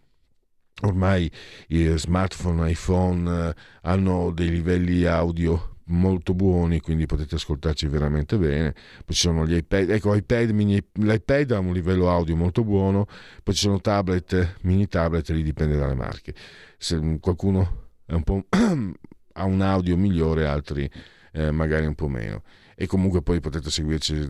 ormai 0.83 1.29
i 1.67 1.93
smartphone 1.97 2.71
iPhone 2.71 3.49
eh, 3.49 3.55
hanno 3.81 4.31
dei 4.31 4.49
livelli 4.49 5.03
audio 5.03 5.70
molto 5.85 6.33
buoni, 6.33 6.79
quindi 6.79 7.05
potete 7.05 7.35
ascoltarci 7.35 7.87
veramente 7.87 8.37
bene. 8.37 8.73
Poi 9.05 9.15
ci 9.15 9.21
sono 9.21 9.45
gli 9.45 9.55
iPad, 9.55 9.89
ecco, 9.89 10.13
iPad 10.15 10.49
mini, 10.49 10.83
l'iPad 10.93 11.51
ha 11.51 11.59
un 11.59 11.73
livello 11.73 12.09
audio 12.09 12.35
molto 12.35 12.63
buono, 12.63 13.07
poi 13.43 13.53
ci 13.53 13.61
sono 13.61 13.79
tablet, 13.79 14.57
mini 14.61 14.87
tablet, 14.87 15.29
lì 15.29 15.43
dipende 15.43 15.77
dalle 15.77 15.95
marche. 15.95 16.33
Se 16.77 16.99
qualcuno 17.19 17.89
un 18.07 18.43
ha 19.33 19.45
un 19.45 19.61
audio 19.61 19.97
migliore, 19.97 20.45
altri 20.45 20.89
eh, 21.33 21.51
magari 21.51 21.85
un 21.85 21.95
po' 21.95 22.07
meno. 22.07 22.43
E 22.75 22.87
comunque 22.87 23.21
poi 23.21 23.39
potete 23.39 23.69
seguirci, 23.69 24.27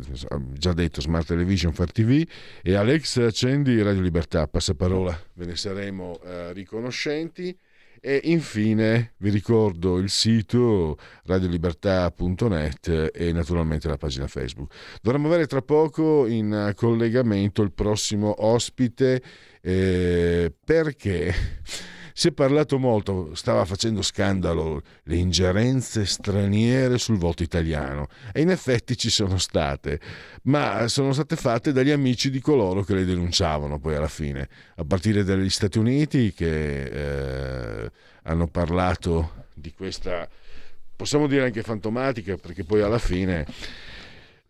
già 0.52 0.74
detto, 0.74 1.00
Smart 1.00 1.26
Television, 1.26 1.72
Far 1.72 1.92
TV 1.92 2.28
e 2.62 2.76
Alex 2.76 3.18
accendi 3.18 3.82
Radio 3.82 4.02
Libertà, 4.02 4.46
passaparola, 4.48 5.18
ve 5.36 5.46
ne 5.46 5.56
saremo 5.56 6.20
eh, 6.22 6.52
riconoscenti. 6.52 7.58
E 8.04 8.20
infine 8.24 9.14
vi 9.18 9.30
ricordo 9.30 10.00
il 10.00 10.10
sito 10.10 10.98
radiolibertà.net 11.26 13.12
e 13.14 13.32
naturalmente 13.32 13.88
la 13.88 13.98
pagina 13.98 14.26
Facebook. 14.26 14.74
Dovremmo 15.04 15.28
avere 15.28 15.46
tra 15.46 15.62
poco 15.62 16.26
in 16.26 16.74
collegamento 16.76 17.62
il 17.62 17.72
prossimo 17.72 18.34
ospite 18.44 19.22
eh, 19.62 20.52
perché 20.66 21.32
si 22.14 22.30
è 22.30 22.32
parlato 22.32 22.78
molto, 22.78 23.34
stava 23.36 23.66
facendo 23.66 24.02
scandalo 24.02 24.82
le 25.04 25.16
ingerenze 25.16 26.06
straniere 26.06 26.98
sul 26.98 27.18
voto 27.18 27.44
italiano 27.44 28.08
e 28.32 28.42
in 28.42 28.50
effetti 28.50 28.98
ci 28.98 29.10
sono 29.10 29.38
state, 29.38 30.00
ma 30.44 30.88
sono 30.88 31.14
state 31.14 31.36
fatte 31.36 31.72
dagli 31.72 31.92
amici 31.92 32.30
di 32.30 32.40
coloro 32.40 32.84
che 32.84 32.94
le 32.94 33.06
denunciavano 33.06 33.80
poi 33.80 33.96
alla 33.96 34.08
fine, 34.08 34.48
a 34.76 34.84
partire 34.84 35.24
dagli 35.24 35.50
Stati 35.50 35.78
Uniti 35.78 36.34
che 36.34 36.84
eh, 37.84 37.92
hanno 38.24 38.48
parlato 38.48 39.46
di 39.54 39.74
questa, 39.74 40.28
possiamo 40.96 41.28
dire 41.28 41.46
anche 41.46 41.62
fantomatica, 41.62 42.38
perché 42.38 42.64
poi 42.64 42.82
alla 42.82 43.00
fine 43.00 43.46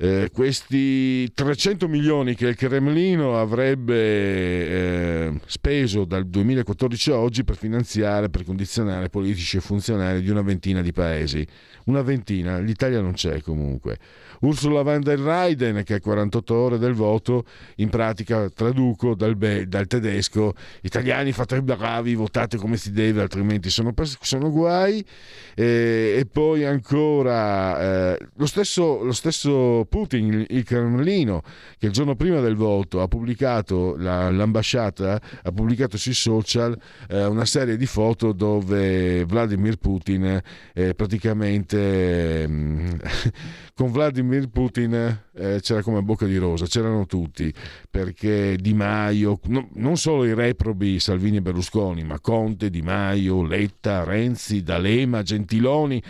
eh, 0.04 0.32
questi 0.34 1.32
300 1.32 1.88
milioni 1.88 2.34
che 2.34 2.48
il 2.48 2.56
Cremlino 2.56 3.38
avrebbe 3.38 3.96
eh, 3.96 5.40
speso 5.46 6.06
dal 6.06 6.26
2014 6.26 7.12
a 7.12 7.18
oggi 7.18 7.44
per 7.44 7.56
finanziare, 7.56 8.32
per 8.32 8.44
condizionare 8.44 9.10
politici 9.10 9.58
e 9.58 9.62
funzionari 9.62 10.24
di 10.24 10.32
una 10.32 10.42
ventina 10.42 10.82
di 10.82 10.92
paesi. 10.92 11.46
Una 11.86 12.02
ventina, 12.02 12.58
l'Italia 12.58 13.00
non 13.00 13.14
c'è 13.14 13.42
comunque. 13.42 14.00
Ursula 14.42 14.82
von 14.82 15.02
der 15.02 15.20
Leyen, 15.20 15.84
che 15.84 15.96
è 15.96 16.00
48 16.00 16.54
ore 16.54 16.78
del 16.78 16.94
voto, 16.94 17.46
in 17.78 17.90
pratica 17.90 18.50
traduco 18.50 19.16
dal, 19.16 19.36
be- 19.36 19.68
dal 19.68 19.88
tedesco, 19.88 20.54
italiani 20.82 21.32
fate 21.32 21.62
bravi, 21.62 22.16
votate 22.16 22.58
come 22.58 22.78
si 22.78 22.92
deve, 22.92 23.22
altrimenti 23.22 23.70
sono, 23.70 23.94
sono 24.22 24.52
guai. 24.52 25.06
Eh, 25.54 26.16
e 26.18 26.26
poi 26.26 26.66
ancora 26.66 28.14
eh, 28.14 28.28
lo, 28.36 28.46
stesso, 28.46 29.04
lo 29.04 29.12
stesso 29.12 29.86
Putin, 29.88 30.46
il 30.50 30.64
Cremlino, 30.64 31.44
che 31.78 31.88
il 31.88 31.92
giorno 31.92 32.16
prima 32.16 32.40
del 32.40 32.56
voto 32.56 33.02
ha 33.02 33.08
pubblicato, 33.08 33.96
la, 33.98 34.32
l'ambasciata 34.32 35.22
ha 35.44 35.52
pubblicato 35.52 35.98
sui 35.98 36.14
social 36.14 36.78
eh, 37.10 37.26
una 37.26 37.46
serie 37.46 37.78
di 37.78 37.86
foto 37.86 38.32
dove 38.32 39.24
Vladimir 39.26 39.78
Putin 39.78 40.42
eh, 40.74 40.94
praticamente 40.96 42.48
mm, 42.48 42.90
con 43.76 43.92
Vladimir 43.92 44.31
Putin 44.50 44.94
eh, 45.34 45.60
c'era 45.62 45.82
come 45.82 46.02
bocca 46.02 46.26
di 46.26 46.38
rosa, 46.38 46.66
c'erano 46.66 47.06
tutti, 47.06 47.54
perché 47.90 48.58
Di 48.60 48.74
Maio, 48.74 49.40
no, 49.48 49.70
non 49.74 49.98
solo 49.98 50.26
i 50.26 50.34
reprobi 50.34 51.00
Salvini 51.00 51.38
e 51.38 51.42
Berlusconi, 51.42 52.04
ma 52.04 52.20
Conte, 52.20 52.70
Di 52.70 52.82
Maio, 52.82 53.44
Letta, 53.44 54.04
Renzi, 54.04 54.64
D'Alema, 54.64 55.22
Gentiloni, 55.22 56.02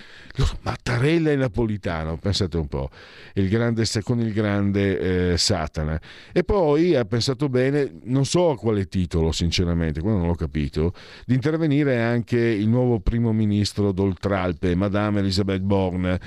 Mattarella 0.61 1.31
e 1.31 1.35
Napolitano, 1.35 2.17
pensate 2.17 2.57
un 2.57 2.67
po', 2.67 2.89
il 3.33 3.47
grande, 3.49 3.85
con 4.03 4.19
il 4.19 4.33
grande 4.33 5.31
eh, 5.31 5.37
Satana. 5.37 5.99
E 6.31 6.43
poi 6.43 6.95
ha 6.95 7.05
pensato 7.05 7.49
bene, 7.49 7.91
non 8.03 8.25
so 8.25 8.51
a 8.51 8.57
quale 8.57 8.87
titolo 8.87 9.31
sinceramente, 9.31 10.01
quello 10.01 10.17
non 10.17 10.27
l'ho 10.27 10.35
capito, 10.35 10.93
di 11.25 11.33
intervenire 11.33 12.01
anche 12.01 12.37
il 12.37 12.67
nuovo 12.67 12.99
primo 12.99 13.31
ministro 13.33 13.91
d'Oltralpe, 13.91 14.75
Madame 14.75 15.19
Elisabeth 15.19 15.61
Borne, 15.61 16.19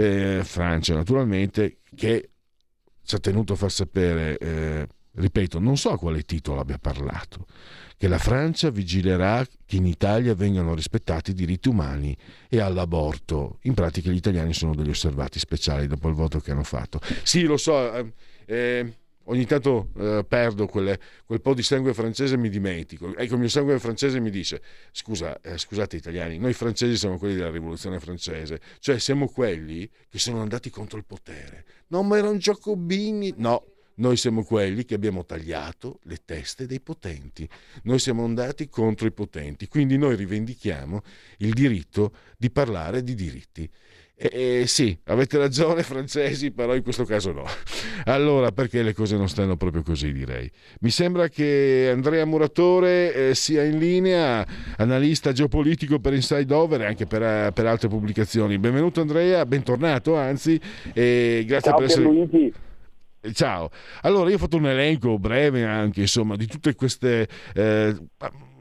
eh, 0.00 0.40
Francia 0.44 0.94
naturalmente, 0.94 1.78
che 1.94 2.30
ci 3.04 3.14
ha 3.14 3.18
tenuto 3.18 3.52
a 3.52 3.56
far 3.56 3.70
sapere, 3.70 4.38
eh, 4.38 4.86
ripeto, 5.12 5.58
non 5.58 5.76
so 5.76 5.90
a 5.90 5.98
quale 5.98 6.22
titolo 6.22 6.60
abbia 6.60 6.78
parlato, 6.78 7.46
che 7.96 8.08
la 8.08 8.18
Francia 8.18 8.70
vigilerà 8.70 9.44
che 9.66 9.76
in 9.76 9.84
Italia 9.84 10.34
vengano 10.34 10.74
rispettati 10.74 11.32
i 11.32 11.34
diritti 11.34 11.68
umani 11.68 12.16
e 12.48 12.60
all'aborto. 12.60 13.58
In 13.62 13.74
pratica 13.74 14.10
gli 14.10 14.16
italiani 14.16 14.54
sono 14.54 14.74
degli 14.74 14.88
osservati 14.88 15.38
speciali 15.38 15.86
dopo 15.86 16.08
il 16.08 16.14
voto 16.14 16.40
che 16.40 16.52
hanno 16.52 16.64
fatto. 16.64 17.00
Sì, 17.22 17.42
lo 17.42 17.58
so. 17.58 17.92
Eh, 17.92 18.12
eh 18.46 18.94
ogni 19.24 19.44
tanto 19.46 19.90
eh, 19.96 20.24
perdo 20.26 20.66
quelle, 20.66 20.98
quel 21.24 21.40
po' 21.40 21.54
di 21.54 21.62
sangue 21.62 21.94
francese 21.94 22.34
e 22.34 22.38
mi 22.38 22.48
dimentico. 22.48 23.14
Ecco, 23.16 23.34
il 23.34 23.40
mio 23.40 23.48
sangue 23.48 23.78
francese 23.78 24.20
mi 24.20 24.30
dice: 24.30 24.62
Scusa, 24.92 25.40
eh, 25.40 25.58
scusate, 25.58 25.96
italiani, 25.96 26.38
noi 26.38 26.52
francesi 26.52 26.96
siamo 26.96 27.18
quelli 27.18 27.34
della 27.34 27.50
rivoluzione 27.50 28.00
francese, 28.00 28.60
cioè 28.78 28.98
siamo 28.98 29.28
quelli 29.28 29.88
che 30.08 30.18
sono 30.18 30.40
andati 30.40 30.70
contro 30.70 30.98
il 30.98 31.04
potere. 31.04 31.64
No, 31.88 32.02
ma 32.02 32.16
erano 32.18 32.36
giacobini. 32.36 33.34
No, 33.36 33.64
noi 34.00 34.16
siamo 34.16 34.42
quelli 34.44 34.84
che 34.84 34.94
abbiamo 34.94 35.24
tagliato 35.24 36.00
le 36.04 36.18
teste 36.24 36.66
dei 36.66 36.80
potenti. 36.80 37.48
Noi 37.82 37.98
siamo 37.98 38.24
andati 38.24 38.68
contro 38.68 39.06
i 39.06 39.12
potenti, 39.12 39.68
quindi 39.68 39.98
noi 39.98 40.16
rivendichiamo 40.16 41.02
il 41.38 41.52
diritto 41.52 42.14
di 42.36 42.50
parlare 42.50 43.02
di 43.02 43.14
diritti. 43.14 43.70
Eh, 44.22 44.64
sì, 44.66 44.94
avete 45.04 45.38
ragione 45.38 45.82
francesi, 45.82 46.50
però 46.50 46.74
in 46.74 46.82
questo 46.82 47.04
caso 47.04 47.32
no. 47.32 47.44
Allora, 48.04 48.52
perché 48.52 48.82
le 48.82 48.92
cose 48.92 49.16
non 49.16 49.30
stanno 49.30 49.56
proprio 49.56 49.82
così, 49.82 50.12
direi. 50.12 50.50
Mi 50.80 50.90
sembra 50.90 51.28
che 51.28 51.88
Andrea 51.90 52.26
Muratore 52.26 53.30
eh, 53.30 53.34
sia 53.34 53.62
in 53.62 53.78
linea, 53.78 54.46
analista 54.76 55.32
geopolitico 55.32 56.00
per 56.00 56.12
Inside 56.12 56.52
Over 56.52 56.82
e 56.82 56.84
anche 56.84 57.06
per, 57.06 57.22
eh, 57.22 57.50
per, 57.54 57.64
altre 57.64 57.88
pubblicazioni. 57.88 58.58
Benvenuto 58.58 59.00
Andrea, 59.00 59.46
bentornato 59.46 60.16
anzi, 60.16 60.60
e 60.92 61.42
grazie 61.46 61.70
Ciao 61.70 61.78
per 61.78 61.86
essere... 61.86 62.02
Luigi. 62.02 62.52
Eh, 63.22 63.32
ciao, 63.32 63.70
allora 64.02 64.28
io 64.28 64.36
ho 64.36 64.38
fatto 64.38 64.58
un 64.58 64.66
elenco 64.66 65.18
breve 65.18 65.64
anche 65.64 66.02
insomma 66.02 66.36
di 66.36 66.46
tutte 66.46 66.74
queste 66.74 67.26
eh, 67.54 67.96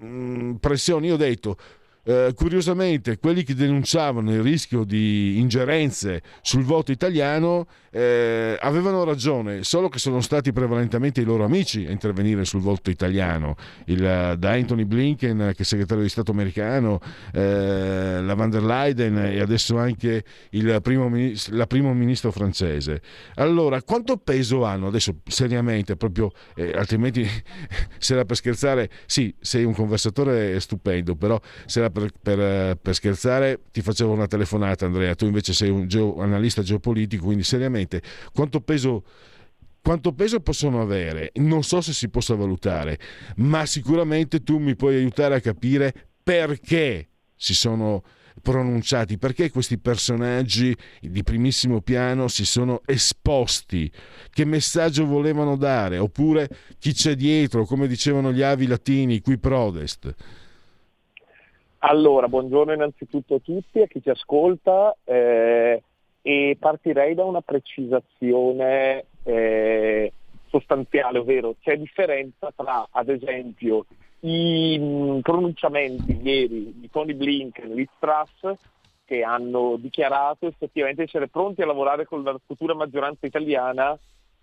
mm, 0.05 0.53
pressioni. 0.55 1.07
Io 1.07 1.15
ho 1.15 1.17
detto 1.17 1.57
eh, 2.03 2.33
curiosamente 2.35 3.17
quelli 3.17 3.43
che 3.43 3.53
denunciavano 3.53 4.31
il 4.33 4.41
rischio 4.41 4.83
di 4.83 5.37
ingerenze 5.39 6.21
sul 6.41 6.63
voto 6.63 6.91
italiano 6.91 7.67
eh, 7.91 8.57
avevano 8.59 9.03
ragione, 9.03 9.63
solo 9.63 9.89
che 9.89 9.99
sono 9.99 10.21
stati 10.21 10.51
prevalentemente 10.51 11.21
i 11.21 11.23
loro 11.23 11.43
amici 11.43 11.85
a 11.85 11.91
intervenire 11.91 12.45
sul 12.45 12.61
voto 12.61 12.89
italiano, 12.89 13.55
il, 13.85 14.35
da 14.37 14.51
Anthony 14.51 14.85
Blinken 14.85 15.53
che 15.55 15.63
è 15.63 15.65
segretario 15.65 16.03
di 16.03 16.09
Stato 16.09 16.31
americano, 16.31 16.99
eh, 17.33 18.21
la 18.21 18.33
van 18.35 18.49
der 18.49 18.63
Leyen 18.63 19.17
e 19.17 19.39
adesso 19.39 19.77
anche 19.77 20.23
il 20.51 20.79
primo, 20.81 21.09
la 21.49 21.67
primo 21.67 21.93
ministro 21.93 22.31
francese. 22.31 23.01
Allora, 23.35 23.81
quanto 23.81 24.17
peso 24.17 24.63
hanno 24.63 24.87
adesso 24.87 25.17
seriamente, 25.25 25.95
proprio 25.95 26.31
eh, 26.55 26.71
altrimenti 26.75 27.27
se 27.97 28.13
era 28.13 28.25
per 28.25 28.35
scherzare, 28.35 28.89
sì, 29.05 29.33
sei 29.39 29.63
un 29.63 29.73
conversatore 29.73 30.59
stupendo, 30.59 31.15
però 31.15 31.39
se 31.65 31.79
era 31.89 31.91
per, 31.91 32.11
per, 32.21 32.77
per 32.77 32.93
scherzare 32.93 33.59
ti 33.71 33.81
facevo 33.81 34.11
una 34.11 34.27
telefonata 34.27 34.85
Andrea, 34.85 35.15
tu 35.15 35.25
invece 35.25 35.53
sei 35.53 35.69
un 35.69 35.87
analista 36.19 36.61
geopolitico, 36.61 37.25
quindi 37.25 37.43
seriamente 37.43 38.01
quanto 38.33 38.61
peso 38.61 39.03
quanto 39.81 40.13
peso 40.13 40.41
possono 40.41 40.81
avere? 40.81 41.31
Non 41.35 41.63
so 41.63 41.81
se 41.81 41.93
si 41.93 42.09
possa 42.09 42.35
valutare, 42.35 42.99
ma 43.37 43.65
sicuramente 43.65 44.43
tu 44.43 44.57
mi 44.57 44.75
puoi 44.75 44.95
aiutare 44.95 45.35
a 45.35 45.39
capire 45.39 45.93
perché 46.21 47.07
si 47.35 47.55
sono 47.55 48.03
pronunciati, 48.41 49.17
perché 49.17 49.49
questi 49.49 49.79
personaggi 49.79 50.75
di 50.99 51.23
primissimo 51.23 51.81
piano 51.81 52.27
si 52.27 52.45
sono 52.45 52.81
esposti, 52.85 53.91
che 54.31 54.45
messaggio 54.45 55.05
volevano 55.05 55.55
dare, 55.55 55.97
oppure 55.97 56.49
chi 56.77 56.93
c'è 56.93 57.15
dietro, 57.15 57.65
come 57.65 57.87
dicevano 57.87 58.31
gli 58.31 58.41
avi 58.41 58.67
latini, 58.67 59.21
qui 59.21 59.39
prodest. 59.39 60.13
Allora, 61.79 62.27
buongiorno 62.27 62.73
innanzitutto 62.73 63.35
a 63.35 63.39
tutti, 63.39 63.81
a 63.81 63.87
chi 63.87 64.01
ci 64.01 64.09
ascolta. 64.09 64.95
Eh, 65.03 65.81
e 66.21 66.57
partirei 66.59 67.15
da 67.15 67.23
una 67.23 67.41
precisazione 67.41 69.05
eh, 69.23 70.11
sostanziale, 70.49 71.19
ovvero 71.19 71.55
c'è 71.61 71.77
differenza 71.77 72.51
tra, 72.53 72.85
ad 72.91 73.07
esempio, 73.07 73.85
i 74.21 74.77
mh, 74.77 75.21
pronunciamenti 75.21 76.19
ieri 76.21 76.73
di 76.75 76.89
Tony 76.89 77.13
Blinken 77.13 77.71
e 77.71 77.73
Liz 77.73 77.89
Truss 77.99 78.57
che 79.05 79.23
hanno 79.23 79.77
dichiarato 79.77 80.45
effettivamente 80.47 81.03
essere 81.03 81.29
pronti 81.29 81.61
a 81.61 81.65
lavorare 81.65 82.05
con 82.05 82.21
la 82.21 82.37
futura 82.45 82.75
maggioranza 82.75 83.25
italiana 83.25 83.97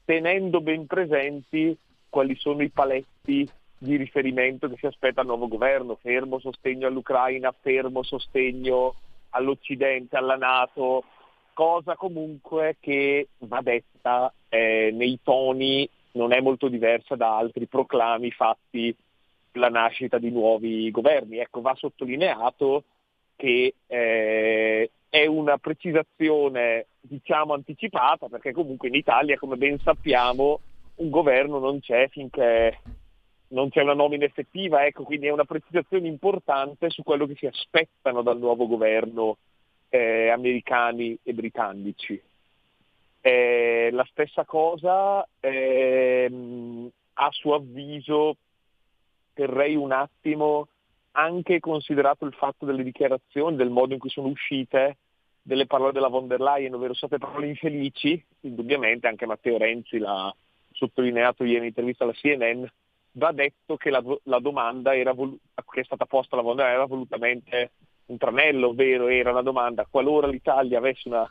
tenendo 0.04 0.60
ben 0.60 0.86
presenti 0.86 1.76
quali 2.08 2.34
sono 2.36 2.62
i 2.62 2.70
paletti 2.70 3.48
di 3.78 3.96
riferimento 3.96 4.68
che 4.68 4.76
si 4.78 4.86
aspetta 4.86 5.20
al 5.20 5.26
nuovo 5.26 5.48
governo, 5.48 5.98
fermo 6.00 6.38
sostegno 6.38 6.86
all'Ucraina, 6.86 7.54
fermo 7.60 8.02
sostegno 8.02 8.94
all'Occidente, 9.30 10.16
alla 10.16 10.36
Nato, 10.36 11.04
cosa 11.52 11.96
comunque 11.96 12.76
che 12.80 13.28
va 13.38 13.60
detta 13.62 14.32
eh, 14.48 14.90
nei 14.92 15.18
toni 15.22 15.88
non 16.12 16.32
è 16.32 16.40
molto 16.40 16.68
diversa 16.68 17.14
da 17.14 17.36
altri 17.36 17.66
proclami 17.66 18.30
fatti 18.30 18.94
la 19.52 19.68
nascita 19.68 20.18
di 20.18 20.30
nuovi 20.30 20.90
governi. 20.90 21.38
Ecco, 21.38 21.60
va 21.60 21.74
sottolineato 21.74 22.84
che 23.36 23.74
eh, 23.86 24.90
è 25.08 25.26
una 25.26 25.58
precisazione 25.58 26.86
diciamo 27.00 27.52
anticipata 27.52 28.28
perché 28.28 28.52
comunque 28.52 28.88
in 28.88 28.94
Italia 28.94 29.38
come 29.38 29.56
ben 29.56 29.78
sappiamo 29.78 30.60
un 30.96 31.10
governo 31.10 31.58
non 31.58 31.80
c'è 31.80 32.08
finché 32.08 32.78
non 33.48 33.70
c'è 33.70 33.82
una 33.82 33.94
nomina 33.94 34.24
effettiva, 34.24 34.84
ecco, 34.84 35.04
quindi 35.04 35.26
è 35.26 35.30
una 35.30 35.44
precisazione 35.44 36.08
importante 36.08 36.90
su 36.90 37.02
quello 37.02 37.26
che 37.26 37.36
si 37.36 37.46
aspettano 37.46 38.22
dal 38.22 38.38
nuovo 38.38 38.66
governo 38.66 39.36
eh, 39.88 40.28
americani 40.28 41.16
e 41.22 41.32
britannici. 41.32 42.20
Eh, 43.20 43.90
la 43.92 44.06
stessa 44.10 44.44
cosa 44.44 45.26
ehm, 45.40 46.88
a 47.14 47.28
suo 47.30 47.54
avviso 47.54 48.36
terrei 49.32 49.74
un 49.74 49.92
attimo 49.92 50.68
anche 51.12 51.60
considerato 51.60 52.24
il 52.24 52.34
fatto 52.34 52.66
delle 52.66 52.82
dichiarazioni, 52.82 53.56
del 53.56 53.70
modo 53.70 53.94
in 53.94 53.98
cui 53.98 54.10
sono 54.10 54.28
uscite, 54.28 54.98
delle 55.42 55.66
parole 55.66 55.92
della 55.92 56.08
von 56.08 56.26
der 56.26 56.40
Leyen, 56.40 56.74
ovvero 56.74 56.94
state 56.94 57.18
parole 57.18 57.48
infelici, 57.48 58.22
indubbiamente 58.40 59.06
anche 59.06 59.26
Matteo 59.26 59.56
Renzi 59.56 59.98
l'ha 59.98 60.34
sottolineato 60.72 61.44
ieri 61.44 61.58
in 61.58 61.64
intervista 61.64 62.04
alla 62.04 62.12
CNN, 62.12 62.64
va 63.16 63.32
detto 63.32 63.76
che 63.76 63.90
la, 63.90 64.02
la 64.24 64.38
domanda 64.38 64.92
vol- 65.12 65.38
che 65.70 65.80
è 65.80 65.84
stata 65.84 66.06
posta 66.06 66.34
alla 66.34 66.44
von 66.44 66.60
era 66.60 66.84
volutamente 66.86 67.72
un 68.06 68.18
tranello, 68.18 68.68
ovvero 68.68 69.08
era 69.08 69.30
una 69.30 69.42
domanda, 69.42 69.86
qualora 69.88 70.26
l'Italia 70.26 70.78
avesse 70.78 71.08
una 71.08 71.30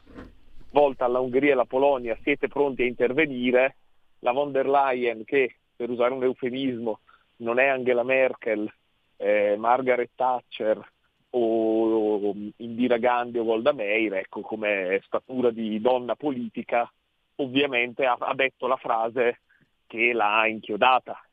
volta 0.71 1.05
alla 1.05 1.19
Ungheria 1.19 1.49
e 1.49 1.53
alla 1.53 1.65
Polonia, 1.65 2.17
siete 2.21 2.47
pronti 2.47 2.81
a 2.81 2.85
intervenire? 2.85 3.77
La 4.19 4.31
von 4.31 4.51
der 4.51 4.67
Leyen, 4.67 5.23
che 5.23 5.57
per 5.75 5.89
usare 5.89 6.13
un 6.13 6.23
eufemismo 6.23 6.99
non 7.37 7.59
è 7.59 7.67
Angela 7.67 8.03
Merkel, 8.03 8.71
eh, 9.17 9.55
Margaret 9.57 10.09
Thatcher 10.15 10.91
o, 11.29 12.29
o 12.29 12.35
Indira 12.57 12.97
Gandhi 12.97 13.37
o 13.37 13.43
Golda 13.43 13.71
Meir, 13.71 14.15
ecco, 14.15 14.41
come 14.41 15.01
statura 15.05 15.51
di 15.51 15.79
donna 15.79 16.15
politica, 16.15 16.91
ovviamente 17.35 18.05
ha, 18.05 18.17
ha 18.19 18.33
detto 18.33 18.67
la 18.67 18.77
frase 18.77 19.41
che 19.85 20.13
l'ha 20.13 20.47
inchiodata. 20.47 21.24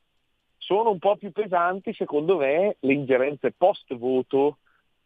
Sono 0.72 0.88
un 0.88 0.98
po' 0.98 1.16
più 1.16 1.32
pesanti, 1.32 1.92
secondo 1.92 2.38
me, 2.38 2.76
le 2.80 2.94
ingerenze 2.94 3.52
post 3.52 3.94
voto 3.94 4.56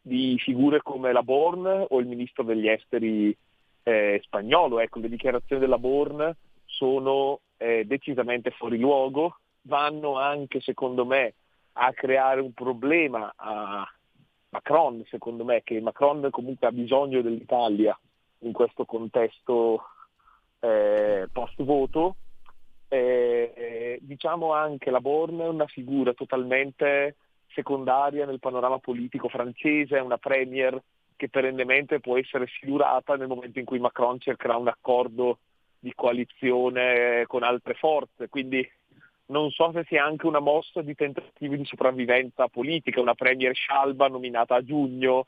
di 0.01 0.39
figure 0.39 0.81
come 0.81 1.11
la 1.11 1.25
Born 1.25 1.87
o 1.89 1.99
il 1.99 2.07
ministro 2.07 2.45
degli 2.45 2.69
esteri 2.69 3.37
eh, 3.83 4.21
spagnolo. 4.23 4.79
Ecco, 4.79 5.01
le 5.01 5.09
dichiarazioni 5.09 5.61
della 5.61 5.79
Born 5.79 6.33
sono 6.67 7.41
eh, 7.57 7.85
decisamente 7.85 8.53
fuori 8.53 8.79
luogo, 8.79 9.39
vanno 9.63 10.17
anche, 10.21 10.61
secondo 10.61 11.05
me, 11.05 11.35
a 11.73 11.93
creare 11.93 12.41
un 12.41 12.53
problema 12.53 13.33
a 13.35 13.85
Macron, 14.51 15.05
secondo 15.11 15.43
me, 15.43 15.65
che 15.65 15.81
Macron 15.81 16.29
comunque 16.31 16.69
ha 16.69 16.73
bisogno 16.73 17.23
dell'Italia 17.23 17.99
in 18.43 18.53
questo 18.53 18.85
contesto 18.85 19.83
eh, 20.61 21.27
post-voto. 21.33 22.15
Eh, 22.89 23.99
diciamo 24.01 24.53
anche 24.53 24.91
la 24.91 25.01
Born 25.01 25.41
è 25.41 25.49
una 25.49 25.67
figura 25.67 26.13
totalmente 26.13 27.17
secondaria 27.49 28.27
nel 28.27 28.39
panorama 28.39 28.79
politico 28.79 29.29
francese, 29.29 29.97
è 29.97 30.01
una 30.01 30.19
premier 30.19 30.81
che 31.17 31.29
perennemente 31.29 32.01
può 32.01 32.19
essere 32.19 32.47
silurata 32.61 33.17
nel 33.17 33.27
momento 33.27 33.59
in 33.59 33.65
cui 33.65 33.79
Macron 33.79 34.21
cercherà 34.21 34.57
un 34.57 34.69
accordo 34.69 35.39
di 35.79 35.93
coalizione 35.95 37.25
con 37.27 37.43
altre 37.43 37.75
forze. 37.75 38.29
Quindi 38.29 38.69
non 39.27 39.51
so 39.51 39.73
se 39.73 39.85
sia 39.89 40.05
anche 40.05 40.27
una 40.27 40.41
mossa 40.41 40.83
di 40.83 40.95
tentativi 40.95 41.57
di 41.57 41.65
sopravvivenza 41.65 42.49
politica, 42.49 43.01
una 43.01 43.15
premier 43.15 43.55
Scialba 43.55 44.09
nominata 44.09 44.57
a 44.57 44.63
giugno. 44.63 45.27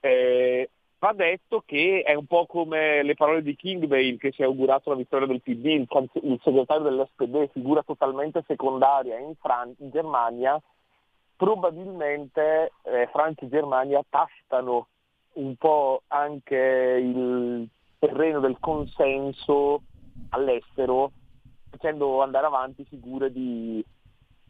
Eh, 0.00 0.70
va 0.98 1.12
detto 1.12 1.62
che 1.64 2.02
è 2.04 2.14
un 2.14 2.26
po' 2.26 2.46
come 2.46 3.02
le 3.02 3.14
parole 3.14 3.42
di 3.42 3.54
Kingbale 3.54 4.16
che 4.16 4.32
si 4.32 4.42
è 4.42 4.44
augurato 4.44 4.90
la 4.90 4.96
vittoria 4.96 5.26
del 5.26 5.40
PD, 5.40 5.66
il, 5.66 5.88
il 6.22 6.40
segretario 6.42 6.82
dell'SPD, 6.84 7.50
figura 7.52 7.82
totalmente 7.82 8.42
secondaria 8.46 9.18
in, 9.18 9.34
Fran- 9.36 9.74
in 9.78 9.90
Germania, 9.90 10.60
probabilmente 11.36 12.72
eh, 12.82 13.08
Francia 13.12 13.44
e 13.44 13.48
Germania 13.48 14.04
tastano 14.08 14.88
un 15.34 15.54
po' 15.56 16.02
anche 16.08 16.56
il 17.00 17.68
terreno 17.98 18.40
del 18.40 18.56
consenso 18.58 19.82
all'estero 20.30 21.12
facendo 21.70 22.22
andare 22.22 22.46
avanti 22.46 22.84
figure 22.84 23.30
di, 23.30 23.84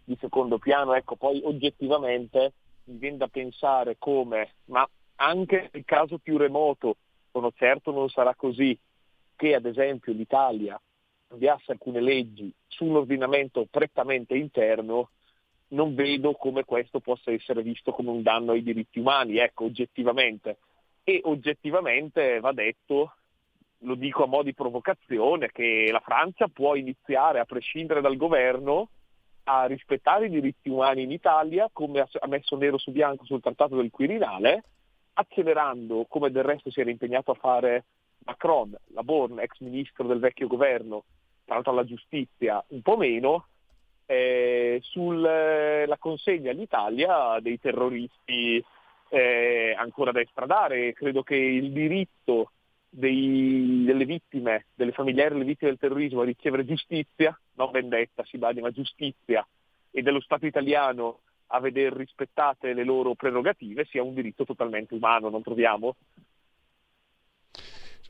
di 0.04 0.16
secondo 0.20 0.58
piano. 0.58 0.94
Ecco, 0.94 1.16
poi 1.16 1.42
oggettivamente 1.44 2.52
mi 2.84 2.96
viene 2.96 3.18
da 3.18 3.28
pensare 3.28 3.96
come, 3.98 4.54
ma 4.66 4.88
anche 5.20 5.70
nel 5.72 5.84
caso 5.84 6.18
più 6.18 6.36
remoto, 6.36 6.96
sono 7.30 7.52
certo 7.54 7.92
non 7.92 8.08
sarà 8.08 8.34
così, 8.34 8.78
che 9.36 9.54
ad 9.54 9.66
esempio 9.66 10.12
l'Italia 10.12 10.80
cambiasse 11.28 11.72
alcune 11.72 12.00
leggi 12.00 12.52
su 12.66 12.84
un 12.84 12.96
ordinamento 12.96 13.66
prettamente 13.70 14.34
interno, 14.36 15.10
non 15.68 15.94
vedo 15.94 16.32
come 16.32 16.64
questo 16.64 17.00
possa 17.00 17.30
essere 17.30 17.62
visto 17.62 17.92
come 17.92 18.10
un 18.10 18.22
danno 18.22 18.52
ai 18.52 18.62
diritti 18.62 18.98
umani, 18.98 19.38
ecco, 19.38 19.64
oggettivamente. 19.64 20.58
E 21.04 21.20
oggettivamente 21.24 22.40
va 22.40 22.52
detto 22.52 23.12
lo 23.82 23.94
dico 23.94 24.24
a 24.24 24.26
mo' 24.26 24.42
di 24.42 24.54
provocazione, 24.54 25.50
che 25.52 25.88
la 25.90 26.00
Francia 26.00 26.48
può 26.48 26.74
iniziare, 26.74 27.38
a 27.38 27.44
prescindere 27.44 28.00
dal 28.00 28.16
governo, 28.16 28.88
a 29.44 29.66
rispettare 29.66 30.26
i 30.26 30.30
diritti 30.30 30.68
umani 30.68 31.02
in 31.02 31.12
Italia, 31.12 31.68
come 31.72 32.00
ha 32.00 32.26
messo 32.26 32.56
nero 32.56 32.76
su 32.78 32.90
bianco 32.90 33.24
sul 33.24 33.40
Trattato 33.40 33.76
del 33.76 33.90
Quirinale, 33.90 34.62
accelerando, 35.18 36.06
come 36.08 36.30
del 36.30 36.44
resto 36.44 36.70
si 36.70 36.80
era 36.80 36.90
impegnato 36.90 37.32
a 37.32 37.34
fare 37.34 37.84
Macron, 38.24 38.76
la 38.94 39.02
Born, 39.02 39.40
ex 39.40 39.58
ministro 39.58 40.06
del 40.06 40.20
vecchio 40.20 40.46
governo, 40.46 41.04
l'altro 41.46 41.72
alla 41.72 41.84
giustizia, 41.84 42.62
un 42.68 42.82
po' 42.82 42.96
meno, 42.96 43.46
eh, 44.06 44.78
sulla 44.82 45.96
consegna 45.98 46.52
all'Italia 46.52 47.38
dei 47.40 47.58
terroristi 47.58 48.64
eh, 49.08 49.74
ancora 49.76 50.12
da 50.12 50.20
estradare. 50.20 50.92
Credo 50.92 51.22
che 51.22 51.36
il 51.36 51.72
diritto 51.72 52.52
dei, 52.88 53.82
delle 53.84 54.04
vittime, 54.04 54.66
delle 54.74 54.92
familiari 54.92 55.34
delle 55.34 55.44
vittime 55.44 55.70
del 55.70 55.80
terrorismo 55.80 56.20
a 56.20 56.24
ricevere 56.24 56.64
giustizia, 56.64 57.38
non 57.54 57.72
vendetta, 57.72 58.24
si 58.24 58.38
badi, 58.38 58.60
ma 58.60 58.70
giustizia, 58.70 59.46
e 59.90 60.02
dello 60.02 60.20
Stato 60.20 60.46
italiano 60.46 61.20
a 61.48 61.60
vedere 61.60 61.96
rispettate 61.96 62.72
le 62.72 62.84
loro 62.84 63.14
prerogative 63.14 63.86
sia 63.90 64.02
un 64.02 64.14
diritto 64.14 64.44
totalmente 64.44 64.94
umano, 64.94 65.28
non 65.28 65.42
troviamo? 65.42 65.96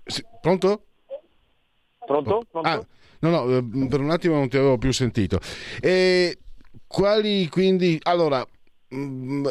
Sì, 0.04 0.24
pronto? 0.40 0.84
Pronto? 2.04 2.44
Pronto? 2.50 2.68
Ah, 2.68 2.84
no, 3.20 3.30
no, 3.30 3.56
eh, 3.56 3.88
per 3.88 4.00
un 4.00 4.10
attimo 4.10 4.34
non 4.36 4.48
ti 4.48 4.56
avevo 4.56 4.78
più 4.78 4.92
sentito. 4.92 5.38
E 5.80 6.38
quali 6.86 7.48
quindi... 7.48 7.98
Allora, 8.02 8.44
mm, 8.94 9.46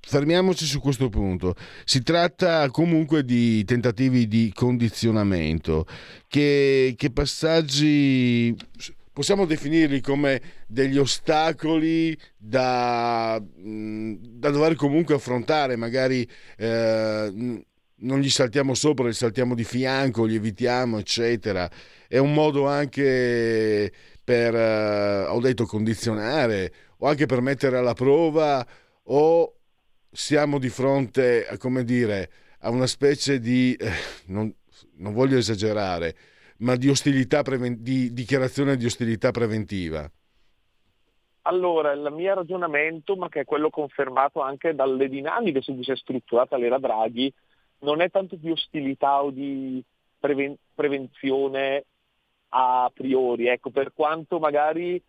fermiamoci 0.00 0.64
su 0.64 0.80
questo 0.80 1.08
punto. 1.10 1.54
Si 1.84 2.02
tratta 2.02 2.70
comunque 2.70 3.24
di 3.24 3.62
tentativi 3.64 4.26
di 4.26 4.50
condizionamento. 4.54 5.84
Che, 6.26 6.94
che 6.96 7.10
passaggi 7.12 8.56
possiamo 9.12 9.44
definirli 9.44 10.00
come 10.00 10.40
degli 10.66 10.98
ostacoli 10.98 12.18
da, 12.36 13.40
da 13.40 14.50
dover 14.50 14.74
comunque 14.74 15.14
affrontare, 15.14 15.76
magari 15.76 16.28
eh, 16.56 17.64
non 18.02 18.20
gli 18.20 18.30
saltiamo 18.30 18.74
sopra, 18.74 19.06
li 19.06 19.12
saltiamo 19.12 19.54
di 19.54 19.64
fianco, 19.64 20.24
li 20.24 20.34
evitiamo, 20.34 20.98
eccetera. 20.98 21.70
È 22.08 22.18
un 22.18 22.32
modo 22.32 22.66
anche 22.66 23.92
per, 24.22 24.54
eh, 24.54 25.24
ho 25.26 25.40
detto, 25.40 25.66
condizionare 25.66 26.72
o 26.98 27.06
anche 27.08 27.26
per 27.26 27.40
mettere 27.40 27.78
alla 27.78 27.94
prova 27.94 28.66
o 29.04 29.56
siamo 30.10 30.58
di 30.58 30.68
fronte, 30.68 31.46
a, 31.46 31.56
come 31.56 31.84
dire, 31.84 32.30
a 32.60 32.70
una 32.70 32.86
specie 32.86 33.40
di, 33.40 33.74
eh, 33.74 33.90
non, 34.26 34.52
non, 34.96 35.12
voglio 35.12 35.38
esagerare, 35.38 36.14
ma 36.62 36.76
di 36.76 36.88
preven- 37.42 37.82
di 37.82 38.12
dichiarazione 38.12 38.76
di 38.76 38.86
ostilità 38.86 39.30
preventiva? 39.30 40.10
Allora, 41.42 41.90
il 41.92 42.08
mio 42.12 42.34
ragionamento, 42.34 43.16
ma 43.16 43.28
che 43.28 43.40
è 43.40 43.44
quello 43.44 43.68
confermato 43.68 44.40
anche 44.40 44.74
dalle 44.74 45.08
dinamiche 45.08 45.60
su 45.60 45.74
cui 45.74 45.82
si 45.82 45.90
è 45.90 45.96
strutturata 45.96 46.56
l'era 46.56 46.78
Draghi, 46.78 47.32
non 47.80 48.00
è 48.00 48.10
tanto 48.10 48.36
di 48.36 48.50
ostilità 48.50 49.22
o 49.22 49.30
di 49.30 49.82
preven- 50.18 50.56
prevenzione 50.72 51.84
a 52.50 52.90
priori, 52.94 53.48
ecco, 53.48 53.70
per 53.70 53.92
quanto 53.92 54.38
magari 54.38 55.02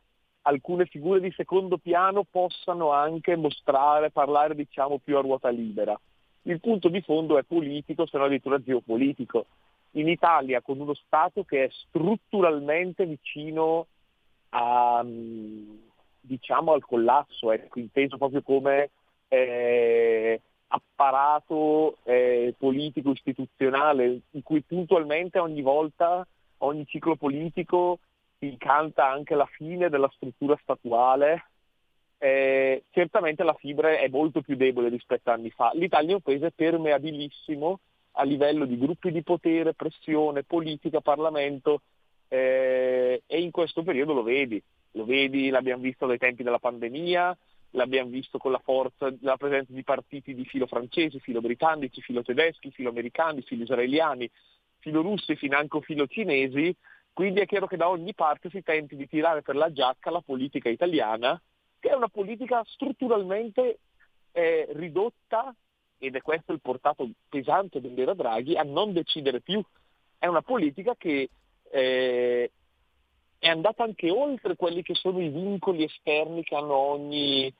alcune 0.43 0.85
figure 0.85 1.19
di 1.19 1.31
secondo 1.35 1.77
piano 1.77 2.23
possano 2.23 2.91
anche 2.91 3.35
mostrare, 3.35 4.09
parlare 4.09 4.55
diciamo 4.55 4.97
più 4.97 5.17
a 5.17 5.21
ruota 5.21 5.49
libera. 5.49 5.97
Il 6.43 6.59
punto 6.59 6.89
di 6.89 7.01
fondo 7.01 7.37
è 7.37 7.43
politico, 7.43 8.07
se 8.07 8.17
non 8.17 8.25
addirittura 8.25 8.61
geopolitico. 8.61 9.45
In 9.95 10.07
Italia 10.07 10.61
con 10.61 10.79
uno 10.79 10.93
Stato 10.93 11.43
che 11.43 11.65
è 11.65 11.69
strutturalmente 11.87 13.05
vicino 13.05 13.87
a, 14.49 15.03
diciamo, 16.19 16.73
al 16.73 16.83
collasso, 16.85 17.51
ecco, 17.51 17.79
inteso 17.79 18.17
proprio 18.17 18.41
come 18.41 18.89
eh, 19.27 20.41
apparato 20.67 21.97
eh, 22.03 22.55
politico 22.57 23.11
istituzionale 23.11 24.21
in 24.31 24.43
cui 24.43 24.61
puntualmente 24.61 25.39
ogni 25.39 25.61
volta, 25.61 26.25
ogni 26.59 26.85
ciclo 26.87 27.15
politico 27.15 27.99
incanta 28.39 29.07
anche 29.07 29.35
la 29.35 29.45
fine 29.45 29.89
della 29.89 30.09
struttura 30.13 30.57
statuale 30.61 31.45
eh, 32.23 32.83
certamente 32.91 33.43
la 33.43 33.53
fibra 33.55 33.99
è 33.99 34.07
molto 34.07 34.41
più 34.41 34.55
debole 34.55 34.87
rispetto 34.87 35.29
a 35.29 35.33
anni 35.33 35.49
fa. 35.49 35.71
L'Italia 35.73 36.11
è 36.11 36.13
un 36.13 36.21
paese 36.21 36.51
permeabilissimo 36.51 37.79
a 38.13 38.23
livello 38.23 38.65
di 38.65 38.77
gruppi 38.77 39.11
di 39.11 39.23
potere, 39.23 39.73
pressione, 39.73 40.43
politica, 40.43 41.01
Parlamento 41.01 41.81
eh, 42.27 43.21
e 43.25 43.41
in 43.41 43.51
questo 43.51 43.83
periodo 43.83 44.13
lo 44.13 44.23
vedi, 44.23 44.61
lo 44.91 45.05
vedi, 45.05 45.49
l'abbiamo 45.49 45.83
visto 45.83 46.05
dai 46.05 46.17
tempi 46.17 46.43
della 46.43 46.59
pandemia, 46.59 47.37
l'abbiamo 47.71 48.09
visto 48.09 48.37
con 48.37 48.51
la 48.51 48.61
forza, 48.63 49.13
la 49.21 49.37
presenza 49.37 49.73
di 49.73 49.83
partiti 49.83 50.33
di 50.33 50.45
filo 50.45 50.67
francesi, 50.67 51.19
filo 51.19 51.41
britannici, 51.41 52.01
filo 52.01 52.21
tedeschi, 52.21 52.71
filo 52.71 52.89
americani, 52.89 53.41
filo 53.41 53.63
israeliani, 53.63 54.29
filo 54.79 55.01
russi, 55.01 55.35
financo 55.35 55.81
filo 55.81 56.07
cinesi, 56.07 56.75
quindi 57.13 57.41
è 57.41 57.45
chiaro 57.45 57.67
che 57.67 57.77
da 57.77 57.89
ogni 57.89 58.13
parte 58.13 58.49
si 58.49 58.63
tenti 58.63 58.95
di 58.95 59.07
tirare 59.07 59.41
per 59.41 59.55
la 59.55 59.71
giacca 59.71 60.09
la 60.09 60.21
politica 60.21 60.69
italiana, 60.69 61.39
che 61.79 61.89
è 61.89 61.93
una 61.93 62.09
politica 62.09 62.63
strutturalmente 62.65 63.79
eh, 64.31 64.67
ridotta, 64.71 65.53
ed 66.03 66.15
è 66.17 66.21
questo 66.21 66.51
il 66.51 66.59
portato 66.59 67.09
pesante 67.29 67.79
dell'era 67.79 68.13
Draghi, 68.13 68.57
a 68.57 68.63
non 68.63 68.91
decidere 68.91 69.39
più. 69.39 69.63
È 70.17 70.27
una 70.27 70.41
politica 70.41 70.95
che 70.97 71.29
eh, 71.71 72.51
è 73.39 73.47
andata 73.47 73.83
anche 73.83 74.11
oltre 74.11 74.57
quelli 74.57 74.83
che 74.83 74.95
sono 74.95 75.21
i 75.21 75.29
vincoli 75.29 75.83
esterni 75.83 76.43
che 76.43 76.55
hanno 76.55 76.75
ogni, 76.75 77.53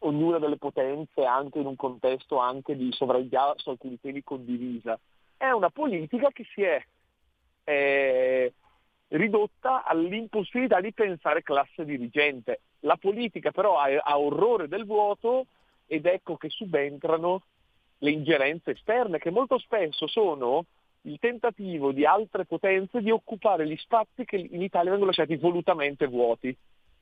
ognuna 0.00 0.38
delle 0.38 0.56
potenze, 0.56 1.24
anche 1.24 1.60
in 1.60 1.66
un 1.66 1.76
contesto 1.76 2.38
anche 2.38 2.76
di 2.76 2.90
sovranità 2.92 3.52
su 3.56 3.70
alcuni 3.70 4.00
temi 4.00 4.24
condivisa. 4.24 4.98
È 5.36 5.50
una 5.50 5.70
politica 5.70 6.30
che 6.30 6.44
si 6.52 6.62
è 6.62 6.84
eh, 7.62 8.52
ridotta 9.08 9.84
all'impossibilità 9.84 10.80
di 10.80 10.92
pensare 10.92 11.44
classe 11.44 11.84
dirigente. 11.84 12.60
La 12.80 12.96
politica 12.96 13.52
però 13.52 13.78
ha, 13.78 13.86
ha 14.02 14.18
orrore 14.18 14.66
del 14.66 14.84
vuoto 14.84 15.46
ed 15.86 16.06
ecco 16.06 16.36
che 16.36 16.48
subentrano 16.48 17.42
le 17.98 18.10
ingerenze 18.10 18.72
esterne 18.72 19.18
che 19.18 19.30
molto 19.30 19.58
spesso 19.58 20.06
sono 20.06 20.64
il 21.02 21.18
tentativo 21.18 21.92
di 21.92 22.04
altre 22.06 22.44
potenze 22.44 23.00
di 23.00 23.10
occupare 23.10 23.66
gli 23.66 23.76
spazi 23.76 24.24
che 24.24 24.36
in 24.36 24.62
Italia 24.62 24.90
vengono 24.90 25.10
lasciati 25.10 25.36
volutamente 25.36 26.06
vuoti. 26.06 26.56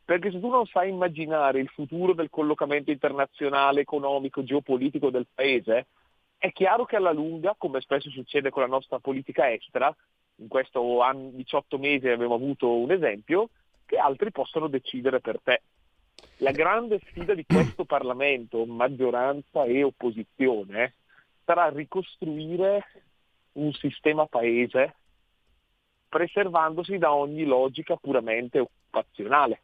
Perché 0.05 0.33
se 0.33 0.41
tu 0.41 0.49
non 0.49 0.67
sai 0.67 0.89
immaginare 0.89 1.61
il 1.61 1.69
futuro 1.69 2.13
del 2.13 2.29
collocamento 2.29 2.91
internazionale, 2.91 3.83
economico, 3.83 4.43
geopolitico 4.43 5.11
del 5.11 5.27
paese, 5.33 5.87
è 6.37 6.51
chiaro 6.51 6.85
che 6.85 6.97
alla 6.97 7.13
lunga, 7.13 7.55
come 7.57 7.81
spesso 7.81 8.11
succede 8.11 8.51
con 8.51 8.63
la 8.63 8.69
nostra 8.69 8.99
politica 8.99 9.53
estera, 9.53 9.95
in 10.37 10.49
questi 10.49 10.77
18 10.77 11.79
mesi 11.79 12.09
abbiamo 12.09 12.35
avuto 12.35 12.77
un 12.77 12.91
esempio, 12.91 13.51
che 13.87 13.97
altri 13.97 14.33
possono 14.33 14.67
decidere 14.67 15.21
per 15.21 15.41
te. 15.41 15.63
La 16.39 16.51
grande 16.51 17.01
sfida 17.07 17.35
di 17.35 17.45
questo 17.47 17.85
Parlamento, 17.85 18.65
maggioranza 18.67 19.65
e 19.65 19.85
opposizione, 19.85 20.95
sarà 21.45 21.69
ricostruire 21.69 22.85
un 23.53 23.73
sistema 23.73 24.27
paese 24.27 24.97
preservandosi 26.09 26.99
da 26.99 27.15
ogni 27.15 27.45
logica 27.45 27.97
puramente 27.97 28.59
occupazionale, 28.59 29.63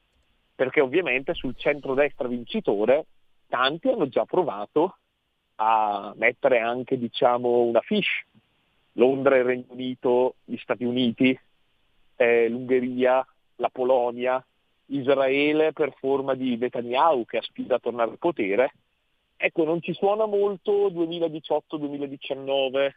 perché 0.54 0.80
ovviamente 0.80 1.34
sul 1.34 1.56
centro-destra 1.56 2.28
vincitore 2.28 3.06
tanti 3.48 3.88
hanno 3.88 4.08
già 4.08 4.24
provato 4.24 4.98
a 5.56 6.12
mettere 6.16 6.60
anche 6.60 6.96
diciamo, 6.96 7.62
una 7.62 7.80
fiche. 7.80 8.26
Londra, 8.92 9.36
il 9.36 9.44
Regno 9.44 9.66
Unito, 9.68 10.36
gli 10.44 10.56
Stati 10.56 10.84
Uniti, 10.84 11.38
eh, 12.16 12.48
l'Ungheria, 12.48 13.26
la 13.56 13.68
Polonia, 13.68 14.44
Israele 14.88 15.72
per 15.72 15.94
forma 15.98 16.34
di 16.34 16.56
Netanyahu 16.56 17.24
che 17.24 17.38
aspira 17.38 17.76
a 17.76 17.80
tornare 17.80 18.10
al 18.10 18.18
potere. 18.18 18.72
Ecco, 19.36 19.64
non 19.64 19.80
ci 19.80 19.94
suona 19.94 20.26
molto 20.26 20.90
2018-2019, 20.90 22.90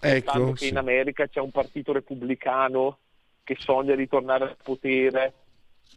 ecco, 0.00 0.52
che 0.52 0.56
sì. 0.56 0.68
in 0.68 0.78
America 0.78 1.28
c'è 1.28 1.40
un 1.40 1.50
partito 1.50 1.92
repubblicano 1.92 2.98
che 3.44 3.56
sogna 3.58 3.94
di 3.94 4.08
tornare 4.08 4.44
al 4.44 4.56
potere 4.62 5.34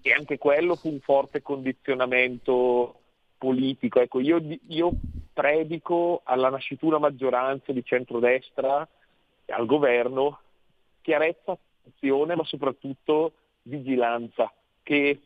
e 0.02 0.14
anche 0.14 0.38
quello 0.38 0.76
fu 0.76 0.90
un 0.90 1.00
forte 1.00 1.42
condizionamento 1.42 2.96
politico. 3.38 4.00
Ecco, 4.00 4.20
io, 4.20 4.40
io 4.68 4.92
predico 5.34 6.22
alla 6.24 6.50
nascitura 6.50 7.00
maggioranza 7.00 7.72
di 7.72 7.84
centrodestra 7.84 8.88
e 9.46 9.54
al 9.54 9.66
governo 9.66 10.40
chiarezza, 11.02 11.58
azione, 11.88 12.36
ma 12.36 12.44
soprattutto 12.44 13.34
vigilanza, 13.64 14.54
che 14.84 15.20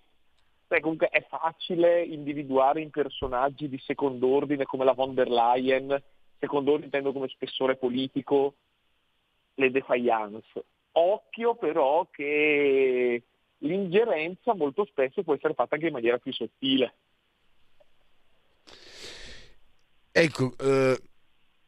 beh, 0.73 0.79
comunque 0.79 1.09
è 1.09 1.23
facile 1.27 2.03
individuare 2.03 2.81
in 2.81 2.89
personaggi 2.89 3.69
di 3.69 3.77
secondo 3.77 4.27
ordine 4.27 4.65
come 4.65 4.85
la 4.85 4.93
von 4.93 5.13
der 5.13 5.29
Leyen, 5.29 6.01
secondo 6.39 6.71
ordine 6.71 6.85
intendo 6.85 7.11
come 7.11 7.27
spessore 7.27 7.75
politico, 7.75 8.55
le 9.55 9.69
defiance. 9.69 10.65
Occhio 10.93 11.55
però 11.55 12.07
che 12.09 13.21
l'ingerenza 13.59 14.55
molto 14.55 14.85
spesso 14.85 15.21
può 15.21 15.35
essere 15.35 15.53
fatta 15.53 15.75
anche 15.75 15.87
in 15.87 15.93
maniera 15.93 16.17
più 16.17 16.33
sottile. 16.33 16.95
Ecco, 20.11 20.53
eh, 20.59 20.99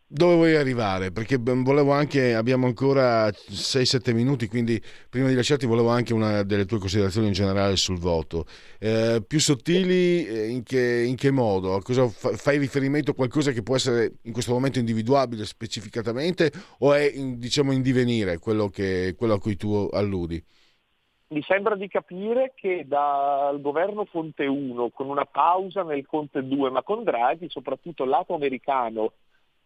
dove 0.08 0.36
vuoi 0.36 0.56
arrivare? 0.56 1.12
Perché 1.12 1.38
volevo 1.38 1.92
anche, 1.92 2.36
abbiamo 2.36 2.68
ancora 2.68 3.28
6-7 3.28 4.14
minuti, 4.14 4.48
quindi 4.48 4.82
prima 5.10 5.28
di 5.28 5.36
lasciarti 5.36 5.66
volevo 5.66 5.90
anche 5.90 6.14
una 6.14 6.44
delle 6.44 6.66
tue 6.66 6.80
considerazioni 6.80 7.28
in 7.28 7.34
generale 7.34 7.76
sul 7.76 7.98
voto. 7.98 8.46
Eh, 8.80 9.24
più 9.26 9.40
sottili 9.40 10.26
eh, 10.26 10.48
in 10.48 10.64
che, 10.64 11.04
in 11.08 11.16
che 11.16 11.32
modo? 11.32 11.80
Fa, 11.82 12.30
fai 12.36 12.58
riferimento 12.58 13.12
a 13.12 13.16
qualcosa 13.16 13.52
che 13.52 13.64
può 13.64 13.76
essere 13.76 14.14
in 14.24 14.32
questo 14.32 14.54
momento 14.54 14.80
individuabile 14.80 15.46
specificatamente 15.46 16.52
o 16.80 16.94
è 16.94 17.12
in, 17.14 17.40
diciamo 17.40 17.72
in 17.72 17.82
divenire 17.82 18.38
quello, 18.38 18.70
che, 18.70 19.16
quello 19.18 19.34
a 19.34 19.40
cui 19.40 19.56
tu 19.56 19.90
alludi? 19.92 20.44
mi 21.28 21.42
sembra 21.42 21.76
di 21.76 21.88
capire 21.88 22.54
che 22.56 22.86
dal 22.88 23.60
governo 23.60 24.06
Conte 24.06 24.46
1, 24.46 24.90
con 24.92 25.10
una 25.10 25.26
pausa 25.26 25.84
nel 25.84 26.06
Conte 26.06 26.46
2, 26.46 26.70
ma 26.70 26.84
con 26.84 27.04
Draghi, 27.04 27.50
soprattutto 27.50 28.06
lato 28.06 28.36
americano, 28.36 29.12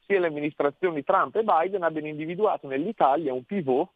sia 0.10 0.20
le 0.20 0.28
amministrazioni 0.28 1.04
Trump 1.04 1.36
e 1.36 1.44
Biden 1.44 1.84
abbiano 1.84 2.08
individuato 2.08 2.68
nell'Italia 2.68 3.32
un 3.32 3.44
pivot 3.44 3.88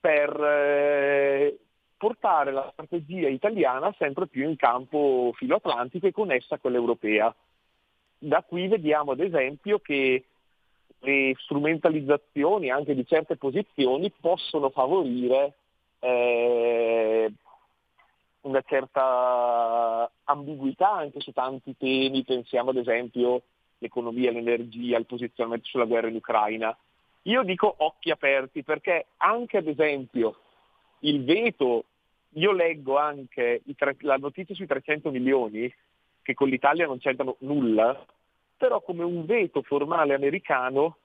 per 0.00 0.28
eh, 0.42 1.58
portare 1.96 2.50
la 2.50 2.68
strategia 2.72 3.28
italiana 3.28 3.94
sempre 3.96 4.26
più 4.26 4.48
in 4.48 4.56
campo 4.56 5.30
filoatlantico 5.36 6.08
e 6.08 6.12
con 6.12 6.32
essa 6.32 6.58
quella 6.58 6.76
europea. 6.76 7.32
Da 8.18 8.42
qui 8.42 8.66
vediamo 8.66 9.12
ad 9.12 9.20
esempio 9.20 9.78
che 9.78 10.24
le 10.98 11.34
strumentalizzazioni 11.38 12.70
anche 12.70 12.94
di 12.94 13.06
certe 13.06 13.36
posizioni 13.36 14.10
possono 14.10 14.70
favorire 14.70 15.54
eh, 16.00 17.32
una 18.40 18.62
certa 18.66 20.10
ambiguità 20.24 20.90
anche 20.90 21.20
su 21.20 21.30
tanti 21.30 21.76
temi, 21.76 22.24
pensiamo 22.24 22.70
ad 22.70 22.76
esempio 22.76 23.42
all'economia, 23.78 24.30
all'energia, 24.30 24.96
al 24.96 25.06
posizionamento 25.06 25.66
sulla 25.66 25.84
guerra 25.84 26.08
in 26.08 26.16
Ucraina. 26.16 26.76
Io 27.22 27.42
dico 27.42 27.74
occhi 27.78 28.10
aperti 28.10 28.62
perché 28.62 29.06
anche 29.18 29.56
ad 29.56 29.66
esempio 29.66 30.36
il 31.00 31.24
veto, 31.24 31.84
io 32.30 32.52
leggo 32.52 32.98
anche 32.98 33.62
tre, 33.76 33.96
la 34.00 34.16
notizia 34.16 34.54
sui 34.54 34.66
300 34.66 35.10
milioni, 35.10 35.72
che 36.22 36.34
con 36.34 36.48
l'Italia 36.48 36.86
non 36.86 36.98
c'entrano 36.98 37.36
nulla, 37.40 38.04
però 38.56 38.80
come 38.80 39.04
un 39.04 39.24
veto 39.26 39.62
formale 39.62 40.14
americano 40.14 40.96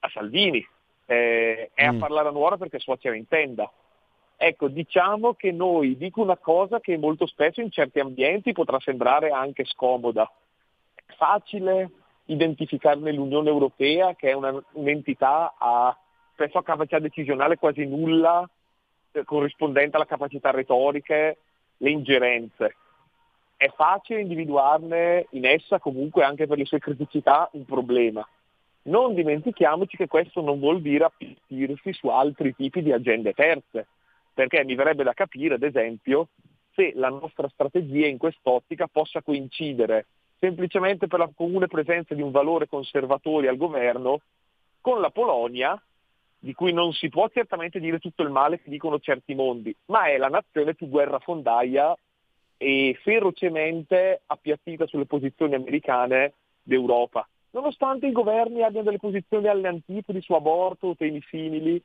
a 0.00 0.08
Salvini. 0.08 0.66
Eh, 1.08 1.70
è 1.72 1.90
mm. 1.90 1.94
a 1.94 1.98
parlare 1.98 2.28
a 2.28 2.32
nuora 2.32 2.56
perché 2.56 2.78
suocera 2.78 3.14
in 3.14 3.26
tenda. 3.28 3.70
Ecco, 4.36 4.68
diciamo 4.68 5.34
che 5.34 5.50
noi, 5.50 5.96
dico 5.96 6.20
una 6.20 6.36
cosa 6.36 6.80
che 6.80 6.98
molto 6.98 7.26
spesso 7.26 7.62
in 7.62 7.70
certi 7.70 8.00
ambienti 8.00 8.52
potrà 8.52 8.78
sembrare 8.80 9.30
anche 9.30 9.64
scomoda. 9.64 10.30
Facile 11.16 11.90
identificarne 12.26 13.12
l'Unione 13.12 13.48
Europea, 13.48 14.14
che 14.14 14.30
è 14.30 14.32
una, 14.32 14.54
un'entità 14.72 15.54
a 15.58 15.96
spesso 16.36 16.58
a 16.58 16.62
capacità 16.62 16.98
decisionale 16.98 17.56
quasi 17.56 17.86
nulla, 17.86 18.48
eh, 19.12 19.24
corrispondente 19.24 19.96
alla 19.96 20.04
capacità 20.04 20.50
retoriche, 20.50 21.38
le 21.78 21.90
ingerenze. 21.90 22.76
È 23.56 23.68
facile 23.74 24.20
individuarne 24.20 25.28
in 25.30 25.46
essa 25.46 25.78
comunque 25.78 26.24
anche 26.24 26.46
per 26.46 26.58
le 26.58 26.66
sue 26.66 26.78
criticità 26.78 27.48
un 27.52 27.64
problema. 27.64 28.26
Non 28.82 29.14
dimentichiamoci 29.14 29.96
che 29.96 30.06
questo 30.06 30.42
non 30.42 30.58
vuol 30.58 30.82
dire 30.82 31.04
appestirsi 31.04 31.92
su 31.94 32.08
altri 32.08 32.54
tipi 32.54 32.82
di 32.82 32.92
agende 32.92 33.32
terze 33.32 33.86
perché 34.34 34.62
mi 34.64 34.74
verrebbe 34.74 35.02
da 35.02 35.14
capire, 35.14 35.54
ad 35.54 35.62
esempio, 35.62 36.28
se 36.74 36.92
la 36.94 37.08
nostra 37.08 37.48
strategia 37.48 38.06
in 38.06 38.18
quest'ottica 38.18 38.86
possa 38.86 39.22
coincidere 39.22 40.04
semplicemente 40.38 41.06
per 41.06 41.18
la 41.18 41.30
comune 41.34 41.66
presenza 41.66 42.14
di 42.14 42.22
un 42.22 42.30
valore 42.30 42.68
conservatore 42.68 43.48
al 43.48 43.56
governo 43.56 44.20
con 44.80 45.00
la 45.00 45.10
Polonia, 45.10 45.80
di 46.38 46.52
cui 46.54 46.72
non 46.72 46.92
si 46.92 47.08
può 47.08 47.28
certamente 47.28 47.80
dire 47.80 47.98
tutto 47.98 48.22
il 48.22 48.30
male 48.30 48.60
che 48.60 48.70
dicono 48.70 49.00
certi 49.00 49.34
mondi, 49.34 49.74
ma 49.86 50.06
è 50.06 50.16
la 50.16 50.28
nazione 50.28 50.74
più 50.74 50.88
guerrafondaia 50.88 51.96
e 52.56 52.98
ferocemente 53.02 54.22
appiattita 54.26 54.86
sulle 54.86 55.06
posizioni 55.06 55.54
americane 55.54 56.34
d'Europa, 56.62 57.26
nonostante 57.50 58.06
i 58.06 58.12
governi 58.12 58.62
abbiano 58.62 58.86
delle 58.86 58.98
posizioni 58.98 59.48
alle 59.48 59.68
antipodi 59.68 60.20
su 60.20 60.34
aborto 60.34 60.88
o 60.88 60.96
temi 60.96 61.22
simili, 61.28 61.82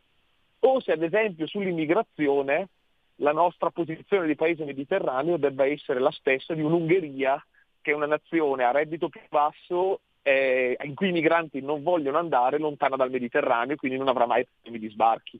o 0.60 0.80
se 0.80 0.91
ad 0.91 1.02
esempio 1.02 1.48
sull'immigrazione 1.48 2.68
la 3.15 3.32
nostra 3.32 3.69
posizione 3.72 4.28
di 4.28 4.36
paese 4.36 4.64
mediterraneo 4.64 5.38
debba 5.38 5.65
essere 5.65 5.99
la 5.99 6.11
stessa 6.11 6.53
di 6.53 6.61
un'Ungheria 6.61 7.44
che 7.81 7.91
è 7.91 7.95
una 7.95 8.05
nazione 8.05 8.63
a 8.63 8.71
reddito 8.71 9.09
più 9.09 9.21
basso 9.29 10.01
eh, 10.23 10.77
in 10.83 10.95
cui 10.95 11.09
i 11.09 11.13
migranti 11.13 11.61
non 11.61 11.83
vogliono 11.83 12.17
andare 12.17 12.57
lontana 12.59 12.95
dal 12.95 13.09
Mediterraneo 13.09 13.73
e 13.73 13.77
quindi 13.77 13.97
non 13.97 14.07
avrà 14.07 14.25
mai 14.25 14.45
problemi 14.45 14.85
di 14.85 14.93
sbarchi. 14.93 15.39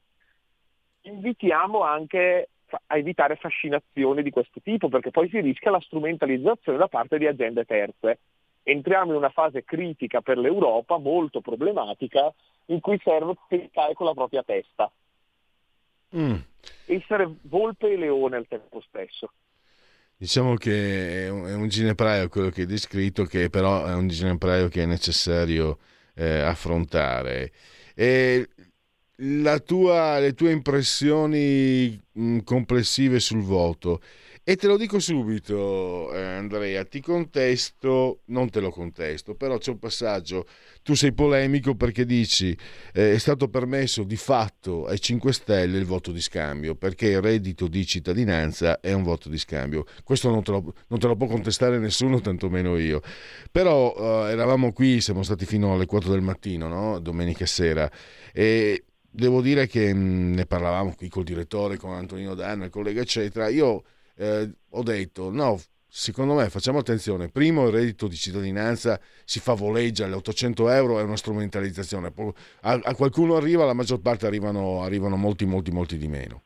Invitiamo 1.04 1.82
anche 1.82 2.50
a 2.88 2.98
evitare 2.98 3.36
fascinazioni 3.36 4.24
di 4.24 4.30
questo 4.30 4.60
tipo 4.62 4.88
perché 4.88 5.12
poi 5.12 5.30
si 5.30 5.40
rischia 5.40 5.72
la 5.72 5.82
strumentalizzazione 5.82 6.78
da 6.78 6.88
parte 6.88 7.18
di 7.18 7.28
agende 7.28 7.66
terze. 7.66 8.20
Entriamo 8.64 9.12
in 9.12 9.18
una 9.18 9.30
fase 9.30 9.64
critica 9.64 10.22
per 10.22 10.38
l'Europa, 10.38 10.98
molto 10.98 11.42
problematica, 11.42 12.32
in 12.68 12.80
cui 12.80 13.00
serve 13.04 13.34
pensare 13.48 13.94
con 13.94 14.06
la 14.06 14.14
propria 14.14 14.44
testa. 14.44 14.92
Mm. 16.16 16.36
Essere 16.86 17.36
volpe 17.44 17.92
e 17.92 17.98
leone 17.98 18.36
al 18.36 18.48
tempo 18.48 18.82
stesso. 18.82 19.32
Diciamo 20.22 20.54
che 20.54 21.26
è 21.26 21.30
un, 21.30 21.68
ginepraio 21.68 22.30
quello 22.30 22.52
che 22.52 22.62
hai 22.62 22.68
descritto, 22.68 23.26
che 23.26 23.50
però 23.50 23.88
è 23.88 23.96
un 23.96 24.08
ginepraio 24.08 24.68
che 24.68 24.84
è 24.84 24.86
necessario 24.86 25.80
eh, 26.14 26.42
affrontare. 26.42 27.52
E 27.96 28.48
tua, 29.66 30.20
le 30.20 30.34
tue 30.36 30.52
impressioni 30.52 32.00
complessive 32.44 33.20
sul 33.20 33.42
voto. 33.42 34.00
E 34.44 34.56
te 34.56 34.66
lo 34.66 34.76
dico 34.76 34.98
subito, 34.98 36.12
eh, 36.12 36.20
Andrea, 36.20 36.84
ti 36.84 37.00
contesto, 37.00 38.22
non 38.26 38.50
te 38.50 38.60
lo 38.60 38.72
contesto, 38.72 39.36
però 39.36 39.60
c'è 39.60 39.70
un 39.70 39.78
passaggio, 39.78 40.48
tu 40.82 40.96
sei 40.96 41.14
polemico 41.14 41.76
perché 41.76 42.06
dici 42.06 42.58
eh, 42.92 43.14
è 43.14 43.18
stato 43.20 43.50
permesso 43.50 44.02
di 44.04 44.16
fatto 44.16 44.88
ai 44.88 45.00
5 45.00 45.32
Stelle 45.32 45.78
il 45.78 45.86
voto 45.86 46.12
di 46.12 46.22
scambio, 46.22 46.74
perché 46.74 47.10
il 47.10 47.22
reddito 47.22 47.68
di 47.68 47.86
cittadinanza 47.86 48.80
è 48.80 48.92
un 48.94 49.04
voto 49.04 49.30
di 49.30 49.38
scambio. 49.38 49.86
Questo 50.04 50.32
non 50.32 50.42
te 50.42 50.50
lo, 50.50 50.74
non 50.88 50.98
te 50.98 51.06
lo 51.06 51.16
può 51.16 51.28
contestare 51.28 51.78
nessuno, 51.78 52.20
tantomeno 52.20 52.78
io. 52.78 53.02
Però 53.52 53.94
eh, 53.96 54.32
eravamo 54.32 54.74
qui, 54.74 55.02
siamo 55.02 55.22
stati 55.22 55.46
fino 55.46 55.76
alle 55.76 55.86
4 55.86 56.10
del 56.10 56.22
mattino, 56.22 56.68
no? 56.68 56.98
domenica 56.98 57.46
sera, 57.46 57.88
e 58.34 58.86
devo 59.08 59.40
dire 59.42 59.68
che 59.68 59.94
mh, 59.94 60.34
ne 60.34 60.46
parlavamo 60.48 60.96
qui 60.96 61.10
col 61.10 61.26
direttore, 61.26 61.78
con 61.78 61.94
Antonino 61.94 62.34
Danno, 62.34 62.64
il 62.64 62.72
collega, 62.72 63.02
eccetera. 63.02 63.48
Io 63.48 63.84
eh, 64.22 64.52
ho 64.70 64.84
detto 64.84 65.32
no, 65.32 65.60
secondo 65.88 66.36
me 66.36 66.50
facciamo 66.50 66.78
attenzione, 66.78 67.30
primo 67.30 67.66
il 67.66 67.74
reddito 67.74 68.08
di 68.08 68.16
cittadinanza 68.16 69.00
si 69.26 69.40
favoleggia, 69.40 70.06
le 70.06 70.14
800 70.14 70.70
euro 70.70 71.00
è 71.00 71.02
una 71.02 71.18
strumentalizzazione, 71.18 72.14
a, 72.62 72.80
a 72.84 72.96
qualcuno 72.96 73.36
arriva, 73.36 73.66
la 73.66 73.74
maggior 73.74 74.00
parte 74.00 74.28
arrivano, 74.28 74.84
arrivano 74.84 75.18
molti, 75.18 75.46
molti, 75.46 75.72
molti 75.72 75.98
di 75.98 76.08
meno. 76.08 76.44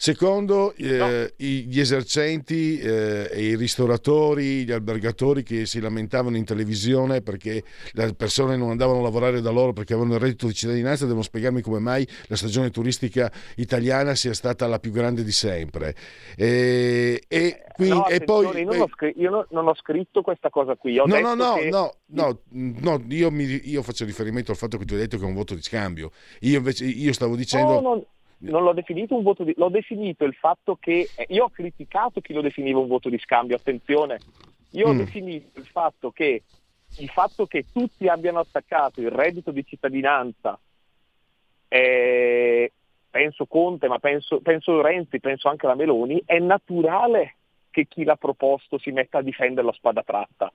Secondo, 0.00 0.74
eh, 0.76 0.96
no. 0.96 1.44
gli 1.44 1.80
esercenti 1.80 2.78
eh, 2.78 3.28
e 3.32 3.42
i 3.42 3.56
ristoratori, 3.56 4.64
gli 4.64 4.70
albergatori 4.70 5.42
che 5.42 5.66
si 5.66 5.80
lamentavano 5.80 6.36
in 6.36 6.44
televisione 6.44 7.20
perché 7.20 7.64
le 7.94 8.14
persone 8.14 8.56
non 8.56 8.70
andavano 8.70 9.00
a 9.00 9.02
lavorare 9.02 9.40
da 9.40 9.50
loro 9.50 9.72
perché 9.72 9.94
avevano 9.94 10.14
il 10.14 10.20
reddito 10.20 10.46
di 10.46 10.54
cittadinanza, 10.54 11.04
devono 11.04 11.24
spiegarmi 11.24 11.62
come 11.62 11.80
mai 11.80 12.06
la 12.28 12.36
stagione 12.36 12.70
turistica 12.70 13.28
italiana 13.56 14.14
sia 14.14 14.34
stata 14.34 14.68
la 14.68 14.78
più 14.78 14.92
grande 14.92 15.24
di 15.24 15.32
sempre. 15.32 15.96
E, 16.36 17.24
e, 17.26 17.64
qui, 17.72 17.88
no, 17.88 18.06
e 18.06 18.20
poi... 18.20 18.56
Io, 18.56 18.72
non 18.72 18.88
scr- 18.90 19.16
io 19.16 19.30
non, 19.30 19.46
non, 19.50 19.66
ho 19.66 19.74
scritto 19.74 20.22
questa 20.22 20.48
cosa 20.48 20.76
qui. 20.76 20.96
Ho 20.96 21.06
no, 21.06 21.18
no, 21.18 21.34
no, 21.34 21.54
che... 21.54 21.70
no, 21.70 21.92
no, 22.10 22.38
no, 22.50 23.04
io, 23.08 23.32
mi, 23.32 23.62
io 23.64 23.82
faccio 23.82 24.04
riferimento 24.04 24.52
al 24.52 24.56
fatto 24.56 24.78
che 24.78 24.84
tu 24.84 24.94
hai 24.94 25.00
detto 25.00 25.18
che 25.18 25.24
è 25.24 25.26
un 25.26 25.34
voto 25.34 25.56
di 25.56 25.62
scambio. 25.62 26.12
Io 26.42 26.58
invece 26.58 26.84
io 26.84 27.12
stavo 27.12 27.34
dicendo... 27.34 27.80
No, 27.80 28.06
non 28.40 28.62
l'ho 28.62 28.72
definito 28.72 29.16
un 29.16 29.22
voto 29.22 29.44
di... 29.44 29.54
l'ho 29.56 29.68
definito 29.68 30.24
il 30.24 30.34
fatto 30.34 30.76
che 30.76 31.08
eh, 31.16 31.26
io 31.28 31.44
ho 31.44 31.50
criticato 31.50 32.20
chi 32.20 32.32
lo 32.32 32.40
definiva 32.40 32.78
un 32.78 32.86
voto 32.86 33.08
di 33.08 33.18
scambio, 33.18 33.56
attenzione, 33.56 34.18
io 34.72 34.86
mm. 34.86 34.90
ho 34.90 34.94
definito 34.94 35.58
il 35.58 35.66
fatto 35.66 36.10
che 36.10 36.42
il 36.98 37.08
fatto 37.10 37.46
che 37.46 37.66
tutti 37.70 38.08
abbiano 38.08 38.38
attaccato 38.38 39.00
il 39.00 39.10
reddito 39.10 39.50
di 39.50 39.64
cittadinanza, 39.64 40.58
eh, 41.68 42.72
penso 43.10 43.46
Conte, 43.46 43.88
ma 43.88 43.98
penso, 43.98 44.40
penso 44.40 44.80
Renzi, 44.80 45.20
penso 45.20 45.48
anche 45.48 45.66
la 45.66 45.74
Meloni, 45.74 46.22
è 46.24 46.38
naturale 46.38 47.36
che 47.70 47.86
chi 47.86 48.04
l'ha 48.04 48.16
proposto 48.16 48.78
si 48.78 48.90
metta 48.90 49.18
a 49.18 49.22
difendere 49.22 49.66
la 49.66 49.72
spada 49.72 50.02
tratta 50.02 50.50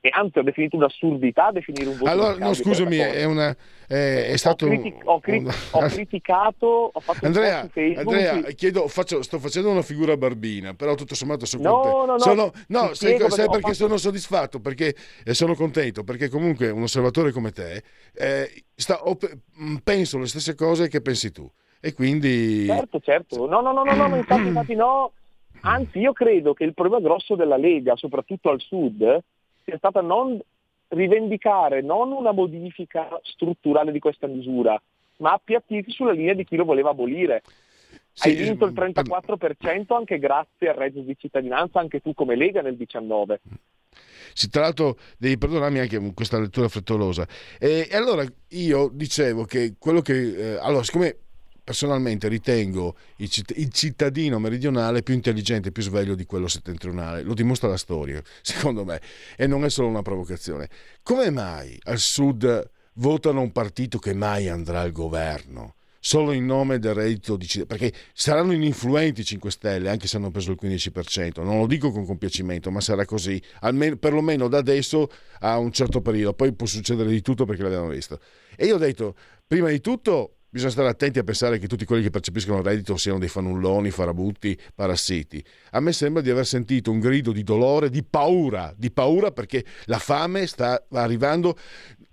e 0.00 0.08
anzi 0.12 0.38
ho 0.38 0.42
definito 0.42 0.76
un'assurdità 0.76 1.50
definire 1.52 1.90
un 1.90 1.98
voto 1.98 2.10
allora 2.10 2.36
no 2.36 2.54
scusami 2.54 2.96
è, 2.96 3.24
una, 3.24 3.54
è, 3.86 4.30
è 4.30 4.36
stato 4.36 4.64
ho, 4.64 4.68
critic- 4.68 5.02
ho, 5.04 5.20
cri- 5.20 5.38
un... 5.38 5.52
ho, 5.72 5.80
criticato 5.88 6.90
ho 6.92 7.00
fatto 7.00 7.26
Andrea, 7.26 7.68
Andrea 7.96 8.40
chiedo, 8.54 8.88
faccio, 8.88 9.22
sto 9.22 9.38
facendo 9.38 9.70
una 9.70 9.82
figura 9.82 10.16
barbina 10.16 10.74
però 10.74 10.94
tutto 10.94 11.14
sommato 11.14 11.44
sono 11.44 11.62
no, 11.62 11.72
contento 11.72 12.06
no, 12.06 12.12
no, 12.12 12.18
sono, 12.18 12.52
no 12.68 12.94
sai, 12.94 13.16
perché, 13.16 13.30
sai 13.30 13.46
perché 13.46 13.60
fatto... 13.60 13.74
sono 13.74 13.96
soddisfatto? 13.98 14.60
Perché 14.60 14.94
eh, 15.24 15.34
sono 15.34 15.54
contento 15.54 16.02
perché 16.02 16.28
comunque 16.28 16.70
un 16.70 16.82
osservatore 16.82 17.30
come 17.32 17.50
te 17.50 17.82
eh, 18.14 18.64
sta, 18.74 19.00
mm, 19.04 19.76
penso 19.84 20.18
le 20.18 20.26
stesse 20.26 20.54
cose 20.54 20.88
che 20.88 21.00
pensi 21.00 21.30
tu. 21.30 21.50
E 21.80 21.94
quindi 21.94 22.66
certo 22.66 23.00
certo. 23.00 23.46
No 23.46 23.60
no 23.60 23.72
no 23.72 23.84
no, 23.84 24.08
no 24.08 24.16
infatti, 24.16 24.46
infatti 24.46 24.74
no. 24.74 25.12
Anzi 25.62 25.98
io 25.98 26.12
credo 26.12 26.54
che 26.54 26.64
il 26.64 26.74
problema 26.74 27.00
grosso 27.00 27.34
della 27.34 27.56
Lega 27.56 27.96
soprattutto 27.96 28.50
al 28.50 28.60
sud 28.60 29.22
sia 29.64 29.76
stata 29.78 30.00
non 30.00 30.40
rivendicare 30.88 31.82
non 31.82 32.12
una 32.12 32.32
modifica 32.32 33.08
strutturale 33.22 33.92
di 33.92 33.98
questa 33.98 34.26
misura, 34.26 34.80
ma 35.18 35.32
appiattiti 35.32 35.90
sulla 35.90 36.12
linea 36.12 36.34
di 36.34 36.44
chi 36.44 36.56
lo 36.56 36.64
voleva 36.64 36.90
abolire. 36.90 37.42
Sì, 38.12 38.28
Hai 38.28 38.34
vinto 38.34 38.66
il 38.66 38.72
34% 38.72 39.94
anche 39.94 40.18
grazie 40.18 40.68
al 40.68 40.76
reddito 40.76 41.06
di 41.06 41.16
cittadinanza, 41.18 41.78
anche 41.78 42.00
tu 42.00 42.12
come 42.12 42.36
Lega 42.36 42.60
nel 42.60 42.76
19. 42.76 43.40
Sì, 44.32 44.48
tra 44.48 44.62
l'altro 44.62 44.96
devi 45.16 45.38
perdonarmi 45.38 45.78
anche 45.78 46.12
questa 46.12 46.38
lettura 46.38 46.68
frettolosa. 46.68 47.26
E, 47.58 47.88
e 47.90 47.96
allora 47.96 48.24
io 48.48 48.90
dicevo 48.92 49.44
che 49.44 49.74
quello 49.78 50.00
che... 50.00 50.54
Eh, 50.54 50.58
allora, 50.60 50.82
siccome 50.82 51.16
personalmente 51.70 52.26
ritengo 52.26 52.96
il 53.18 53.70
cittadino 53.70 54.40
meridionale 54.40 55.04
più 55.04 55.14
intelligente, 55.14 55.70
più 55.70 55.84
sveglio 55.84 56.16
di 56.16 56.24
quello 56.24 56.48
settentrionale. 56.48 57.22
Lo 57.22 57.32
dimostra 57.32 57.68
la 57.68 57.76
storia, 57.76 58.20
secondo 58.42 58.84
me, 58.84 59.00
e 59.36 59.46
non 59.46 59.64
è 59.64 59.70
solo 59.70 59.86
una 59.86 60.02
provocazione. 60.02 60.68
Come 61.04 61.30
mai 61.30 61.78
al 61.84 62.00
sud 62.00 62.70
votano 62.94 63.40
un 63.40 63.52
partito 63.52 64.00
che 64.00 64.14
mai 64.14 64.48
andrà 64.48 64.80
al 64.80 64.90
governo? 64.90 65.76
Solo 66.00 66.32
in 66.32 66.44
nome 66.44 66.80
del 66.80 66.94
reddito 66.94 67.36
di 67.36 67.46
cittadinanza, 67.46 67.86
perché 67.86 67.98
saranno 68.14 68.52
ininfluenti 68.52 69.20
i 69.20 69.24
5 69.24 69.50
Stelle, 69.52 69.90
anche 69.90 70.08
se 70.08 70.16
hanno 70.16 70.32
preso 70.32 70.50
il 70.50 70.58
15%. 70.60 71.44
Non 71.44 71.60
lo 71.60 71.66
dico 71.68 71.92
con 71.92 72.04
compiacimento, 72.04 72.72
ma 72.72 72.80
sarà 72.80 73.04
così, 73.04 73.40
almeno, 73.60 73.96
perlomeno 73.96 74.48
da 74.48 74.58
adesso 74.58 75.08
a 75.38 75.56
un 75.56 75.70
certo 75.70 76.00
periodo. 76.00 76.32
Poi 76.32 76.52
può 76.52 76.66
succedere 76.66 77.10
di 77.10 77.20
tutto 77.20 77.44
perché 77.44 77.62
l'abbiamo 77.62 77.90
visto. 77.90 78.18
E 78.56 78.66
io 78.66 78.74
ho 78.74 78.78
detto, 78.78 79.14
prima 79.46 79.68
di 79.68 79.80
tutto, 79.80 80.39
Bisogna 80.52 80.72
stare 80.72 80.88
attenti 80.88 81.20
a 81.20 81.22
pensare 81.22 81.60
che 81.60 81.68
tutti 81.68 81.84
quelli 81.84 82.02
che 82.02 82.10
percepiscono 82.10 82.58
il 82.58 82.64
reddito 82.64 82.96
siano 82.96 83.20
dei 83.20 83.28
fanulloni, 83.28 83.92
farabutti, 83.92 84.58
parassiti. 84.74 85.40
A 85.70 85.80
me 85.80 85.92
sembra 85.92 86.22
di 86.22 86.28
aver 86.28 86.44
sentito 86.44 86.90
un 86.90 86.98
grido 86.98 87.30
di 87.30 87.44
dolore, 87.44 87.88
di 87.88 88.02
paura, 88.02 88.74
di 88.76 88.90
paura 88.90 89.30
perché 89.30 89.64
la 89.84 90.00
fame 90.00 90.48
sta 90.48 90.86
arrivando 90.90 91.56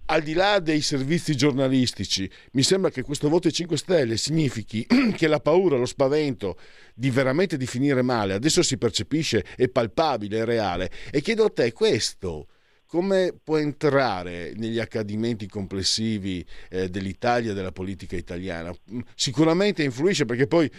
al 0.05 0.21
di 0.21 0.33
là 0.33 0.59
dei 0.59 0.81
servizi 0.81 1.35
giornalistici. 1.35 2.29
Mi 2.51 2.61
sembra 2.61 2.91
che 2.91 3.01
questo 3.01 3.27
voto 3.27 3.47
ai 3.47 3.53
5 3.53 3.75
Stelle 3.75 4.17
significhi 4.17 4.85
che 5.17 5.27
la 5.27 5.39
paura, 5.39 5.75
lo 5.75 5.87
spavento 5.87 6.59
di 6.93 7.09
veramente 7.09 7.57
di 7.57 7.65
finire 7.65 8.03
male, 8.03 8.33
adesso 8.33 8.61
si 8.61 8.77
percepisce, 8.77 9.43
è 9.55 9.67
palpabile, 9.67 10.41
è 10.41 10.45
reale. 10.45 10.91
E 11.09 11.21
chiedo 11.21 11.45
a 11.45 11.49
te 11.49 11.73
questo 11.73 12.49
come 12.87 13.33
può 13.43 13.57
entrare 13.57 14.53
negli 14.55 14.79
accadimenti 14.79 15.47
complessivi 15.47 16.45
eh, 16.69 16.89
dell'Italia 16.89 17.53
della 17.53 17.71
politica 17.71 18.15
italiana? 18.15 18.73
Mm, 18.91 18.99
sicuramente 19.13 19.83
influisce 19.83 20.25
perché 20.25 20.47
poi 20.47 20.71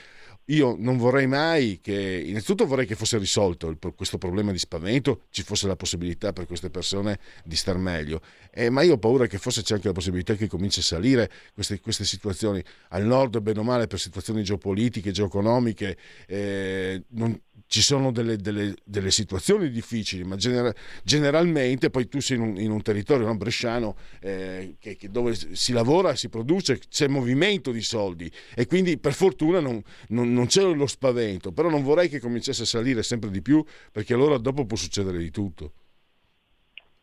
io 0.48 0.76
non 0.78 0.96
vorrei 0.96 1.26
mai 1.26 1.78
che, 1.82 2.24
innanzitutto 2.26 2.66
vorrei 2.66 2.86
che 2.86 2.94
fosse 2.94 3.18
risolto 3.18 3.68
il, 3.68 3.78
questo 3.94 4.18
problema 4.18 4.52
di 4.52 4.58
spavento, 4.58 5.22
ci 5.30 5.42
fosse 5.42 5.66
la 5.66 5.76
possibilità 5.76 6.32
per 6.32 6.46
queste 6.46 6.70
persone 6.70 7.18
di 7.44 7.56
star 7.56 7.76
meglio, 7.76 8.20
eh, 8.52 8.70
ma 8.70 8.82
io 8.82 8.94
ho 8.94 8.98
paura 8.98 9.26
che 9.26 9.38
forse 9.38 9.62
c'è 9.62 9.74
anche 9.74 9.88
la 9.88 9.92
possibilità 9.92 10.34
che 10.34 10.46
cominci 10.46 10.80
a 10.80 10.82
salire 10.82 11.30
queste, 11.52 11.80
queste 11.80 12.04
situazioni. 12.04 12.62
Al 12.90 13.04
nord, 13.04 13.38
bene 13.40 13.60
o 13.60 13.62
male, 13.62 13.86
per 13.86 13.98
situazioni 13.98 14.42
geopolitiche, 14.42 15.10
geoeconomiche, 15.10 15.96
eh, 16.26 17.02
non, 17.08 17.38
ci 17.68 17.82
sono 17.82 18.10
delle, 18.10 18.36
delle, 18.38 18.74
delle 18.82 19.10
situazioni 19.10 19.70
difficili, 19.70 20.24
ma 20.24 20.36
genera- 20.36 20.74
generalmente 21.04 21.90
poi 21.90 22.08
tu 22.08 22.18
sei 22.18 22.38
in 22.38 22.42
un, 22.42 22.58
in 22.58 22.70
un 22.70 22.80
territorio 22.82 23.26
no, 23.26 23.36
bresciano 23.36 23.94
eh, 24.20 24.76
che, 24.80 24.96
che 24.96 25.10
dove 25.10 25.36
si 25.52 25.72
lavora, 25.72 26.16
si 26.16 26.30
produce, 26.30 26.80
c'è 26.88 27.08
movimento 27.08 27.70
di 27.70 27.82
soldi 27.82 28.30
e 28.54 28.66
quindi 28.66 28.98
per 28.98 29.12
fortuna 29.12 29.60
non, 29.60 29.82
non, 30.08 30.32
non 30.38 30.46
c'è 30.46 30.62
lo 30.62 30.86
spavento, 30.86 31.52
però 31.52 31.68
non 31.68 31.82
vorrei 31.82 32.08
che 32.08 32.20
cominciasse 32.20 32.62
a 32.62 32.66
salire 32.66 33.02
sempre 33.02 33.30
di 33.30 33.42
più 33.42 33.64
perché 33.92 34.14
allora 34.14 34.38
dopo 34.38 34.64
può 34.64 34.76
succedere 34.76 35.18
di 35.18 35.30
tutto. 35.30 35.72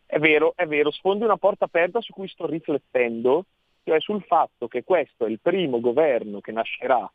È 0.05 0.17
vero, 0.19 0.53
è 0.55 0.65
vero, 0.65 0.91
sfondi 0.91 1.25
una 1.25 1.37
porta 1.37 1.65
aperta 1.65 1.99
su 1.99 2.13
cui 2.13 2.29
sto 2.29 2.47
riflettendo, 2.47 3.45
cioè 3.83 3.99
sul 3.99 4.23
fatto 4.23 4.69
che 4.69 4.83
questo 4.83 5.25
è 5.25 5.29
il 5.29 5.39
primo 5.41 5.81
governo 5.81 6.39
che 6.39 6.53
nascerà 6.53 7.11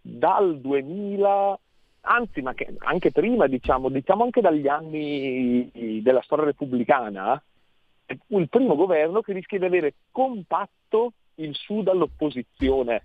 dal 0.00 0.60
2000 0.60 1.58
anzi 2.04 2.42
ma 2.42 2.52
che 2.52 2.74
anche 2.78 3.12
prima 3.12 3.46
diciamo, 3.46 3.88
diciamo 3.88 4.24
anche 4.24 4.40
dagli 4.40 4.66
anni 4.66 5.70
della 6.02 6.20
storia 6.22 6.46
repubblicana, 6.46 7.42
il 8.26 8.48
primo 8.50 8.74
governo 8.74 9.22
che 9.22 9.32
rischia 9.32 9.58
di 9.58 9.64
avere 9.64 9.94
compatto 10.10 11.12
il 11.36 11.54
Sud 11.54 11.88
all'opposizione 11.88 13.00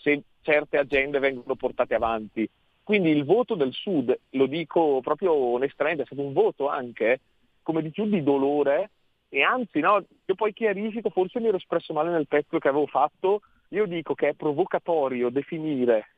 se 0.00 0.22
certe 0.42 0.78
agende 0.78 1.18
vengono 1.18 1.54
portate 1.54 1.94
avanti. 1.94 2.48
Quindi 2.82 3.10
il 3.10 3.24
voto 3.24 3.54
del 3.54 3.72
Sud, 3.72 4.18
lo 4.30 4.46
dico 4.46 5.00
proprio 5.02 5.32
onestamente, 5.34 6.02
è 6.02 6.06
stato 6.06 6.22
un 6.22 6.32
voto 6.32 6.68
anche, 6.68 7.20
come 7.62 7.82
di 7.82 7.90
più, 7.90 8.06
di 8.06 8.22
dolore 8.22 8.90
e 9.28 9.42
anzi, 9.42 9.80
no, 9.80 10.02
io 10.24 10.34
poi 10.34 10.54
chiarifico, 10.54 11.10
forse 11.10 11.38
mi 11.38 11.48
ero 11.48 11.58
espresso 11.58 11.92
male 11.92 12.10
nel 12.10 12.26
pezzo 12.26 12.58
che 12.58 12.68
avevo 12.68 12.86
fatto, 12.86 13.42
io 13.68 13.86
dico 13.86 14.14
che 14.14 14.28
è 14.28 14.34
provocatorio 14.34 15.28
definire 15.28 16.14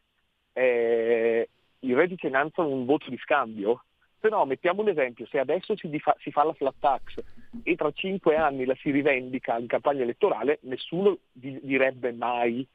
eh, 0.52 1.48
il 1.80 1.94
reddito 1.94 2.14
di 2.14 2.20
cittadinanza 2.20 2.62
un 2.62 2.84
voto 2.84 3.10
di 3.10 3.18
scambio, 3.18 3.84
se 4.20 4.28
no 4.28 4.44
mettiamo 4.44 4.82
un 4.82 4.88
esempio, 4.88 5.26
se 5.26 5.38
adesso 5.38 5.74
si, 5.76 5.88
difa- 5.88 6.16
si, 6.20 6.30
fa 6.30 6.44
la 6.44 6.52
flat 6.52 6.74
tax 6.78 7.22
e 7.62 7.74
tra 7.74 7.90
cinque 7.90 8.36
anni 8.36 8.64
la 8.64 8.76
si 8.76 8.90
rivendica 8.90 9.58
in 9.58 9.66
campagna 9.66 10.02
elettorale, 10.02 10.58
nessuno 10.62 11.18
di- 11.32 11.58
direbbe 11.62 12.12
mai 12.12 12.66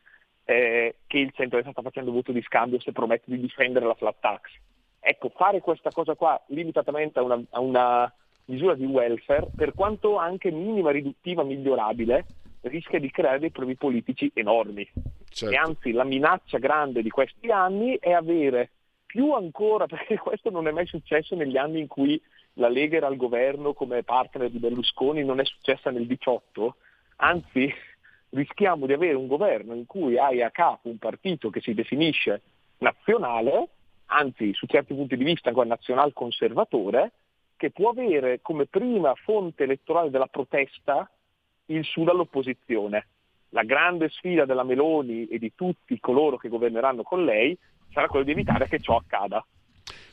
eh, 0.45 0.95
che 1.07 1.17
il 1.17 1.31
centro-destra 1.33 1.71
sta 1.71 1.81
facendo 1.81 2.11
voto 2.11 2.31
di 2.31 2.41
scambio 2.43 2.79
se 2.79 2.91
promette 2.91 3.25
di 3.31 3.39
difendere 3.39 3.85
la 3.85 3.95
flat 3.95 4.15
tax. 4.19 4.41
Ecco, 4.99 5.29
fare 5.29 5.59
questa 5.59 5.91
cosa 5.91 6.15
qua 6.15 6.41
limitatamente 6.47 7.19
a 7.19 7.23
una, 7.23 7.41
a 7.51 7.59
una 7.59 8.13
misura 8.45 8.75
di 8.75 8.85
welfare, 8.85 9.47
per 9.55 9.73
quanto 9.73 10.17
anche 10.17 10.51
minima, 10.51 10.91
riduttiva, 10.91 11.43
migliorabile, 11.43 12.25
rischia 12.61 12.99
di 12.99 13.11
creare 13.11 13.39
dei 13.39 13.51
problemi 13.51 13.77
politici 13.77 14.31
enormi. 14.33 14.87
Certo. 15.29 15.53
E 15.53 15.57
anzi 15.57 15.91
la 15.91 16.03
minaccia 16.03 16.57
grande 16.57 17.01
di 17.01 17.09
questi 17.09 17.49
anni 17.49 17.97
è 17.99 18.11
avere 18.11 18.71
più 19.05 19.33
ancora, 19.33 19.85
perché 19.87 20.17
questo 20.17 20.49
non 20.49 20.67
è 20.67 20.71
mai 20.71 20.85
successo 20.85 21.35
negli 21.35 21.57
anni 21.57 21.79
in 21.79 21.87
cui 21.87 22.21
la 22.53 22.69
Lega 22.69 22.97
era 22.97 23.07
al 23.07 23.17
governo 23.17 23.73
come 23.73 24.03
partner 24.03 24.49
di 24.49 24.59
Berlusconi, 24.59 25.23
non 25.23 25.39
è 25.39 25.45
successa 25.45 25.91
nel 25.91 26.07
18, 26.07 26.75
anzi 27.17 27.73
rischiamo 28.35 28.85
di 28.85 28.93
avere 28.93 29.15
un 29.15 29.27
governo 29.27 29.73
in 29.73 29.85
cui 29.85 30.17
hai 30.17 30.41
a 30.41 30.51
capo 30.51 30.89
un 30.89 30.97
partito 30.97 31.49
che 31.49 31.61
si 31.61 31.73
definisce 31.73 32.41
nazionale, 32.79 33.69
anzi 34.07 34.53
su 34.53 34.65
certi 34.67 34.93
punti 34.93 35.15
di 35.17 35.23
vista 35.23 35.49
ancora 35.49 35.67
nazional 35.67 36.13
conservatore, 36.13 37.11
che 37.57 37.71
può 37.71 37.89
avere 37.89 38.39
come 38.41 38.65
prima 38.65 39.13
fonte 39.15 39.63
elettorale 39.63 40.09
della 40.09 40.27
protesta 40.27 41.09
il 41.67 41.83
Sud 41.83 42.09
all'opposizione. 42.09 43.07
La 43.49 43.63
grande 43.63 44.09
sfida 44.09 44.45
della 44.45 44.63
Meloni 44.63 45.27
e 45.27 45.39
di 45.39 45.53
tutti 45.55 45.97
coloro 45.99 46.37
che 46.37 46.49
governeranno 46.49 47.03
con 47.03 47.23
lei 47.23 47.57
sarà 47.93 48.07
quello 48.07 48.25
di 48.25 48.31
evitare 48.31 48.67
che 48.67 48.79
ciò 48.79 48.97
accada. 48.97 49.45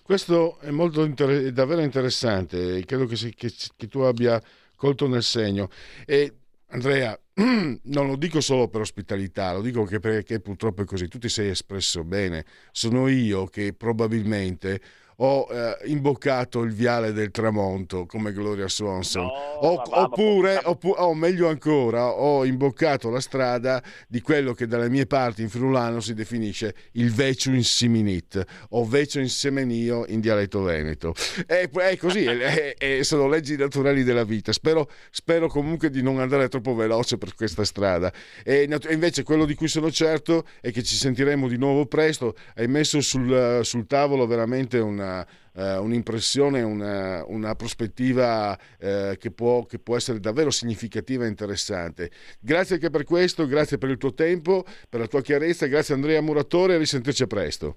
Questo 0.03 0.59
è, 0.61 0.69
inter- 0.71 1.47
è 1.47 1.53
davvero 1.53 1.81
interessante, 1.81 2.85
credo 2.85 3.07
che, 3.07 3.17
si, 3.17 3.35
che, 3.35 3.51
che, 3.77 3.89
tu 3.89 4.01
abbia 4.01 4.41
colto 4.77 5.09
nel 5.09 5.23
segno. 5.23 5.69
E 6.07 6.33
Andrea, 6.69 7.19
non 7.85 8.07
lo 8.07 8.17
dico 8.17 8.41
solo 8.41 8.69
per 8.69 8.83
ospitalità, 8.83 9.53
lo 9.53 9.63
dico 9.63 9.85
perché 9.85 10.41
purtroppo 10.41 10.83
è 10.83 10.85
così, 10.85 11.09
tu 11.09 11.19
ti 11.19 11.29
sei 11.31 11.49
espresso 11.49 12.05
bene, 12.05 12.45
sono 12.73 13.09
io 13.09 13.47
che 13.47 13.73
probabilmente 13.73 14.81
ho 15.25 15.47
eh, 15.51 15.77
imboccato 15.85 16.63
il 16.63 16.73
viale 16.73 17.13
del 17.13 17.31
tramonto 17.31 18.07
come 18.07 18.33
Gloria 18.33 18.69
Swanson, 18.69 19.25
no, 19.25 19.31
o, 19.31 19.77
va, 19.77 20.03
oppure, 20.03 20.61
o 20.65 21.15
meglio 21.15 21.49
ancora, 21.49 22.07
ho 22.07 22.45
imboccato 22.45 23.09
la 23.09 23.21
strada 23.21 23.81
di 24.09 24.21
quello 24.21 24.53
che 24.53 24.67
dalle 24.67 24.89
mie 24.89 25.07
parti 25.07 25.43
in 25.43 25.49
friulano 25.49 26.01
si 26.01 26.15
definisce 26.15 26.75
il 26.93 27.13
vecio 27.13 27.51
in 27.51 27.63
siminit 27.63 28.45
o 28.71 28.85
vecio 28.85 29.21
in 29.21 29.29
semenio 29.29 30.05
in 30.09 30.21
dialetto 30.21 30.63
veneto. 30.63 31.15
È, 31.47 31.69
è 31.71 31.97
così, 31.97 32.25
è, 32.25 32.75
è, 32.77 33.03
sono 33.03 33.29
leggi 33.29 33.57
naturali 33.57 34.03
della 34.03 34.25
vita. 34.25 34.53
Spero, 34.53 34.91
spero, 35.11 35.47
comunque 35.47 35.91
di 35.91 36.03
non 36.03 36.19
andare 36.19 36.49
troppo 36.49 36.75
veloce 36.75 37.17
per 37.17 37.35
questa 37.37 37.65
strada. 37.65 38.13
E, 38.43 38.69
invece 38.91 39.23
quello 39.23 39.45
di 39.45 39.55
cui 39.55 39.69
sono 39.69 39.91
certo 39.91 40.47
è 40.61 40.73
che 40.73 40.83
ci 40.83 40.97
sentiremo 40.97 41.47
di 41.47 41.59
nuovo 41.59 41.87
presto. 41.87 42.35
Hai 42.57 42.67
messo 42.67 43.01
sul, 43.01 43.61
sul 43.63 43.87
tavolo 43.87 44.27
veramente 44.27 44.79
una 44.79 45.12
uh, 45.21 45.61
un'impressione, 45.83 46.63
una, 46.63 47.25
una 47.27 47.55
prospettiva 47.55 48.53
uh, 48.53 49.17
che, 49.17 49.31
può, 49.35 49.65
che, 49.65 49.79
può, 49.79 49.97
essere 49.97 50.21
davvero 50.21 50.51
significativa 50.51 51.25
e 51.25 51.29
interessante. 51.29 52.11
Grazie 52.41 52.77
anche 52.77 52.91
per 52.91 53.05
questo, 53.05 53.47
grazie 53.47 53.79
per 53.79 53.91
il 53.91 53.99
tuo 53.99 54.15
tempo, 54.15 54.65
per 54.89 55.01
la 55.01 55.07
tua 55.07 55.21
chiarezza, 55.21 55.67
grazie 55.67 55.95
Andrea 55.95 56.21
Muratore, 56.21 56.75
a 56.75 56.79
risentirci 56.79 57.27
presto. 57.27 57.77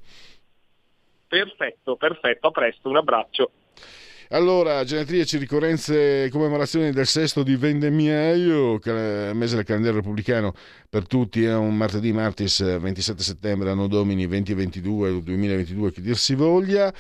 Perfetto, 1.28 1.96
perfetto, 1.96 2.48
a 2.48 2.52
presto, 2.52 2.90
un 2.90 2.98
abbraccio. 2.98 3.52
Allora, 4.30 4.84
genetriaci, 4.84 5.38
ricorrenze, 5.38 6.30
commemorazioni 6.32 6.92
del 6.92 7.06
sesto 7.06 7.44
di 7.44 7.56
vendemmiaio, 7.56 8.80
mese 9.34 9.56
del 9.56 9.64
calendario 9.64 10.00
repubblicano 10.00 10.54
per 10.90 11.06
tutti, 11.06 11.44
è 11.44 11.54
un 11.54 11.78
martedì, 11.78 12.12
martis 12.12 12.60
27 12.80 13.22
settembre, 13.22 13.70
anno 13.70 13.86
domini 13.86 14.26
2022, 14.26 15.22
2022, 15.22 15.92
che 15.92 16.02
dir 16.02 16.18
si 16.18 16.34
voglia. 16.34 16.92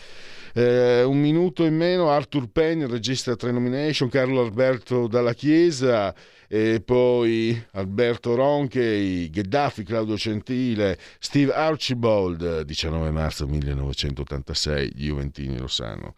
Eh, 0.53 1.01
un 1.01 1.19
minuto 1.19 1.65
in 1.65 1.75
meno, 1.75 2.11
Arthur 2.11 2.47
Penn, 2.51 2.85
regista 2.85 3.35
tre 3.35 3.51
nomination, 3.51 4.07
Carlo 4.07 4.41
Alberto 4.41 5.07
Dalla 5.07 5.33
Chiesa, 5.33 6.13
e 6.47 6.79
poi 6.85 7.59
Alberto 7.71 8.35
Ronche, 8.35 9.29
Gheddafi, 9.31 9.83
Claudio 9.83 10.15
Centile, 10.15 10.99
Steve 11.17 11.53
Archibald, 11.53 12.61
19 12.61 13.09
marzo 13.09 13.47
1986, 13.47 14.91
gli 14.93 15.07
Juventini 15.07 15.57
lo 15.57 15.67
sanno. 15.67 16.13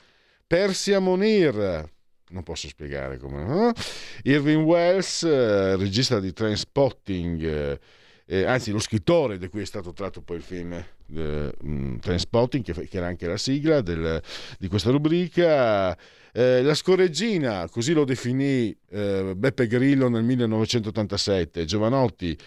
Persia 0.48 1.00
Monir, 1.00 1.90
non 2.30 2.44
posso 2.44 2.70
spiegare 2.70 3.18
come. 3.18 3.44
No? 3.44 3.74
Irving 4.24 4.64
Wells, 4.64 5.24
eh, 5.24 5.76
regista 5.76 6.22
di 6.22 6.32
Trainspotting, 6.32 7.44
eh, 7.44 7.80
eh, 8.26 8.46
anzi 8.46 8.72
lo 8.72 8.80
scrittore 8.80 9.38
di 9.38 9.50
cui 9.50 9.62
è 9.62 9.66
stato 9.66 9.92
tratto 9.92 10.22
poi 10.22 10.38
il 10.38 10.44
film 10.44 10.72
eh, 10.74 11.52
mm, 11.66 11.98
Trainspotting, 11.98 12.64
che, 12.64 12.88
che, 12.88 12.98
era 12.98 13.08
anche 13.08 13.28
la 13.28 13.38
sigla 13.38 13.82
del, 13.82 14.22
di 14.58 14.70
questa 14.70 14.90
rubrica. 14.90 15.98
Eh, 16.32 16.62
la 16.62 16.74
scorreggina, 16.74 17.68
così 17.68 17.92
lo 17.92 18.06
definì 18.06 18.74
eh, 18.90 19.34
Beppe 19.36 19.68
Grillo 19.68 20.08
nel 20.08 20.24
1987, 20.24 21.66
Giovanotti 21.66 22.38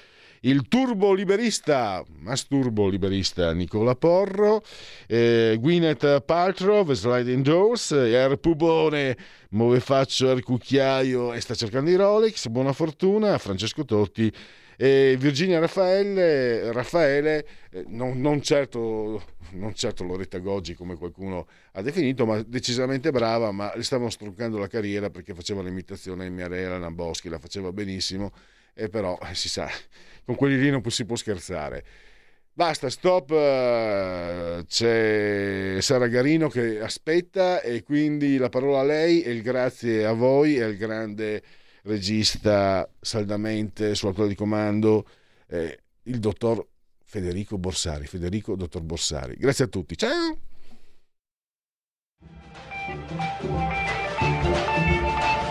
il 0.41 0.69
turbo 0.69 1.13
liberista, 1.13 2.03
masturbo 2.21 2.89
liberista 2.89 3.53
Nicola 3.53 3.95
Porro, 3.95 4.63
eh, 5.07 5.57
Gwyneth 5.59 6.23
Paltrow, 6.23 6.91
Sliding 6.91 7.45
Doors, 7.45 7.93
Air 7.93 8.37
Pubone, 8.37 9.17
Muove 9.51 9.81
Faccio 9.81 10.29
Air 10.29 10.43
Cucchiaio 10.43 11.35
e 11.35 11.41
sta 11.41 11.55
cercando 11.55 11.91
i 11.91 11.97
Rolex, 11.97 12.49
buona 12.49 12.73
fortuna, 12.73 13.37
Francesco 13.37 13.85
Totti 13.85 14.33
e 14.79 15.15
Virginia 15.19 15.59
Raffaele, 15.59 16.73
Raffaele 16.73 17.47
eh, 17.71 17.85
non, 17.89 18.19
non, 18.19 18.41
certo, 18.41 19.23
non 19.51 19.75
certo 19.75 20.05
Loretta 20.05 20.39
Goggi 20.39 20.73
come 20.73 20.97
qualcuno 20.97 21.47
ha 21.73 21.83
definito, 21.83 22.25
ma 22.25 22.41
decisamente 22.43 23.11
brava, 23.11 23.53
ma 23.53 23.71
le 23.77 23.83
stavano 23.83 24.09
struccando 24.09 24.57
la 24.57 24.69
carriera 24.69 25.11
perché 25.11 25.35
faceva 25.35 25.61
l'imitazione 25.61 26.25
di 26.25 26.31
Miarela 26.31 26.79
Namboschi, 26.79 27.29
la 27.29 27.39
faceva 27.39 27.73
benissimo, 27.73 28.33
e 28.73 28.89
però 28.89 29.19
eh, 29.23 29.35
si 29.35 29.51
sa 29.51 29.69
con 30.25 30.35
quelli 30.35 30.59
lì 30.59 30.71
non 30.71 30.83
si 30.89 31.05
può 31.05 31.17
scherzare. 31.17 31.85
Basta, 32.53 32.91
stop, 32.91 33.31
eh, 33.31 34.65
c'è 34.67 35.77
Sara 35.81 36.09
Garino 36.09 36.49
che 36.49 36.81
aspetta 36.81 37.63
e 37.63 37.83
quindi 37.83 38.37
la 38.37 38.49
parola 38.49 38.81
a 38.81 38.85
lei 38.85 39.23
e 39.23 39.31
il 39.31 39.43
grazie 39.43 40.05
a 40.05 40.13
voi 40.13 40.57
e 40.57 40.65
al 40.65 40.77
grande 40.77 41.43
regista 41.85 42.87
saldamente 43.01 43.95
sulla 43.95 44.13
tua 44.13 44.27
di 44.27 44.35
comando, 44.35 45.07
eh, 45.49 45.79
il 46.03 46.19
dottor 46.19 46.67
Federico 47.03 47.57
Borsari. 47.57 48.07
Federico, 48.07 48.57
dottor 48.57 48.83
Borsari. 48.83 49.37
Grazie 49.37 49.65
a 49.65 49.69
tutti. 49.69 49.97
Ciao! 49.97 50.39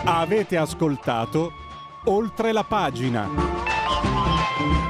Avete 0.06 0.58
ascoltato 0.58 1.52
oltre 2.06 2.52
la 2.52 2.64
pagina. 2.64 3.59
Thank 4.60 4.84
you. 4.84 4.89